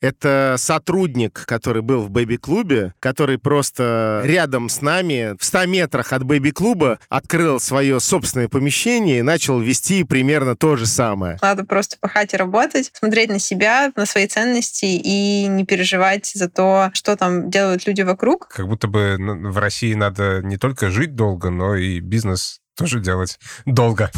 Это 0.00 0.54
сотрудник, 0.58 1.44
который 1.46 1.82
был 1.82 2.02
в 2.02 2.10
бэби-клубе, 2.10 2.94
который 3.00 3.38
просто 3.38 4.22
рядом 4.24 4.68
с 4.68 4.80
нами, 4.80 5.36
в 5.38 5.44
100 5.44 5.66
метрах 5.66 6.12
от 6.12 6.22
бэби-клуба, 6.22 7.00
открыл 7.08 7.58
свое 7.58 7.98
собственное 7.98 8.48
помещение 8.48 9.18
и 9.18 9.22
начал 9.22 9.58
вести 9.58 10.04
примерно 10.04 10.54
то 10.56 10.76
же 10.76 10.86
самое. 10.86 11.38
Надо 11.42 11.64
просто 11.64 11.96
пахать 12.00 12.32
и 12.34 12.36
работать, 12.36 12.90
смотреть 12.94 13.30
на 13.30 13.38
себя, 13.38 13.92
на 13.96 14.06
свои 14.06 14.28
ценности 14.28 14.84
и 14.84 15.46
не 15.48 15.64
переживать 15.64 16.26
за 16.26 16.48
то, 16.48 16.90
что 16.92 17.16
там 17.16 17.50
делают 17.50 17.86
люди 17.86 18.02
вокруг. 18.02 18.48
Как 18.48 18.68
будто 18.68 18.86
бы 18.86 19.16
в 19.18 19.58
России 19.58 19.94
надо 19.94 20.42
не 20.42 20.58
только 20.58 20.90
жить 20.90 21.16
долго, 21.16 21.50
но 21.50 21.74
и 21.74 22.00
бизнес 22.00 22.60
тоже 22.76 23.00
делать 23.00 23.38
долго. 23.66 24.10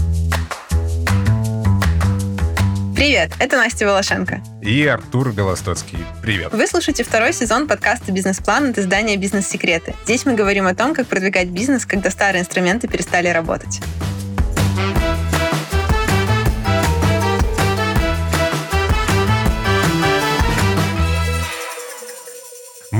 Привет, 3.01 3.33
это 3.39 3.57
Настя 3.57 3.87
Волошенко. 3.87 4.43
И 4.61 4.87
Артур 4.87 5.33
Белостоцкий. 5.33 5.97
Привет. 6.21 6.53
Вы 6.53 6.67
слушаете 6.67 7.03
второй 7.03 7.33
сезон 7.33 7.67
подкаста 7.67 8.13
«Бизнес-план» 8.13 8.73
от 8.73 8.79
издания 8.79 9.17
«Бизнес-секреты». 9.17 9.95
Здесь 10.05 10.27
мы 10.27 10.35
говорим 10.35 10.67
о 10.67 10.75
том, 10.75 10.93
как 10.93 11.07
продвигать 11.07 11.49
бизнес, 11.49 11.87
когда 11.87 12.11
старые 12.11 12.43
инструменты 12.43 12.89
перестали 12.89 13.29
работать. 13.29 13.81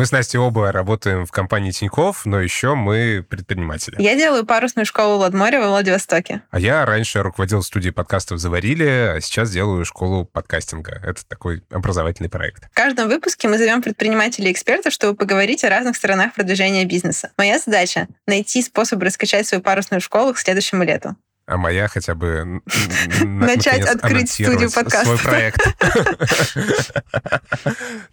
Мы 0.01 0.07
с 0.07 0.13
Настей 0.13 0.39
оба 0.39 0.73
работаем 0.73 1.27
в 1.27 1.31
компании 1.31 1.73
Тиньков, 1.73 2.25
но 2.25 2.41
еще 2.41 2.75
мы 2.75 3.23
предприниматели. 3.29 4.01
Я 4.01 4.17
делаю 4.17 4.47
парусную 4.47 4.87
школу 4.87 5.19
Ладморя 5.19 5.61
во 5.61 5.69
Владивостоке. 5.69 6.41
А 6.51 6.59
я 6.59 6.87
раньше 6.87 7.23
руководил 7.23 7.63
студией 7.63 7.93
подкастов 7.93 8.39
«Заварили», 8.39 8.87
а 8.87 9.21
сейчас 9.21 9.51
делаю 9.51 9.85
школу 9.85 10.25
подкастинга. 10.25 10.99
Это 11.05 11.27
такой 11.27 11.63
образовательный 11.71 12.31
проект. 12.31 12.65
В 12.71 12.75
каждом 12.75 13.11
выпуске 13.11 13.47
мы 13.47 13.59
зовем 13.59 13.83
предпринимателей 13.83 14.49
и 14.49 14.53
экспертов, 14.53 14.95
чтобы 14.95 15.19
поговорить 15.19 15.65
о 15.65 15.69
разных 15.69 15.97
сторонах 15.97 16.33
продвижения 16.33 16.87
бизнеса. 16.87 17.33
Моя 17.37 17.59
задача— 17.59 18.09
найти 18.27 18.63
способ 18.63 19.03
раскачать 19.03 19.47
свою 19.47 19.63
парусную 19.63 20.01
школу 20.01 20.33
к 20.33 20.39
следующему 20.39 20.83
лету 20.83 21.15
а 21.47 21.57
моя 21.57 21.89
хотя 21.89 22.15
бы 22.15 22.63
начать 23.25 23.85
открыть 23.85 24.31
студию 24.31 24.71
подкастов. 24.71 25.21
Свой 25.21 25.33
проект. 25.33 25.61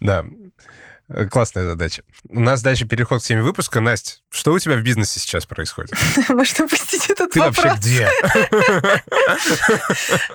Да. 0.00 0.24
Э, 1.10 1.24
классная 1.26 1.64
задача. 1.64 2.02
У 2.28 2.40
нас 2.40 2.60
дальше 2.62 2.84
переход 2.84 3.22
к 3.22 3.24
теме 3.24 3.42
выпуска. 3.42 3.80
Настя, 3.80 4.18
что 4.30 4.52
у 4.52 4.58
тебя 4.58 4.76
в 4.76 4.82
бизнесе 4.82 5.18
сейчас 5.20 5.46
происходит? 5.46 5.92
Может, 6.28 6.60
упустить 6.60 7.08
этот 7.08 7.30
Ты 7.30 7.40
вопрос? 7.40 7.64
вообще 7.64 7.78
где? 7.80 8.08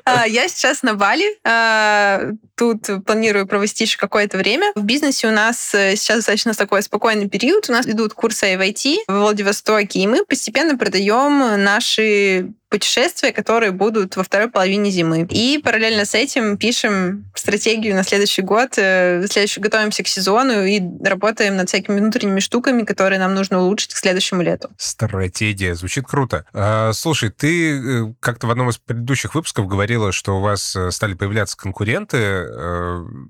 А, 0.06 0.28
я 0.28 0.48
сейчас 0.48 0.84
на 0.84 0.96
Бали. 0.96 1.38
А, 1.44 2.32
тут 2.56 2.90
планирую 3.06 3.48
провести 3.48 3.84
еще 3.84 3.98
какое-то 3.98 4.38
время. 4.38 4.72
В 4.76 4.84
бизнесе 4.84 5.28
у 5.28 5.32
нас 5.32 5.74
э, 5.74 5.96
сейчас 5.96 6.18
достаточно 6.18 6.54
такой 6.54 6.82
спокойный 6.82 7.30
период. 7.30 7.70
У 7.70 7.74
нас 7.74 7.86
идут 7.86 8.14
курсы 8.14 8.54
IVT 8.54 9.04
в 9.08 9.14
Владивостоке, 9.14 10.00
и 10.00 10.08
мы 10.08 10.26
постепенно 10.26 10.78
продаем 10.78 11.64
наши 11.64 12.52
путешествия, 12.74 13.32
которые 13.32 13.72
будут 13.72 14.16
во 14.16 14.24
второй 14.24 14.50
половине 14.50 14.90
зимы. 14.90 15.28
И 15.30 15.62
параллельно 15.64 16.06
с 16.06 16.16
этим 16.16 16.58
пишем 16.58 17.32
стратегию 17.36 17.94
на 17.94 18.04
следующий 18.04 18.42
год, 18.42 18.72
э, 18.78 19.28
следующий, 19.30 19.60
готовимся 19.60 20.02
к 20.02 20.08
сезону 20.08 20.66
и 20.66 20.82
работаем 21.06 21.56
над 21.56 21.70
всякими 21.70 22.00
внутренними 22.00 22.40
штуками, 22.40 22.82
которые 22.82 23.20
нам 23.20 23.36
нужно 23.36 23.60
улучшить 23.60 23.94
к 23.94 23.98
следующему 23.98 24.42
лету. 24.42 24.72
Стратегия. 24.80 25.76
Звучит 25.76 26.08
круто. 26.08 26.46
А, 26.52 26.94
слушай, 26.94 27.30
ты 27.30 27.78
э, 27.78 28.14
как-то 28.20 28.48
в 28.48 28.50
одном 28.50 28.72
из 28.72 28.80
предыдущих 28.80 29.36
выпусков 29.36 29.68
говорила, 29.68 30.12
что 30.12 30.38
у 30.38 30.42
вас 30.42 30.76
э, 30.76 30.90
стали 30.90 31.14
появляться 31.14 31.56
конкуренты. 31.56 32.48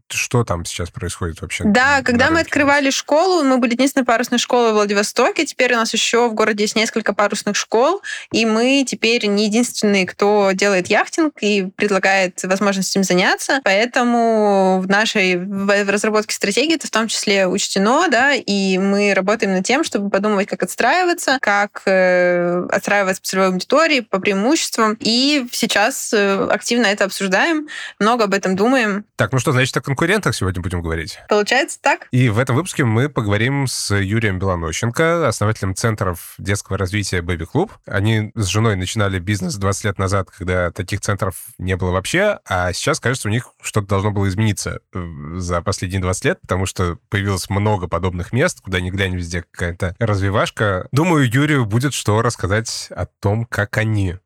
Что 0.10 0.46
там 0.46 0.64
сейчас 0.64 0.90
происходит 0.90 1.42
вообще? 1.42 1.66
Да, 1.66 2.02
когда 2.02 2.32
мы 2.32 2.40
открывали 2.40 2.92
школу, 2.92 3.44
мы 3.44 3.58
были 3.58 3.74
единственной 3.74 4.06
парусной 4.06 4.40
школой 4.40 4.72
в 4.72 4.76
Владивостоке. 4.76 5.46
Теперь 5.46 5.74
у 5.74 5.76
нас 5.76 5.92
еще 5.92 6.30
в 6.30 6.34
городе 6.34 6.64
есть 6.64 6.78
несколько 6.78 7.14
парусных 7.14 7.58
школ, 7.58 8.02
и 8.32 8.46
мы 8.46 8.86
теперь 8.88 9.28
не 9.36 9.46
единственные, 9.46 10.06
кто 10.06 10.52
делает 10.54 10.88
яхтинг 10.88 11.34
и 11.42 11.70
предлагает 11.76 12.42
возможность 12.44 12.96
им 12.96 13.04
заняться. 13.04 13.62
Поэтому 13.64 14.82
в 14.82 14.90
нашей 14.90 15.38
в 15.38 15.90
разработке 15.90 16.36
стратегии 16.36 16.76
это 16.76 16.88
в 16.88 16.92
том 16.92 17.08
числе 17.08 17.48
учтено, 17.48 18.08
да, 18.10 18.34
и 18.34 18.78
мы 18.78 19.14
работаем 19.14 19.54
над 19.54 19.66
тем, 19.66 19.84
чтобы 19.84 20.10
подумать, 20.10 20.48
как 20.48 20.64
отстраиваться, 20.64 21.38
как 21.42 21.82
э, 21.86 22.66
отстраиваться 22.70 23.22
по 23.22 23.28
целевой 23.28 23.48
аудитории, 23.50 24.00
по 24.02 24.20
преимуществам. 24.20 24.98
И 25.00 25.46
сейчас 25.52 26.14
э, 26.14 26.48
активно 26.50 26.88
это 26.88 27.06
обсуждаем, 27.06 27.68
много 28.00 28.26
об 28.26 28.34
этом 28.34 28.56
думаем. 28.56 29.06
Так, 29.16 29.32
ну 29.32 29.40
что, 29.40 29.52
значит, 29.52 29.76
о 29.78 29.82
конкурентах 29.82 30.36
сегодня 30.36 30.62
будем 30.62 30.82
говорить? 30.82 31.20
Получается 31.30 31.80
так. 31.82 32.08
И 32.12 32.30
в 32.30 32.40
этом 32.40 32.56
выпуске 32.56 32.84
мы 32.84 33.10
поговорим 33.10 33.68
с 33.68 33.94
Юрием 33.96 34.40
Белонощенко, 34.40 35.28
основателем 35.28 35.76
центров 35.76 36.36
детского 36.38 36.78
развития 36.78 37.20
Baby 37.20 37.48
Club. 37.52 37.72
Они 37.86 38.32
с 38.36 38.48
женой 38.48 38.76
начинали 38.76 39.20
бизнес 39.24 39.56
20 39.56 39.86
лет 39.86 40.00
назад, 40.00 40.30
когда 40.30 40.72
таких 40.72 41.02
центров 41.02 41.36
не 41.58 41.76
было 41.76 41.92
вообще, 41.92 42.40
а 42.46 42.74
сейчас, 42.74 43.00
кажется, 43.00 43.28
у 43.28 43.32
них 43.32 43.50
что-то 43.62 43.88
должно 43.88 44.12
было 44.12 44.28
измениться 44.28 44.80
э, 44.94 45.34
за 45.36 45.62
последние 45.62 46.02
20 46.02 46.26
лет, 46.26 46.42
потому 46.42 46.66
что 46.66 46.98
появилось 47.10 47.50
много 47.50 47.88
подобных 47.88 48.34
мест, 48.34 48.62
куда 48.62 48.80
ни 48.80 48.90
глянь, 48.90 49.16
везде 49.16 49.44
какая-то 49.50 49.96
развивашка. 50.00 50.88
Думаю, 50.92 51.30
Юрию 51.32 51.66
будет 51.66 51.94
что 51.94 52.22
рассказать 52.22 52.88
о 52.92 53.06
том, 53.06 53.46
как 53.46 53.78
они 53.78 54.18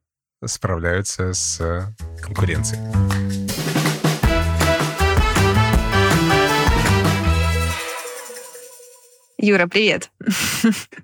справляются 0.46 1.34
с 1.34 1.96
конкуренцией. 2.22 3.07
Юра, 9.40 9.68
привет. 9.68 10.10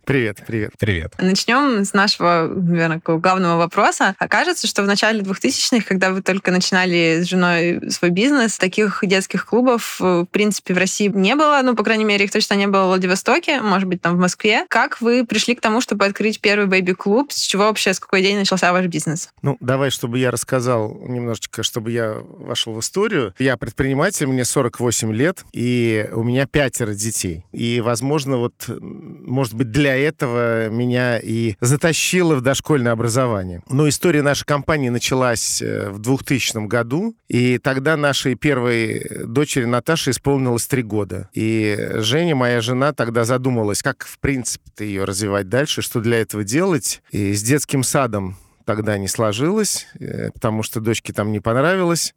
Привет, 0.05 0.39
привет. 0.47 0.71
Привет. 0.79 1.13
Начнем 1.19 1.85
с 1.85 1.93
нашего, 1.93 2.51
наверное, 2.51 2.99
главного 3.05 3.59
вопроса. 3.59 4.15
Окажется, 4.17 4.65
что 4.65 4.81
в 4.81 4.87
начале 4.87 5.21
2000-х, 5.21 5.85
когда 5.87 6.09
вы 6.09 6.23
только 6.23 6.49
начинали 6.49 7.21
с 7.21 7.27
женой 7.27 7.91
свой 7.91 8.09
бизнес, 8.09 8.57
таких 8.57 9.01
детских 9.03 9.45
клубов, 9.45 9.99
в 9.99 10.25
принципе, 10.31 10.73
в 10.73 10.79
России 10.79 11.09
не 11.13 11.35
было. 11.35 11.61
Ну, 11.63 11.75
по 11.75 11.83
крайней 11.83 12.05
мере, 12.05 12.25
их 12.25 12.31
точно 12.31 12.55
не 12.55 12.65
было 12.65 12.85
в 12.85 12.87
Владивостоке, 12.87 13.61
может 13.61 13.87
быть, 13.87 14.01
там 14.01 14.15
в 14.15 14.19
Москве. 14.19 14.65
Как 14.67 14.99
вы 14.99 15.27
пришли 15.27 15.53
к 15.53 15.61
тому, 15.61 15.79
чтобы 15.79 16.05
открыть 16.05 16.41
первый 16.41 16.65
бэби-клуб? 16.65 17.31
С 17.31 17.39
чего 17.39 17.65
вообще, 17.65 17.93
с 17.93 17.99
какой 17.99 18.23
день 18.23 18.39
начался 18.39 18.73
ваш 18.73 18.87
бизнес? 18.87 19.29
Ну, 19.43 19.57
давай, 19.59 19.91
чтобы 19.91 20.17
я 20.17 20.31
рассказал 20.31 20.99
немножечко, 21.07 21.61
чтобы 21.61 21.91
я 21.91 22.15
вошел 22.15 22.73
в 22.73 22.79
историю. 22.79 23.35
Я 23.37 23.57
предприниматель, 23.57 24.25
мне 24.25 24.43
48 24.43 25.13
лет, 25.13 25.45
и 25.53 26.09
у 26.13 26.23
меня 26.23 26.47
пятеро 26.47 26.95
детей. 26.95 27.45
И, 27.51 27.79
возможно, 27.79 28.22
возможно, 28.25 28.37
вот, 28.37 28.81
может 28.81 29.53
быть, 29.53 29.71
для 29.71 29.95
этого 29.95 30.69
меня 30.69 31.19
и 31.19 31.55
затащило 31.61 32.35
в 32.35 32.41
дошкольное 32.41 32.91
образование. 32.91 33.61
Но 33.69 33.87
история 33.87 34.21
нашей 34.21 34.45
компании 34.45 34.89
началась 34.89 35.61
э, 35.61 35.89
в 35.89 35.99
2000 35.99 36.67
году, 36.67 37.15
и 37.27 37.57
тогда 37.57 37.97
нашей 37.97 38.35
первой 38.35 39.25
дочери 39.25 39.65
Наташе 39.65 40.11
исполнилось 40.11 40.67
три 40.67 40.83
года. 40.83 41.29
И 41.33 41.77
Женя, 41.95 42.35
моя 42.35 42.61
жена, 42.61 42.93
тогда 42.93 43.25
задумалась, 43.25 43.81
как, 43.81 44.05
в 44.05 44.19
принципе, 44.19 44.85
ее 44.85 45.03
развивать 45.03 45.49
дальше, 45.49 45.81
что 45.81 45.99
для 45.99 46.19
этого 46.19 46.43
делать. 46.43 47.01
И 47.11 47.33
с 47.33 47.43
детским 47.43 47.83
садом 47.83 48.37
тогда 48.65 48.97
не 48.97 49.07
сложилось, 49.07 49.87
э, 49.99 50.31
потому 50.31 50.63
что 50.63 50.79
дочке 50.79 51.13
там 51.13 51.31
не 51.31 51.39
понравилось 51.39 52.13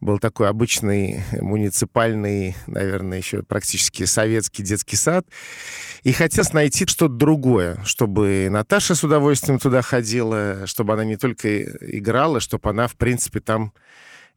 был 0.00 0.18
такой 0.18 0.48
обычный 0.48 1.22
муниципальный, 1.40 2.54
наверное, 2.66 3.18
еще 3.18 3.42
практически 3.42 4.04
советский 4.04 4.62
детский 4.62 4.96
сад. 4.96 5.26
И 6.02 6.12
хотелось 6.12 6.52
найти 6.52 6.86
что-то 6.86 7.14
другое, 7.14 7.78
чтобы 7.84 8.48
Наташа 8.50 8.94
с 8.94 9.02
удовольствием 9.02 9.58
туда 9.58 9.82
ходила, 9.82 10.66
чтобы 10.66 10.92
она 10.92 11.04
не 11.04 11.16
только 11.16 11.62
играла, 11.62 12.40
чтобы 12.40 12.70
она, 12.70 12.88
в 12.88 12.96
принципе, 12.96 13.40
там 13.40 13.72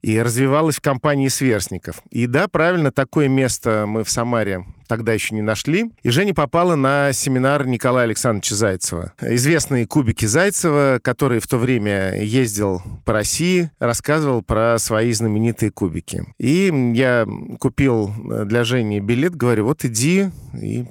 и 0.01 0.19
развивалась 0.21 0.77
в 0.77 0.81
компании 0.81 1.27
сверстников. 1.27 2.01
И 2.09 2.27
да, 2.27 2.47
правильно, 2.47 2.91
такое 2.91 3.27
место 3.27 3.85
мы 3.87 4.03
в 4.03 4.09
Самаре 4.09 4.65
тогда 4.87 5.13
еще 5.13 5.35
не 5.35 5.41
нашли. 5.41 5.91
И 6.01 6.09
Женя 6.09 6.33
попала 6.33 6.75
на 6.75 7.13
семинар 7.13 7.67
Николая 7.67 8.05
Александровича 8.05 8.55
Зайцева. 8.55 9.13
Известные 9.21 9.85
кубики 9.85 10.25
Зайцева, 10.25 10.99
который 11.03 11.39
в 11.39 11.47
то 11.47 11.57
время 11.57 12.21
ездил 12.23 12.81
по 13.05 13.13
России, 13.13 13.69
рассказывал 13.79 14.41
про 14.41 14.77
свои 14.79 15.11
знаменитые 15.13 15.71
кубики. 15.71 16.23
И 16.39 16.73
я 16.95 17.27
купил 17.59 18.11
для 18.45 18.63
Жени 18.63 18.99
билет, 18.99 19.35
говорю, 19.35 19.65
вот 19.65 19.85
иди 19.85 20.29
и 20.59 20.85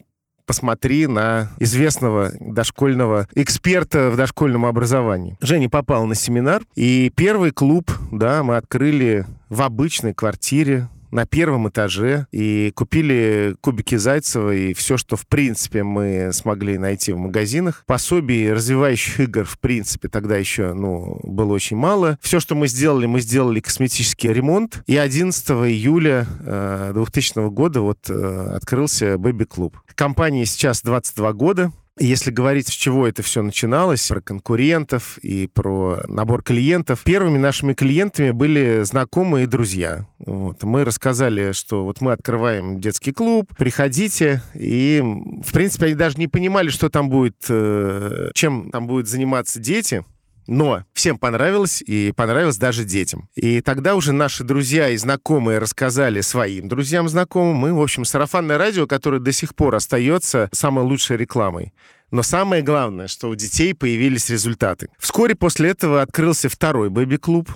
посмотри 0.48 1.06
на 1.06 1.50
известного 1.58 2.32
дошкольного 2.40 3.28
эксперта 3.34 4.10
в 4.10 4.16
дошкольном 4.16 4.64
образовании. 4.64 5.36
Женя 5.40 5.68
попал 5.68 6.06
на 6.06 6.14
семинар, 6.14 6.62
и 6.74 7.12
первый 7.14 7.50
клуб, 7.50 7.92
да, 8.10 8.42
мы 8.42 8.56
открыли 8.56 9.26
в 9.50 9.60
обычной 9.60 10.14
квартире, 10.14 10.88
на 11.10 11.26
первом 11.26 11.68
этаже 11.68 12.26
и 12.32 12.72
купили 12.74 13.54
кубики 13.60 13.96
Зайцева 13.96 14.54
и 14.54 14.74
все, 14.74 14.96
что 14.96 15.16
в 15.16 15.26
принципе 15.26 15.82
мы 15.82 16.30
смогли 16.32 16.78
найти 16.78 17.12
в 17.12 17.18
магазинах. 17.18 17.84
Пособий 17.86 18.52
развивающих 18.52 19.20
игр 19.20 19.44
в 19.44 19.58
принципе 19.58 20.08
тогда 20.08 20.36
еще 20.36 20.72
ну, 20.74 21.20
было 21.22 21.52
очень 21.52 21.76
мало. 21.76 22.18
Все, 22.20 22.40
что 22.40 22.54
мы 22.54 22.68
сделали, 22.68 23.06
мы 23.06 23.20
сделали 23.20 23.60
косметический 23.60 24.32
ремонт. 24.32 24.82
И 24.86 24.96
11 24.96 25.50
июля 25.50 26.26
э, 26.40 26.92
2000 26.94 27.50
года 27.50 27.80
вот 27.80 28.08
э, 28.08 28.50
открылся 28.54 29.14
Baby 29.14 29.46
Club. 29.46 29.74
Компании 29.94 30.44
сейчас 30.44 30.82
22 30.82 31.32
года. 31.32 31.72
Если 32.00 32.30
говорить, 32.30 32.68
с 32.68 32.72
чего 32.72 33.06
это 33.06 33.22
все 33.22 33.42
начиналось, 33.42 34.06
про 34.08 34.20
конкурентов 34.20 35.18
и 35.18 35.48
про 35.48 36.02
набор 36.08 36.42
клиентов, 36.42 37.02
первыми 37.04 37.38
нашими 37.38 37.74
клиентами 37.74 38.30
были 38.30 38.82
знакомые 38.84 39.44
и 39.44 39.46
друзья. 39.46 40.06
Вот. 40.18 40.62
Мы 40.62 40.84
рассказали, 40.84 41.52
что 41.52 41.84
вот 41.84 42.00
мы 42.00 42.12
открываем 42.12 42.80
детский 42.80 43.12
клуб, 43.12 43.52
приходите. 43.56 44.42
И, 44.54 45.02
в 45.44 45.52
принципе, 45.52 45.86
они 45.86 45.94
даже 45.94 46.18
не 46.18 46.28
понимали, 46.28 46.68
что 46.68 46.88
там 46.88 47.08
будет, 47.08 47.46
э, 47.48 48.30
чем 48.34 48.70
там 48.70 48.86
будут 48.86 49.08
заниматься 49.08 49.58
дети. 49.58 50.04
Но 50.48 50.82
всем 50.94 51.18
понравилось, 51.18 51.82
и 51.86 52.10
понравилось 52.16 52.56
даже 52.56 52.84
детям. 52.84 53.28
И 53.34 53.60
тогда 53.60 53.94
уже 53.94 54.12
наши 54.12 54.44
друзья 54.44 54.88
и 54.88 54.96
знакомые 54.96 55.58
рассказали 55.58 56.22
своим 56.22 56.68
друзьям, 56.68 57.06
знакомым. 57.10 57.56
Мы, 57.56 57.74
в 57.74 57.82
общем, 57.82 58.06
сарафанное 58.06 58.56
радио, 58.56 58.86
которое 58.86 59.20
до 59.20 59.30
сих 59.30 59.54
пор 59.54 59.74
остается 59.74 60.48
самой 60.52 60.86
лучшей 60.86 61.18
рекламой. 61.18 61.74
Но 62.10 62.22
самое 62.22 62.62
главное, 62.62 63.08
что 63.08 63.28
у 63.28 63.34
детей 63.34 63.74
появились 63.74 64.30
результаты. 64.30 64.88
Вскоре 64.98 65.34
после 65.34 65.68
этого 65.68 66.00
открылся 66.00 66.48
второй 66.48 66.88
бэби-клуб, 66.88 67.50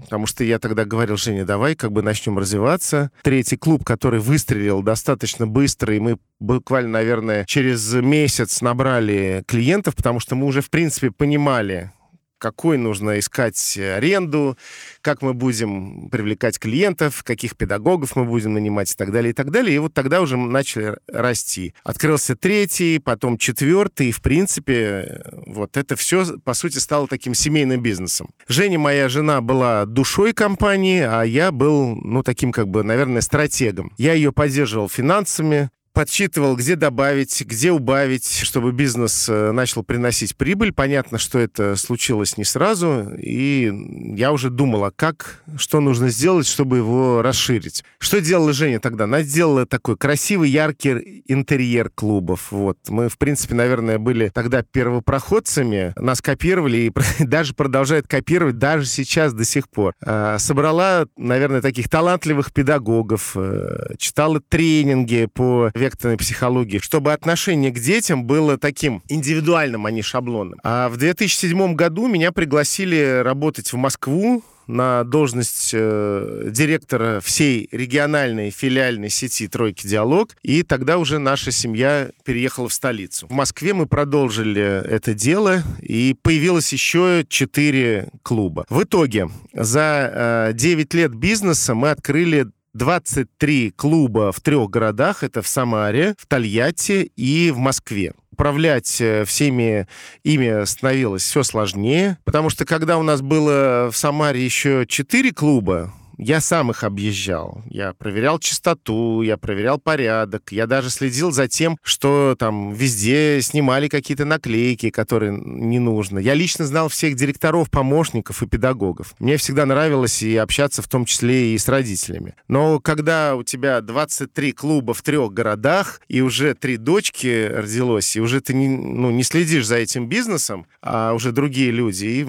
потому 0.00 0.26
что 0.26 0.42
я 0.42 0.58
тогда 0.58 0.86
говорил, 0.86 1.18
Женя, 1.18 1.44
давай 1.44 1.74
как 1.74 1.92
бы 1.92 2.00
начнем 2.00 2.38
развиваться. 2.38 3.10
Третий 3.22 3.58
клуб, 3.58 3.84
который 3.84 4.20
выстрелил 4.20 4.82
достаточно 4.82 5.46
быстро, 5.46 5.94
и 5.94 6.00
мы 6.00 6.18
буквально, 6.40 6.92
наверное, 6.92 7.44
через 7.44 7.92
месяц 7.92 8.62
набрали 8.62 9.44
клиентов, 9.46 9.96
потому 9.96 10.18
что 10.18 10.34
мы 10.34 10.46
уже, 10.46 10.62
в 10.62 10.70
принципе, 10.70 11.10
понимали, 11.10 11.92
какой 12.38 12.78
нужно 12.78 13.18
искать 13.18 13.78
аренду, 13.78 14.56
как 15.02 15.22
мы 15.22 15.34
будем 15.34 16.08
привлекать 16.10 16.58
клиентов, 16.58 17.22
каких 17.24 17.56
педагогов 17.56 18.16
мы 18.16 18.24
будем 18.24 18.54
нанимать 18.54 18.92
и 18.92 18.94
так 18.94 19.12
далее, 19.12 19.30
и 19.30 19.34
так 19.34 19.50
далее. 19.50 19.76
И 19.76 19.78
вот 19.78 19.94
тогда 19.94 20.20
уже 20.20 20.36
начали 20.36 20.96
расти. 21.08 21.74
Открылся 21.82 22.36
третий, 22.36 22.98
потом 22.98 23.38
четвертый, 23.38 24.08
и, 24.08 24.12
в 24.12 24.22
принципе, 24.22 25.22
вот 25.46 25.76
это 25.76 25.96
все, 25.96 26.24
по 26.44 26.54
сути, 26.54 26.78
стало 26.78 27.06
таким 27.08 27.34
семейным 27.34 27.82
бизнесом. 27.82 28.30
Женя, 28.46 28.78
моя 28.78 29.08
жена, 29.08 29.40
была 29.40 29.84
душой 29.84 30.32
компании, 30.32 31.00
а 31.00 31.22
я 31.22 31.52
был, 31.52 31.96
ну, 31.96 32.22
таким, 32.22 32.52
как 32.52 32.68
бы, 32.68 32.82
наверное, 32.82 33.20
стратегом. 33.20 33.92
Я 33.98 34.14
ее 34.14 34.32
поддерживал 34.32 34.88
финансами, 34.88 35.70
подсчитывал, 35.98 36.54
где 36.54 36.76
добавить, 36.76 37.42
где 37.44 37.72
убавить, 37.72 38.42
чтобы 38.44 38.70
бизнес 38.70 39.28
э, 39.28 39.50
начал 39.50 39.82
приносить 39.82 40.36
прибыль. 40.36 40.72
Понятно, 40.72 41.18
что 41.18 41.40
это 41.40 41.74
случилось 41.74 42.36
не 42.36 42.44
сразу, 42.44 43.10
и 43.18 44.14
я 44.16 44.30
уже 44.30 44.48
думал, 44.48 44.84
а 44.84 44.92
как, 44.92 45.42
что 45.56 45.80
нужно 45.80 46.10
сделать, 46.10 46.46
чтобы 46.46 46.76
его 46.76 47.20
расширить. 47.20 47.82
Что 47.98 48.20
делала 48.20 48.52
Женя 48.52 48.78
тогда? 48.78 49.04
Она 49.04 49.22
сделала 49.22 49.66
такой 49.66 49.96
красивый, 49.96 50.50
яркий 50.50 51.24
интерьер 51.26 51.90
клубов. 51.92 52.52
Вот. 52.52 52.78
Мы, 52.86 53.08
в 53.08 53.18
принципе, 53.18 53.56
наверное, 53.56 53.98
были 53.98 54.28
тогда 54.28 54.62
первопроходцами, 54.62 55.94
нас 55.96 56.22
копировали 56.22 56.76
и 56.76 56.92
даже 57.24 57.54
продолжают 57.54 58.06
копировать 58.06 58.58
даже 58.58 58.86
сейчас 58.86 59.32
до 59.32 59.44
сих 59.44 59.68
пор. 59.68 59.94
А, 60.00 60.38
собрала, 60.38 61.08
наверное, 61.16 61.60
таких 61.60 61.88
талантливых 61.88 62.52
педагогов, 62.52 63.32
э, 63.34 63.96
читала 63.98 64.40
тренинги 64.40 65.26
по 65.34 65.72
векторной 65.88 66.18
психологии, 66.18 66.78
чтобы 66.78 67.14
отношение 67.14 67.70
к 67.70 67.78
детям 67.78 68.24
было 68.24 68.58
таким 68.58 69.02
индивидуальным, 69.08 69.86
а 69.86 69.90
не 69.90 70.02
шаблонным. 70.02 70.58
А 70.62 70.90
в 70.90 70.98
2007 70.98 71.74
году 71.74 72.08
меня 72.08 72.30
пригласили 72.30 73.22
работать 73.24 73.72
в 73.72 73.76
Москву 73.76 74.44
на 74.66 75.02
должность 75.02 75.70
э, 75.72 76.48
директора 76.50 77.20
всей 77.20 77.68
региональной 77.72 78.50
филиальной 78.50 79.08
сети 79.08 79.48
«Тройки 79.48 79.86
Диалог», 79.86 80.36
и 80.42 80.62
тогда 80.62 80.98
уже 80.98 81.18
наша 81.18 81.50
семья 81.50 82.10
переехала 82.22 82.68
в 82.68 82.74
столицу. 82.74 83.26
В 83.28 83.32
Москве 83.32 83.72
мы 83.72 83.86
продолжили 83.86 84.62
это 84.62 85.14
дело, 85.14 85.62
и 85.80 86.14
появилось 86.20 86.70
еще 86.72 87.24
четыре 87.26 88.10
клуба. 88.22 88.66
В 88.68 88.82
итоге 88.82 89.30
за 89.54 90.50
э, 90.50 90.52
9 90.52 90.94
лет 90.94 91.14
бизнеса 91.14 91.74
мы 91.74 91.90
открыли 91.90 92.48
23 92.78 93.72
клуба 93.72 94.32
в 94.32 94.40
трех 94.40 94.70
городах. 94.70 95.22
Это 95.22 95.42
в 95.42 95.48
Самаре, 95.48 96.14
в 96.16 96.26
Тольятти 96.26 97.12
и 97.16 97.50
в 97.50 97.58
Москве 97.58 98.14
управлять 98.30 99.00
э, 99.00 99.24
всеми 99.24 99.88
ими 100.22 100.64
становилось 100.64 101.24
все 101.24 101.42
сложнее, 101.42 102.18
потому 102.24 102.50
что 102.50 102.64
когда 102.64 102.96
у 102.96 103.02
нас 103.02 103.20
было 103.20 103.90
в 103.90 103.96
Самаре 103.96 104.44
еще 104.44 104.86
четыре 104.86 105.32
клуба, 105.32 105.92
я 106.18 106.40
сам 106.40 106.72
их 106.72 106.82
объезжал. 106.82 107.62
Я 107.70 107.92
проверял 107.94 108.40
чистоту, 108.40 109.22
я 109.22 109.36
проверял 109.36 109.78
порядок. 109.78 110.50
Я 110.50 110.66
даже 110.66 110.90
следил 110.90 111.30
за 111.30 111.46
тем, 111.46 111.78
что 111.82 112.34
там 112.36 112.72
везде 112.72 113.40
снимали 113.40 113.88
какие-то 113.88 114.24
наклейки, 114.24 114.90
которые 114.90 115.32
не 115.32 115.78
нужно. 115.78 116.18
Я 116.18 116.34
лично 116.34 116.66
знал 116.66 116.88
всех 116.88 117.14
директоров, 117.14 117.70
помощников 117.70 118.42
и 118.42 118.48
педагогов. 118.48 119.14
Мне 119.20 119.36
всегда 119.36 119.64
нравилось 119.64 120.22
и 120.22 120.36
общаться 120.36 120.82
в 120.82 120.88
том 120.88 121.04
числе 121.04 121.54
и 121.54 121.58
с 121.58 121.68
родителями. 121.68 122.34
Но 122.48 122.80
когда 122.80 123.36
у 123.36 123.44
тебя 123.44 123.80
23 123.80 124.52
клуба 124.52 124.94
в 124.94 125.02
трех 125.02 125.32
городах, 125.32 126.00
и 126.08 126.20
уже 126.20 126.54
три 126.54 126.78
дочки 126.78 127.46
родилось, 127.46 128.16
и 128.16 128.20
уже 128.20 128.40
ты 128.40 128.54
не, 128.54 128.68
ну, 128.68 129.10
не 129.10 129.22
следишь 129.22 129.66
за 129.66 129.76
этим 129.76 130.08
бизнесом, 130.08 130.66
а 130.82 131.12
уже 131.12 131.30
другие 131.30 131.70
люди, 131.70 132.06
и 132.06 132.26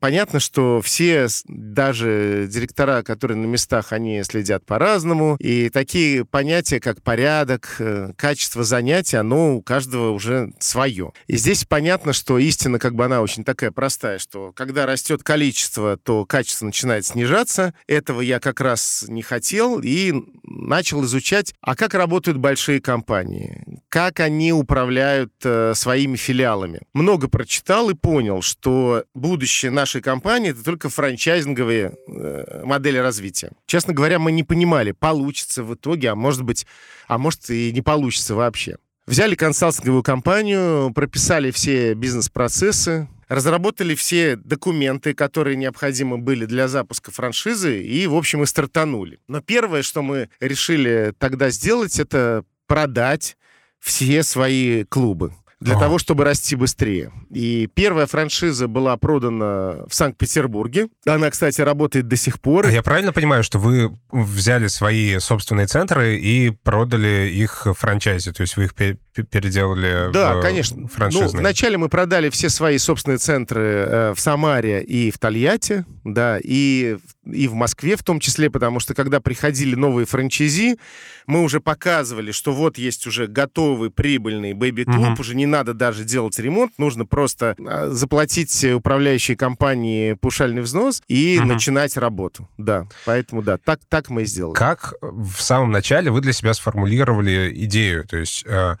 понятно, 0.00 0.40
что 0.40 0.80
все, 0.82 1.26
даже 1.46 2.48
директора, 2.50 3.02
которые 3.10 3.36
на 3.38 3.46
местах, 3.46 3.92
они 3.92 4.22
следят 4.22 4.64
по-разному. 4.64 5.36
И 5.40 5.68
такие 5.68 6.24
понятия, 6.24 6.78
как 6.78 7.02
порядок, 7.02 7.74
э, 7.80 8.12
качество 8.16 8.62
занятия, 8.62 9.18
оно 9.18 9.56
у 9.56 9.62
каждого 9.62 10.12
уже 10.12 10.52
свое. 10.60 11.10
И 11.26 11.36
здесь 11.36 11.64
понятно, 11.64 12.12
что 12.12 12.38
истина, 12.38 12.78
как 12.78 12.94
бы 12.94 13.04
она 13.04 13.20
очень 13.20 13.42
такая 13.42 13.72
простая, 13.72 14.20
что 14.20 14.52
когда 14.54 14.86
растет 14.86 15.24
количество, 15.24 15.96
то 15.96 16.24
качество 16.24 16.66
начинает 16.66 17.04
снижаться. 17.04 17.74
Этого 17.88 18.20
я 18.20 18.38
как 18.38 18.60
раз 18.60 19.04
не 19.08 19.22
хотел 19.22 19.80
и 19.82 20.14
начал 20.44 21.04
изучать, 21.04 21.52
а 21.60 21.74
как 21.74 21.94
работают 21.94 22.38
большие 22.38 22.80
компании, 22.80 23.80
как 23.88 24.20
они 24.20 24.52
управляют 24.52 25.32
э, 25.42 25.72
своими 25.74 26.14
филиалами. 26.14 26.82
Много 26.94 27.26
прочитал 27.26 27.90
и 27.90 27.94
понял, 27.94 28.40
что 28.40 29.02
будущее 29.14 29.72
нашей 29.72 30.00
компании 30.00 30.52
это 30.52 30.62
только 30.62 30.88
франчайзинговые 30.88 31.94
э, 32.06 32.62
модели 32.64 32.99
развития. 33.02 33.52
Честно 33.66 33.92
говоря, 33.92 34.18
мы 34.18 34.32
не 34.32 34.42
понимали, 34.42 34.92
получится 34.92 35.62
в 35.62 35.74
итоге, 35.74 36.10
а 36.10 36.14
может 36.14 36.42
быть, 36.42 36.66
а 37.08 37.18
может 37.18 37.50
и 37.50 37.72
не 37.72 37.82
получится 37.82 38.34
вообще. 38.34 38.76
Взяли 39.06 39.34
консалтинговую 39.34 40.02
компанию, 40.02 40.92
прописали 40.94 41.50
все 41.50 41.94
бизнес-процессы, 41.94 43.08
разработали 43.28 43.94
все 43.94 44.36
документы, 44.36 45.14
которые 45.14 45.56
необходимы 45.56 46.18
были 46.18 46.46
для 46.46 46.68
запуска 46.68 47.10
франшизы, 47.10 47.82
и, 47.82 48.06
в 48.06 48.14
общем, 48.14 48.42
и 48.42 48.46
стартанули. 48.46 49.18
Но 49.28 49.40
первое, 49.40 49.82
что 49.82 50.02
мы 50.02 50.28
решили 50.40 51.14
тогда 51.18 51.50
сделать, 51.50 51.98
это 51.98 52.44
продать 52.66 53.36
все 53.80 54.22
свои 54.22 54.84
клубы 54.84 55.32
для 55.60 55.76
а. 55.76 55.78
того, 55.78 55.98
чтобы 55.98 56.24
расти 56.24 56.56
быстрее. 56.56 57.12
И 57.30 57.68
первая 57.72 58.06
франшиза 58.06 58.66
была 58.66 58.96
продана 58.96 59.84
в 59.86 59.94
Санкт-Петербурге. 59.94 60.88
Она, 61.06 61.30
кстати, 61.30 61.60
работает 61.60 62.08
до 62.08 62.16
сих 62.16 62.40
пор. 62.40 62.66
А 62.66 62.70
я 62.70 62.82
правильно 62.82 63.12
понимаю, 63.12 63.42
что 63.42 63.58
вы 63.58 63.96
взяли 64.10 64.68
свои 64.68 65.18
собственные 65.18 65.66
центры 65.66 66.16
и 66.16 66.50
продали 66.50 67.30
их 67.30 67.66
франчайзе? 67.76 68.32
То 68.32 68.40
есть 68.40 68.56
вы 68.56 68.64
их 68.64 68.74
переделали 68.74 70.10
да, 70.12 70.36
в 70.36 70.40
конечно. 70.40 70.88
франшизные? 70.88 71.32
Ну, 71.32 71.38
вначале 71.40 71.76
мы 71.76 71.88
продали 71.88 72.30
все 72.30 72.48
свои 72.48 72.78
собственные 72.78 73.18
центры 73.18 73.62
э, 73.62 74.14
в 74.14 74.20
Самаре 74.20 74.82
и 74.82 75.10
в 75.10 75.18
Тольятти, 75.18 75.84
да, 76.04 76.38
и, 76.42 76.96
и 77.30 77.48
в 77.48 77.54
Москве 77.54 77.96
в 77.96 78.02
том 78.02 78.18
числе, 78.20 78.50
потому 78.50 78.80
что 78.80 78.94
когда 78.94 79.20
приходили 79.20 79.74
новые 79.74 80.06
франчайзи, 80.06 80.78
мы 81.26 81.42
уже 81.42 81.60
показывали, 81.60 82.32
что 82.32 82.52
вот 82.52 82.78
есть 82.78 83.06
уже 83.06 83.26
готовый 83.26 83.90
прибыльный 83.90 84.54
бэби-клуб, 84.54 85.12
угу. 85.12 85.20
уже 85.20 85.34
не 85.34 85.46
надо 85.50 85.74
даже 85.74 86.04
делать 86.04 86.38
ремонт, 86.38 86.72
нужно 86.78 87.04
просто 87.04 87.54
а, 87.58 87.88
заплатить 87.90 88.64
управляющей 88.64 89.36
компании 89.36 90.14
пушальный 90.14 90.62
взнос 90.62 91.02
и 91.08 91.38
угу. 91.38 91.48
начинать 91.48 91.96
работу. 91.96 92.48
Да, 92.56 92.86
поэтому 93.04 93.42
да, 93.42 93.58
так, 93.58 93.80
так 93.88 94.08
мы 94.08 94.22
и 94.22 94.24
сделали. 94.24 94.54
Как 94.54 94.94
в 95.02 95.40
самом 95.40 95.70
начале 95.70 96.10
вы 96.10 96.20
для 96.20 96.32
себя 96.32 96.54
сформулировали 96.54 97.52
идею? 97.64 98.06
То 98.06 98.16
есть 98.16 98.44
э, 98.46 98.76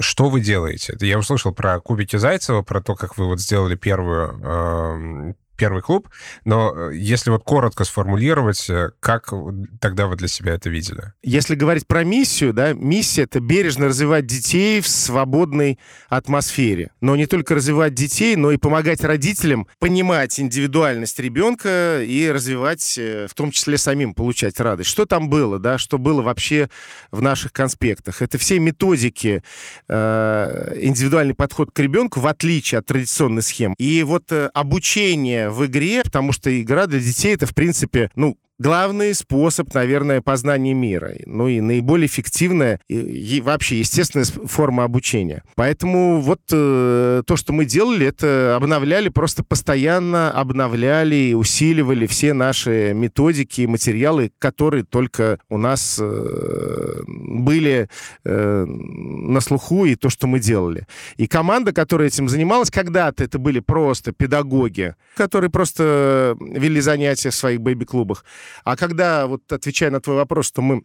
что 0.00 0.28
вы 0.28 0.40
делаете? 0.40 0.96
Я 1.00 1.18
услышал 1.18 1.52
про 1.52 1.80
кубики 1.80 2.16
Зайцева, 2.16 2.62
про 2.62 2.80
то, 2.80 2.94
как 2.94 3.16
вы 3.16 3.26
вот 3.26 3.40
сделали 3.40 3.76
первую, 3.76 4.40
э, 4.42 5.32
первый 5.62 5.80
клуб, 5.80 6.08
но 6.44 6.74
э, 6.74 6.96
если 6.96 7.30
вот 7.30 7.44
коротко 7.44 7.84
сформулировать, 7.84 8.68
э, 8.68 8.90
как 8.98 9.32
тогда 9.80 10.08
вы 10.08 10.16
для 10.16 10.26
себя 10.26 10.54
это 10.54 10.68
видели? 10.68 11.12
Если 11.22 11.54
говорить 11.54 11.86
про 11.86 12.02
миссию, 12.02 12.52
да, 12.52 12.72
миссия— 12.72 13.22
это 13.30 13.38
бережно 13.38 13.86
развивать 13.86 14.26
детей 14.26 14.80
в 14.80 14.88
свободной 14.88 15.78
атмосфере. 16.08 16.90
Но 17.00 17.14
не 17.14 17.26
только 17.26 17.54
развивать 17.54 17.94
детей, 17.94 18.34
но 18.34 18.50
и 18.50 18.56
помогать 18.56 19.04
родителям 19.04 19.68
понимать 19.78 20.40
индивидуальность 20.40 21.20
ребенка 21.20 22.02
и 22.02 22.28
развивать, 22.28 22.98
в 22.98 23.32
том 23.36 23.52
числе 23.52 23.78
самим 23.78 24.14
получать 24.14 24.58
радость. 24.58 24.90
Что 24.90 25.06
там 25.06 25.28
было, 25.28 25.60
да, 25.60 25.78
что 25.78 25.96
было 25.96 26.22
вообще 26.22 26.70
в 27.12 27.22
наших 27.22 27.52
конспектах? 27.52 28.20
Это 28.20 28.36
все 28.36 28.58
методики, 28.58 29.44
э, 29.86 30.78
индивидуальный 30.80 31.34
подход 31.34 31.70
к 31.70 31.78
ребенку, 31.78 32.18
в 32.18 32.26
отличие 32.26 32.80
от 32.80 32.86
традиционной 32.86 33.42
схемы. 33.42 33.76
И 33.78 34.02
вот 34.02 34.32
э, 34.32 34.50
обучение 34.52 35.51
в 35.52 35.66
игре, 35.66 36.02
потому 36.02 36.32
что 36.32 36.60
игра 36.60 36.86
для 36.86 36.98
детей 36.98 37.34
это, 37.34 37.46
в 37.46 37.54
принципе, 37.54 38.10
ну, 38.14 38.36
главный 38.62 39.12
способ, 39.14 39.74
наверное, 39.74 40.22
познания 40.22 40.72
мира. 40.72 41.12
Ну 41.26 41.48
и 41.48 41.60
наиболее 41.60 42.06
эффективная 42.06 42.80
и, 42.88 43.40
вообще 43.44 43.80
естественная 43.80 44.24
форма 44.24 44.84
обучения. 44.84 45.42
Поэтому 45.56 46.20
вот 46.20 46.40
э, 46.52 47.22
то, 47.26 47.36
что 47.36 47.52
мы 47.52 47.64
делали, 47.64 48.06
это 48.06 48.56
обновляли, 48.56 49.08
просто 49.08 49.42
постоянно 49.44 50.30
обновляли 50.30 51.16
и 51.16 51.34
усиливали 51.34 52.06
все 52.06 52.32
наши 52.32 52.92
методики 52.94 53.62
и 53.62 53.66
материалы, 53.66 54.30
которые 54.38 54.84
только 54.84 55.40
у 55.50 55.58
нас 55.58 55.98
э, 56.00 57.02
были 57.06 57.88
э, 58.24 58.64
на 58.64 59.40
слуху 59.40 59.84
и 59.84 59.96
то, 59.96 60.08
что 60.08 60.26
мы 60.26 60.38
делали. 60.38 60.86
И 61.16 61.26
команда, 61.26 61.72
которая 61.72 62.08
этим 62.08 62.28
занималась, 62.28 62.70
когда-то 62.70 63.24
это 63.24 63.38
были 63.40 63.58
просто 63.58 64.12
педагоги, 64.12 64.94
которые 65.16 65.50
просто 65.50 66.36
вели 66.40 66.80
занятия 66.80 67.30
в 67.30 67.34
своих 67.34 67.60
бэйби-клубах. 67.60 68.24
А 68.64 68.76
когда, 68.76 69.26
вот 69.26 69.50
отвечая 69.52 69.90
на 69.90 70.00
твой 70.00 70.16
вопрос, 70.16 70.46
что 70.46 70.62
мы 70.62 70.84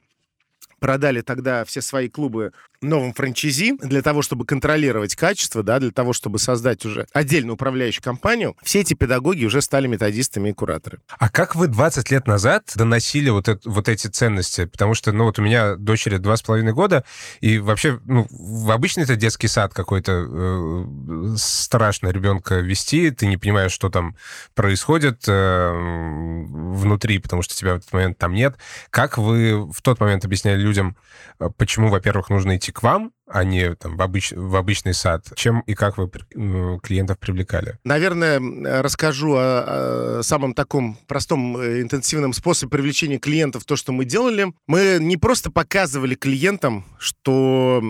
продали 0.79 1.21
тогда 1.21 1.65
все 1.65 1.81
свои 1.81 2.09
клубы 2.09 2.53
новым 2.81 3.13
франчайзи 3.13 3.77
для 3.81 4.01
того, 4.01 4.21
чтобы 4.21 4.45
контролировать 4.45 5.15
качество, 5.15 5.63
да, 5.63 5.79
для 5.79 5.91
того, 5.91 6.13
чтобы 6.13 6.39
создать 6.39 6.85
уже 6.85 7.07
отдельную 7.13 7.55
управляющую 7.55 8.03
компанию, 8.03 8.55
все 8.63 8.81
эти 8.81 8.93
педагоги 8.93 9.45
уже 9.45 9.61
стали 9.61 9.87
методистами 9.87 10.49
и 10.49 10.53
кураторы. 10.53 10.99
А 11.17 11.29
как 11.29 11.55
вы 11.55 11.67
20 11.67 12.11
лет 12.11 12.27
назад 12.27 12.71
доносили 12.75 13.29
вот, 13.29 13.47
это, 13.47 13.69
вот 13.69 13.89
эти 13.89 14.07
ценности? 14.07 14.65
Потому 14.65 14.93
что, 14.93 15.11
ну, 15.11 15.25
вот 15.25 15.39
у 15.39 15.41
меня 15.41 15.75
дочери 15.75 16.17
два 16.17 16.37
с 16.37 16.41
половиной 16.41 16.73
года, 16.73 17.03
и 17.41 17.57
вообще, 17.59 17.99
ну, 18.05 18.27
обычный 18.69 19.03
это 19.03 19.15
детский 19.15 19.47
сад 19.47 19.73
какой-то 19.73 20.25
э, 20.27 21.35
страшно 21.37 22.09
ребенка 22.09 22.55
вести, 22.55 23.11
ты 23.11 23.27
не 23.27 23.37
понимаешь, 23.37 23.71
что 23.71 23.89
там 23.89 24.15
происходит 24.53 25.23
э, 25.27 25.71
внутри, 25.73 27.19
потому 27.19 27.41
что 27.41 27.55
тебя 27.55 27.73
в 27.73 27.77
этот 27.77 27.91
момент 27.93 28.17
там 28.17 28.33
нет. 28.33 28.55
Как 28.89 29.17
вы 29.17 29.71
в 29.71 29.81
тот 29.81 29.99
момент 29.99 30.25
объясняли 30.25 30.59
людям, 30.59 30.95
э, 31.39 31.49
почему, 31.57 31.89
во-первых, 31.89 32.29
нужно 32.29 32.57
идти 32.57 32.66
к 32.71 32.83
вам, 32.83 33.13
а 33.27 33.43
не 33.43 33.75
там, 33.75 33.97
в, 33.97 34.01
обыч... 34.01 34.31
в 34.31 34.55
обычный 34.55 34.93
сад? 34.93 35.25
Чем 35.35 35.61
и 35.61 35.73
как 35.73 35.97
вы 35.97 36.09
клиентов 36.81 37.19
привлекали? 37.19 37.77
Наверное, 37.83 38.39
расскажу 38.81 39.35
о, 39.35 40.19
о 40.19 40.23
самом 40.23 40.53
таком 40.53 40.97
простом 41.07 41.57
э, 41.57 41.81
интенсивном 41.81 42.33
способе 42.33 42.69
привлечения 42.69 43.19
клиентов, 43.19 43.65
то, 43.65 43.75
что 43.75 43.91
мы 43.91 44.05
делали. 44.05 44.53
Мы 44.65 44.97
не 44.99 45.17
просто 45.17 45.51
показывали 45.51 46.15
клиентам, 46.15 46.85
что 46.97 47.81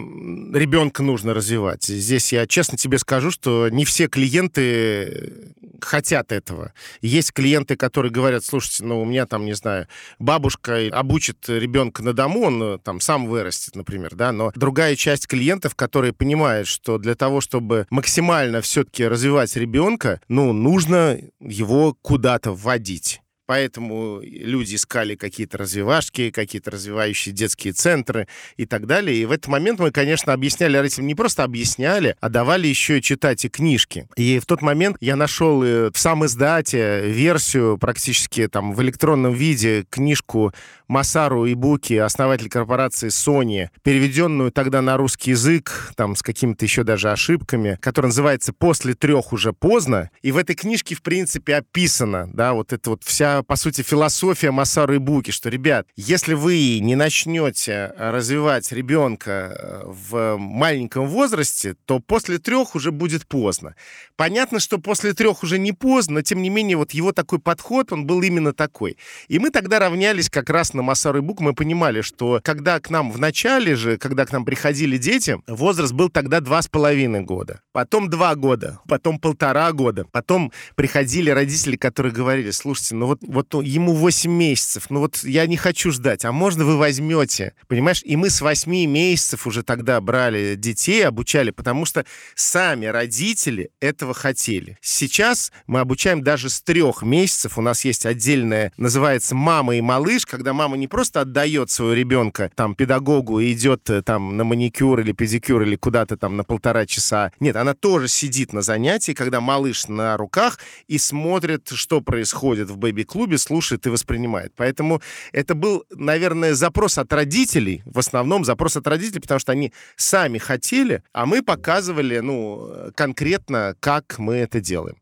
ребенка 0.54 1.04
нужно 1.04 1.34
развивать. 1.34 1.86
Здесь 1.86 2.34
я 2.34 2.48
честно 2.48 2.78
тебе 2.78 2.98
скажу, 2.98 3.32
что 3.32 3.70
не 3.70 3.86
все 3.86 4.08
клиенты 4.08 5.54
хотят 5.82 6.32
этого. 6.32 6.74
Есть 7.02 7.34
клиенты, 7.34 7.76
которые 7.76 8.12
говорят, 8.12 8.44
слушайте, 8.44 8.84
ну, 8.84 9.02
у 9.02 9.06
меня 9.06 9.26
там, 9.26 9.46
не 9.46 9.54
знаю, 9.54 9.88
бабушка 10.20 10.88
обучит 10.92 11.48
ребенка 11.48 12.04
на 12.04 12.14
дому, 12.14 12.42
он 12.42 12.64
э, 12.64 12.78
там 12.80 13.00
сам 13.00 13.28
вырастет, 13.28 13.76
например, 13.76 14.16
да, 14.16 14.32
но 14.32 14.52
другая 14.56 14.96
часть 14.96 15.27
клиентов, 15.28 15.76
которые 15.76 16.14
понимают, 16.14 16.68
что 16.68 16.98
для 16.98 17.16
того, 17.16 17.42
чтобы 17.42 17.86
максимально 17.90 18.62
все-таки 18.62 19.08
развивать 19.08 19.56
ребенка, 19.56 20.22
ну, 20.28 20.54
нужно 20.54 21.20
его 21.40 21.96
куда-то 22.02 22.54
вводить. 22.54 23.22
Поэтому 23.48 24.20
люди 24.22 24.76
искали 24.76 25.16
какие-то 25.16 25.58
развивашки, 25.58 26.32
какие-то 26.32 26.70
развивающие 26.70 27.34
детские 27.34 27.72
центры 27.72 28.28
и 28.58 28.66
так 28.66 28.86
далее. 28.86 29.18
И 29.18 29.26
в 29.26 29.32
этот 29.32 29.48
момент 29.48 29.80
мы, 29.80 29.92
конечно, 29.92 30.34
объясняли 30.34 30.76
родителям, 30.76 31.08
не 31.08 31.16
просто 31.16 31.46
объясняли, 31.46 32.18
а 32.20 32.28
давали 32.28 32.68
еще 32.68 33.02
читать 33.02 33.46
и 33.46 33.50
книжки. 33.50 34.10
И 34.18 34.40
в 34.40 34.46
тот 34.46 34.62
момент 34.62 34.98
я 35.00 35.16
нашел 35.16 35.62
в 35.62 35.94
сам 35.96 36.26
издате 36.26 37.10
версию 37.10 37.78
практически 37.78 38.48
там 38.50 38.74
в 38.74 38.82
электронном 38.82 39.34
виде 39.34 39.86
книжку 39.90 40.54
Масару 40.88 41.46
Ибуки, 41.52 41.94
основатель 41.94 42.50
корпорации 42.50 43.08
Sony, 43.08 43.70
переведенную 43.84 44.52
тогда 44.52 44.82
на 44.82 44.98
русский 44.98 45.32
язык, 45.32 45.94
там 45.96 46.16
с 46.16 46.22
какими-то 46.22 46.66
еще 46.66 46.84
даже 46.84 47.12
ошибками, 47.12 47.78
которая 47.82 48.10
называется 48.10 48.52
«После 48.54 48.94
трех 48.94 49.32
уже 49.32 49.54
поздно». 49.54 50.10
И 50.22 50.32
в 50.32 50.38
этой 50.38 50.56
книжке, 50.56 50.96
в 50.96 51.02
принципе, 51.02 51.56
описана, 51.56 52.30
да, 52.34 52.54
вот 52.54 52.74
эта 52.74 52.90
вот 52.90 53.04
вся, 53.04 53.44
по 53.44 53.56
сути, 53.56 53.82
философия 53.82 54.52
Масару 54.52 54.98
Ибуки, 54.98 55.32
что, 55.32 55.50
ребят, 55.50 55.88
если 55.96 56.34
вы 56.34 56.80
не 56.80 56.96
начнете 56.96 57.94
развивать 57.98 58.72
ребенка 58.72 59.32
э, 59.32 59.84
в 59.86 60.38
маленьком 60.38 61.08
возрасте, 61.08 61.76
то 61.86 62.00
после 62.00 62.38
трех 62.38 62.76
уже 62.76 62.92
будет 62.92 63.28
поздно. 63.28 63.76
Понятно, 64.16 64.60
что 64.60 64.78
после 64.78 65.14
трех 65.14 65.44
уже 65.44 65.58
не 65.58 65.72
поздно, 65.72 66.18
но, 66.18 66.24
тем 66.24 66.42
не 66.42 66.50
менее, 66.50 66.78
вот 66.78 66.96
его 66.96 67.12
такой 67.12 67.38
подход, 67.38 67.94
он 67.94 68.08
был 68.08 68.24
именно 68.24 68.52
такой. 68.52 68.98
И 69.28 69.38
мы 69.38 69.52
тогда 69.52 69.78
равнялись 69.78 70.32
как 70.32 70.50
раз 70.50 70.74
на 70.78 70.84
Масару 70.84 71.22
Бук 71.22 71.42
мы 71.42 71.54
понимали, 71.54 72.02
что 72.02 72.40
когда 72.44 72.80
к 72.80 72.90
нам 72.90 73.12
в 73.12 73.20
начале 73.20 73.76
же, 73.76 73.98
когда 73.98 74.26
к 74.26 74.32
нам 74.32 74.46
приходили 74.46 74.98
дети, 74.98 75.38
возраст 75.48 75.92
был 75.92 76.10
тогда 76.10 76.40
два 76.40 76.62
с 76.62 76.68
половиной 76.68 77.22
года, 77.22 77.62
потом 77.74 78.10
два 78.10 78.36
года, 78.36 78.80
потом 78.88 79.20
полтора 79.20 79.72
года, 79.74 80.06
потом 80.12 80.52
приходили 80.76 81.30
родители, 81.30 81.76
которые 81.76 82.14
говорили, 82.14 82.52
слушайте, 82.52 82.96
ну 82.96 83.08
вот, 83.08 83.20
вот 83.22 83.54
ему 83.64 83.94
8 83.94 84.32
месяцев, 84.32 84.86
ну 84.90 85.00
вот 85.00 85.24
я 85.24 85.46
не 85.48 85.58
хочу 85.58 85.92
ждать, 85.92 86.24
а 86.26 86.32
можно 86.32 86.64
вы 86.64 86.78
возьмете, 86.78 87.54
понимаешь? 87.68 88.02
И 88.06 88.16
мы 88.16 88.30
с 88.30 88.42
8 88.42 88.72
месяцев 88.72 89.48
уже 89.48 89.64
тогда 89.64 90.00
брали 90.00 90.56
детей, 90.56 91.06
обучали, 91.06 91.50
потому 91.50 91.86
что 91.86 92.06
сами 92.36 92.86
родители 92.86 93.72
этого 93.80 94.14
хотели. 94.14 94.78
Сейчас 94.82 95.52
мы 95.66 95.80
обучаем 95.80 96.22
даже 96.22 96.50
с 96.50 96.62
трех 96.62 97.02
месяцев, 97.02 97.58
у 97.58 97.62
нас 97.62 97.84
есть 97.84 98.06
отдельная, 98.06 98.72
называется 98.78 99.34
«Мама 99.34 99.76
и 99.76 99.82
малыш», 99.82 100.26
когда 100.26 100.54
мама 100.54 100.67
мама 100.68 100.76
не 100.76 100.90
просто 100.90 101.22
отдает 101.22 101.72
своего 101.72 101.94
ребенка 101.94 102.52
там 102.54 102.76
педагогу 102.76 103.40
и 103.40 103.54
идет 103.54 103.90
э, 103.90 104.02
там 104.02 104.36
на 104.36 104.44
маникюр 104.44 105.00
или 105.00 105.14
педикюр 105.14 105.62
или 105.62 105.78
куда-то 105.78 106.18
там 106.18 106.36
на 106.36 106.44
полтора 106.44 106.86
часа. 106.86 107.32
Нет, 107.40 107.56
она 107.56 107.74
тоже 107.74 108.10
сидит 108.10 108.52
на 108.52 108.62
занятии, 108.62 109.14
когда 109.14 109.40
малыш 109.40 109.88
на 109.88 110.18
руках 110.18 110.60
и 110.90 110.98
смотрит, 110.98 111.70
что 111.70 112.02
происходит 112.02 112.70
в 112.70 112.76
бэби-клубе, 112.76 113.38
слушает 113.38 113.88
и 113.88 113.90
воспринимает. 113.90 114.52
Поэтому 114.58 115.02
это 115.32 115.56
был, 115.56 115.86
наверное, 115.90 116.54
запрос 116.54 116.98
от 116.98 117.14
родителей, 117.14 117.82
в 117.86 118.00
основном 118.00 118.44
запрос 118.44 118.76
от 118.76 118.86
родителей, 118.88 119.22
потому 119.22 119.40
что 119.40 119.54
они 119.54 119.72
сами 119.96 120.38
хотели, 120.38 121.02
а 121.14 121.26
мы 121.26 121.44
показывали, 121.44 122.20
ну, 122.20 122.92
конкретно, 122.94 123.74
как 123.80 124.20
мы 124.20 124.36
это 124.36 124.60
делаем. 124.60 124.98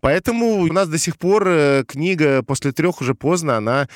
Поэтому 0.00 0.60
у 0.60 0.66
нас 0.66 0.86
до 0.86 0.98
сих 0.98 1.16
пор 1.16 1.48
э, 1.48 1.84
книга 1.88 2.42
«После 2.42 2.72
трех 2.72 3.00
уже 3.00 3.14
поздно», 3.14 3.56
она 3.56 3.88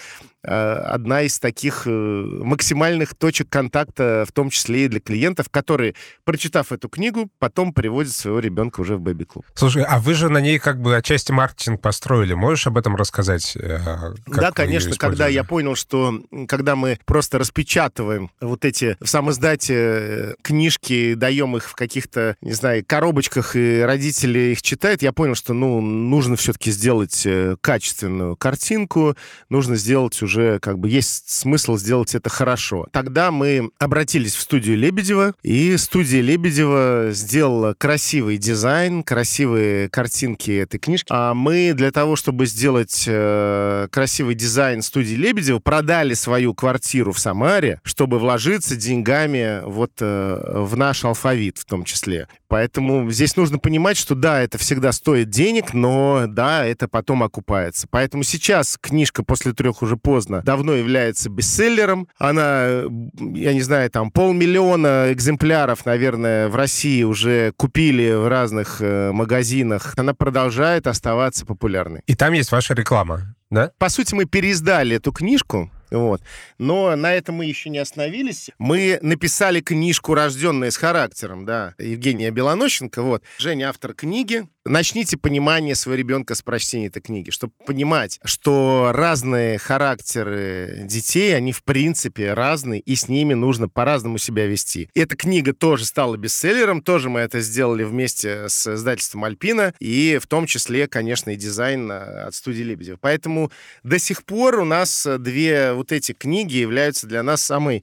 одна 0.44 1.22
из 1.22 1.38
таких 1.38 1.82
э, 1.86 1.90
максимальных 1.90 3.14
точек 3.14 3.48
контакта, 3.48 4.24
в 4.28 4.32
том 4.32 4.50
числе 4.50 4.86
и 4.86 4.88
для 4.88 5.00
клиентов, 5.00 5.48
которые, 5.50 5.94
прочитав 6.24 6.72
эту 6.72 6.88
книгу, 6.88 7.30
потом 7.38 7.72
приводят 7.72 8.12
своего 8.12 8.40
ребенка 8.40 8.80
уже 8.80 8.96
в 8.96 9.00
бэби-клуб. 9.00 9.46
Слушай, 9.54 9.84
а 9.84 10.00
вы 10.00 10.14
же 10.14 10.28
на 10.28 10.38
ней 10.38 10.58
как 10.58 10.80
бы 10.80 10.96
отчасти 10.96 11.30
маркетинг 11.30 11.80
построили. 11.80 12.34
Можешь 12.34 12.66
об 12.66 12.76
этом 12.76 12.96
рассказать? 12.96 13.56
Э, 13.56 14.14
да, 14.26 14.50
конечно. 14.50 14.96
Когда 14.96 15.28
я 15.28 15.44
понял, 15.44 15.76
что 15.76 16.20
когда 16.48 16.74
мы 16.74 16.98
просто 17.04 17.38
распечатываем 17.38 18.30
вот 18.40 18.64
эти 18.64 18.96
в 19.00 19.06
сам 19.06 19.30
издате 19.30 20.34
книжки, 20.42 21.14
даем 21.14 21.56
их 21.56 21.68
в 21.68 21.74
каких-то, 21.74 22.36
не 22.40 22.52
знаю, 22.52 22.84
коробочках, 22.84 23.54
и 23.54 23.80
родители 23.80 24.52
их 24.52 24.62
читают, 24.62 25.02
я 25.02 25.12
понял, 25.12 25.34
что, 25.34 25.54
ну, 25.54 25.80
нужно 25.80 26.34
все-таки 26.36 26.72
сделать 26.72 27.26
качественную 27.60 28.36
картинку, 28.36 29.16
нужно 29.48 29.76
сделать 29.76 30.20
уже 30.22 30.31
уже 30.32 30.58
как 30.60 30.78
бы 30.78 30.88
есть 30.88 31.28
смысл 31.28 31.76
сделать 31.76 32.14
это 32.14 32.30
хорошо. 32.30 32.86
Тогда 32.90 33.30
мы 33.30 33.70
обратились 33.78 34.34
в 34.34 34.40
студию 34.40 34.78
Лебедева, 34.78 35.34
и 35.42 35.76
студия 35.76 36.22
Лебедева 36.22 37.08
сделала 37.10 37.74
красивый 37.76 38.38
дизайн, 38.38 39.02
красивые 39.02 39.88
картинки 39.90 40.50
этой 40.52 40.78
книжки. 40.78 41.06
А 41.10 41.34
мы 41.34 41.72
для 41.74 41.90
того, 41.90 42.16
чтобы 42.16 42.46
сделать 42.46 43.04
э, 43.06 43.88
красивый 43.90 44.34
дизайн 44.34 44.82
студии 44.82 45.14
Лебедева, 45.14 45.58
продали 45.58 46.14
свою 46.14 46.54
квартиру 46.54 47.12
в 47.12 47.18
Самаре, 47.18 47.80
чтобы 47.84 48.18
вложиться 48.18 48.76
деньгами 48.76 49.60
вот 49.64 49.92
э, 50.00 50.62
в 50.62 50.76
наш 50.76 51.04
алфавит 51.04 51.58
в 51.58 51.64
том 51.64 51.84
числе. 51.84 52.28
Поэтому 52.48 53.10
здесь 53.10 53.36
нужно 53.36 53.58
понимать, 53.58 53.96
что 53.96 54.14
да, 54.14 54.42
это 54.42 54.58
всегда 54.58 54.92
стоит 54.92 55.30
денег, 55.30 55.72
но 55.72 56.26
да, 56.28 56.66
это 56.66 56.86
потом 56.86 57.22
окупается. 57.22 57.86
Поэтому 57.90 58.24
сейчас 58.24 58.76
книжка 58.78 59.24
«После 59.24 59.52
трех 59.52 59.80
уже 59.82 59.96
поздно» 59.96 60.21
давно 60.28 60.74
является 60.74 61.28
бестселлером. 61.30 62.08
Она, 62.18 62.82
я 63.18 63.54
не 63.54 63.62
знаю, 63.62 63.90
там 63.90 64.10
полмиллиона 64.10 65.12
экземпляров, 65.12 65.86
наверное, 65.86 66.48
в 66.48 66.56
России 66.56 67.02
уже 67.02 67.52
купили 67.56 68.12
в 68.12 68.28
разных 68.28 68.80
э, 68.80 69.12
магазинах. 69.12 69.94
Она 69.96 70.14
продолжает 70.14 70.86
оставаться 70.86 71.46
популярной. 71.46 72.02
И 72.06 72.14
там 72.14 72.32
есть 72.32 72.52
ваша 72.52 72.74
реклама, 72.74 73.34
да? 73.50 73.70
По 73.78 73.88
сути, 73.88 74.14
мы 74.14 74.24
переиздали 74.24 74.96
эту 74.96 75.12
книжку, 75.12 75.70
вот. 75.92 76.22
Но 76.58 76.94
на 76.96 77.14
этом 77.14 77.36
мы 77.36 77.44
еще 77.44 77.70
не 77.70 77.78
остановились. 77.78 78.50
Мы 78.58 78.98
написали 79.02 79.60
книжку 79.60 80.14
«Рожденные 80.14 80.70
с 80.70 80.76
характером», 80.76 81.44
да, 81.44 81.74
Евгения 81.78 82.30
Белонощенко. 82.30 83.02
Вот. 83.02 83.22
Женя 83.38 83.68
автор 83.68 83.94
книги. 83.94 84.44
Начните 84.64 85.16
понимание 85.16 85.74
своего 85.74 85.98
ребенка 85.98 86.36
с 86.36 86.42
прочтения 86.42 86.86
этой 86.86 87.02
книги, 87.02 87.30
чтобы 87.30 87.52
понимать, 87.66 88.20
что 88.24 88.92
разные 88.94 89.58
характеры 89.58 90.82
детей, 90.84 91.36
они 91.36 91.50
в 91.50 91.64
принципе 91.64 92.32
разные, 92.32 92.80
и 92.80 92.94
с 92.94 93.08
ними 93.08 93.34
нужно 93.34 93.68
по-разному 93.68 94.18
себя 94.18 94.46
вести. 94.46 94.88
Эта 94.94 95.16
книга 95.16 95.52
тоже 95.52 95.84
стала 95.84 96.16
бестселлером, 96.16 96.80
тоже 96.80 97.10
мы 97.10 97.20
это 97.20 97.40
сделали 97.40 97.82
вместе 97.82 98.48
с 98.48 98.72
издательством 98.72 99.24
«Альпина», 99.24 99.74
и 99.80 100.20
в 100.22 100.28
том 100.28 100.46
числе, 100.46 100.86
конечно, 100.86 101.30
и 101.30 101.36
дизайн 101.36 101.90
а, 101.90 102.26
от 102.28 102.34
студии 102.36 102.62
Лебедева. 102.62 102.98
Поэтому 103.00 103.50
до 103.82 103.98
сих 103.98 104.22
пор 104.22 104.60
у 104.60 104.64
нас 104.64 105.08
две 105.18 105.72
вот 105.72 105.90
эти 105.90 106.12
книги 106.12 106.58
являются 106.58 107.08
для 107.08 107.24
нас 107.24 107.42
самой 107.42 107.82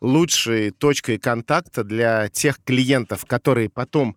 лучшей 0.00 0.70
точкой 0.70 1.18
контакта 1.18 1.84
для 1.84 2.28
тех 2.28 2.58
клиентов, 2.64 3.24
которые 3.26 3.68
потом 3.68 4.16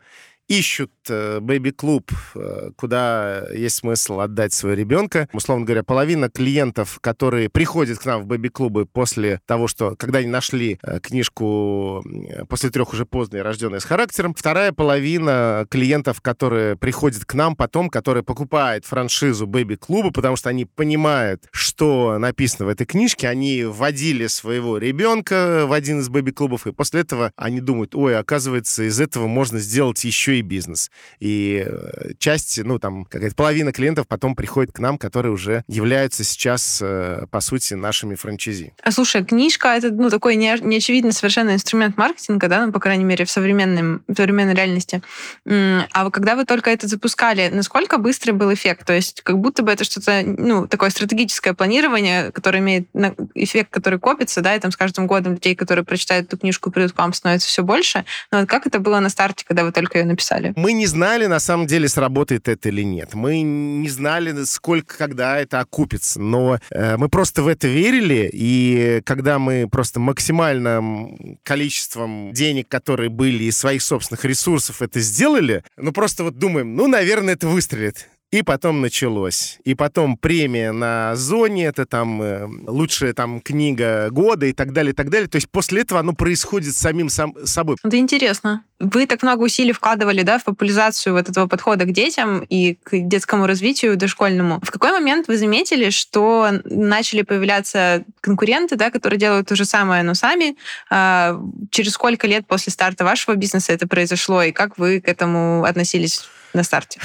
ищут 0.50 0.92
э, 1.10 1.40
бэби-клуб, 1.40 2.12
э, 2.36 2.72
куда 2.76 3.48
есть 3.54 3.78
смысл 3.78 4.20
отдать 4.20 4.52
своего 4.52 4.78
ребенка. 4.78 5.30
Условно 5.32 5.64
говоря, 5.64 5.84
половина 5.84 6.30
клиентов, 6.30 6.98
которые 7.02 7.50
приходят 7.50 8.00
к 8.00 8.06
нам 8.06 8.22
в 8.22 8.26
бэби-клубы 8.26 8.88
после 8.88 9.40
того, 9.46 9.68
что, 9.68 9.96
когда 9.96 10.20
они 10.20 10.28
нашли 10.28 10.80
э, 10.82 11.00
книжку 11.00 12.04
«После 12.50 12.72
трех 12.72 12.94
уже 12.94 13.06
поздно» 13.06 13.44
рожденная 13.44 13.80
с 13.80 13.86
характером. 13.86 14.34
Вторая 14.36 14.72
половина 14.72 15.68
клиентов, 15.70 16.20
которые 16.20 16.76
приходят 16.76 17.26
к 17.26 17.34
нам 17.36 17.56
потом, 17.56 17.90
которые 17.90 18.24
покупают 18.24 18.86
франшизу 18.86 19.46
бэби-клуба, 19.46 20.12
потому 20.12 20.36
что 20.36 20.50
они 20.50 20.66
понимают, 20.66 21.48
что 21.52 22.18
написано 22.18 22.66
в 22.66 22.70
этой 22.70 22.88
книжке, 22.88 23.30
они 23.30 23.66
вводили 23.66 24.26
своего 24.26 24.80
ребенка 24.80 25.66
в 25.68 25.74
один 25.74 26.00
из 26.00 26.10
бэби-клубов, 26.10 26.66
и 26.66 26.72
после 26.72 27.02
этого 27.02 27.32
они 27.36 27.62
думают, 27.62 27.94
ой, 27.94 28.18
оказывается, 28.18 28.84
из 28.84 29.00
этого 29.00 29.28
можно 29.28 29.60
сделать 29.60 30.04
еще 30.04 30.39
и 30.39 30.39
и 30.40 30.42
бизнес. 30.42 30.92
И 31.20 31.66
э, 31.66 32.14
часть, 32.18 32.64
ну, 32.64 32.80
там, 32.80 33.06
какая-то 33.06 33.36
половина 33.36 33.72
клиентов 33.72 34.08
потом 34.08 34.36
приходит 34.36 34.72
к 34.72 34.80
нам, 34.80 34.98
которые 34.98 35.32
уже 35.32 35.64
являются 35.68 36.24
сейчас, 36.24 36.80
э, 36.82 37.26
по 37.30 37.42
сути, 37.42 37.74
нашими 37.74 38.16
франчайзи. 38.16 38.74
А 38.82 38.92
слушай, 38.92 39.24
книжка— 39.24 39.68
это, 39.78 39.92
ну, 39.92 40.10
такой 40.10 40.36
не, 40.36 40.56
неочевидный 40.62 41.12
совершенно 41.12 41.54
инструмент 41.54 41.98
маркетинга, 41.98 42.48
да, 42.48 42.66
ну, 42.66 42.72
по 42.72 42.80
крайней 42.80 43.04
мере, 43.04 43.26
в, 43.26 43.32
современном, 43.32 44.04
в 44.08 44.16
современной 44.16 44.54
реальности. 44.54 45.02
А 45.46 46.10
когда 46.10 46.36
вы 46.36 46.46
только 46.46 46.70
это 46.70 46.88
запускали, 46.88 47.50
насколько 47.52 47.98
быстрый 47.98 48.32
был 48.32 48.54
эффект? 48.54 48.86
То 48.86 48.94
есть 48.94 49.22
как 49.22 49.40
будто 49.40 49.64
бы 49.64 49.72
это 49.72 49.84
что-то, 49.84 50.24
ну, 50.26 50.68
такое 50.68 50.90
стратегическое 50.90 51.54
планирование, 51.54 52.32
которое 52.32 52.60
имеет 52.60 52.88
эффект, 53.36 53.70
который 53.72 54.00
копится, 54.00 54.42
да, 54.42 54.56
и 54.56 54.60
там 54.60 54.72
с 54.72 54.78
каждым 54.78 55.08
годом 55.08 55.34
людей, 55.34 55.56
которые 55.56 55.86
прочитают 55.86 56.28
эту 56.28 56.38
книжку 56.38 56.72
придут 56.72 56.94
к 56.94 56.98
вам, 56.98 57.14
становится 57.14 57.48
все 57.48 57.64
больше. 57.64 58.06
Но 58.32 58.40
вот 58.40 58.50
как 58.50 58.68
это 58.68 58.80
было 58.80 59.00
на 59.00 59.10
старте, 59.10 59.46
когда 59.46 59.64
вы 59.64 59.72
только 59.72 60.00
ее 60.00 60.06
написали? 60.06 60.29
Написали? 60.30 60.54
Мы 60.56 60.74
не 60.74 60.86
знали, 60.86 61.26
на 61.26 61.40
самом 61.40 61.68
деле, 61.68 61.88
сработает 61.88 62.48
это 62.48 62.70
или 62.70 62.84
нет. 62.84 63.14
Мы 63.14 63.42
не 63.42 63.90
знали, 63.90 64.44
сколько, 64.44 64.98
когда 64.98 65.38
это 65.38 65.60
окупится. 65.60 66.20
Но 66.20 66.60
э, 66.72 66.98
мы 66.98 67.10
просто 67.10 67.44
в 67.44 67.48
это 67.48 67.68
верили, 67.68 68.30
и 68.32 69.02
когда 69.06 69.40
мы 69.40 69.68
просто 69.70 70.00
максимальным 70.00 71.40
количеством 71.44 72.32
денег, 72.34 72.68
которые 72.68 73.10
были 73.10 73.44
из 73.46 73.58
своих 73.58 73.82
собственных 73.82 74.26
ресурсов, 74.26 74.82
это 74.82 75.00
сделали, 75.00 75.64
ну 75.78 75.92
просто 75.92 76.24
вот 76.24 76.38
думаем, 76.38 76.76
ну, 76.76 76.88
наверное, 76.88 77.34
это 77.34 77.48
выстрелит. 77.48 78.08
И 78.32 78.44
потом 78.44 78.82
началось. 78.82 79.58
И 79.64 79.74
потом 79.74 80.16
премия 80.16 80.72
на 80.72 81.16
зоне, 81.16 81.66
это 81.66 81.88
там 81.88 82.22
э, 82.22 82.48
лучшая 82.68 83.14
там 83.14 83.42
книга 83.42 84.10
года 84.12 84.46
и 84.46 84.54
так 84.54 84.72
далее, 84.72 84.92
и 84.92 84.96
так 84.96 85.10
далее. 85.10 85.28
То 85.28 85.38
есть 85.38 85.50
после 85.50 85.82
этого 85.82 86.00
оно 86.00 86.14
происходит 86.14 86.76
самим 86.76 87.10
сам, 87.10 87.34
собой. 87.46 87.78
Это 87.84 87.98
интересно. 87.98 88.64
Вы 88.80 89.08
так 89.08 89.24
много 89.24 89.42
усилий 89.42 89.72
вкладывали 89.72 90.22
да, 90.22 90.38
в 90.38 90.44
популяризацию 90.44 91.14
вот 91.14 91.28
этого 91.28 91.48
подхода 91.48 91.86
к 91.86 91.92
детям 91.92 92.46
и 92.50 92.76
к 92.76 92.92
детскому 92.94 93.48
развитию 93.48 93.98
дошкольному. 93.98 94.60
В 94.62 94.70
какой 94.70 94.92
момент 94.92 95.28
вы 95.28 95.36
заметили, 95.36 95.90
что 95.90 96.52
начали 96.66 97.24
появляться 97.24 98.06
конкуренты, 98.22 98.76
да, 98.76 98.92
которые 98.92 99.20
делают 99.20 99.48
то 99.48 99.56
же 99.56 99.66
самое, 99.66 100.04
но 100.04 100.14
сами? 100.14 100.56
А, 100.92 101.42
через 101.72 101.94
сколько 101.94 102.28
лет 102.28 102.46
после 102.46 102.72
старта 102.72 103.04
вашего 103.04 103.36
бизнеса 103.36 103.74
это 103.74 103.88
произошло, 103.88 104.44
и 104.44 104.52
как 104.52 104.78
вы 104.78 105.02
к 105.02 105.08
этому 105.10 105.64
относились? 105.64 106.30
На 106.54 106.64
старте? 106.64 107.00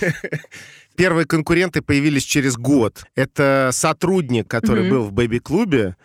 Первые 0.96 1.26
конкуренты 1.26 1.82
появились 1.82 2.24
через 2.24 2.56
год. 2.56 3.04
Это 3.14 3.70
сотрудник, 3.72 4.48
который 4.48 4.84
mm-hmm. 4.84 4.90
был 4.90 5.04
в 5.04 5.12
бэби-клубе, 5.12 5.96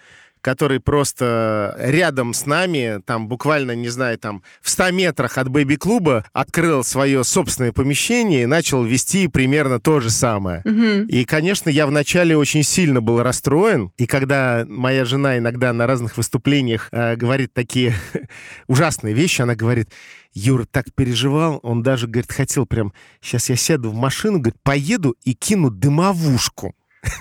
который 0.45 0.79
просто 0.79 1.75
рядом 1.79 2.35
с 2.35 2.45
нами, 2.45 3.01
там 3.03 3.27
буквально, 3.27 3.71
не 3.71 3.89
знаю, 3.89 4.19
там 4.19 4.43
в 4.61 4.69
100 4.69 4.91
метрах 4.91 5.39
от 5.39 5.49
бэби-клуба 5.49 6.23
открыл 6.33 6.83
свое 6.83 7.23
собственное 7.23 7.71
помещение 7.71 8.43
и 8.43 8.45
начал 8.45 8.83
вести 8.83 9.27
примерно 9.27 9.79
то 9.79 9.99
же 10.01 10.11
самое. 10.11 10.61
Угу. 10.63 11.07
И, 11.07 11.25
конечно, 11.25 11.71
я 11.71 11.87
вначале 11.87 12.37
очень 12.37 12.61
сильно 12.61 13.01
был 13.01 13.23
расстроен. 13.23 13.91
И 13.97 14.05
когда 14.05 14.67
моя 14.69 15.03
жена 15.03 15.39
иногда 15.39 15.73
на 15.73 15.87
разных 15.87 16.15
выступлениях 16.15 16.89
э, 16.91 17.15
говорит 17.15 17.51
такие 17.51 17.95
ужасные 18.67 19.15
вещи, 19.15 19.41
она 19.41 19.55
говорит, 19.55 19.89
Юра 20.35 20.65
так 20.69 20.93
переживал, 20.93 21.59
он 21.63 21.81
даже, 21.81 22.05
говорит, 22.05 22.31
хотел 22.31 22.67
прям, 22.67 22.93
сейчас 23.19 23.49
я 23.49 23.55
сяду 23.55 23.89
в 23.89 23.95
машину, 23.95 24.37
говорит, 24.37 24.61
поеду 24.61 25.15
и 25.23 25.33
кину 25.33 25.71
дымовушку. 25.71 26.75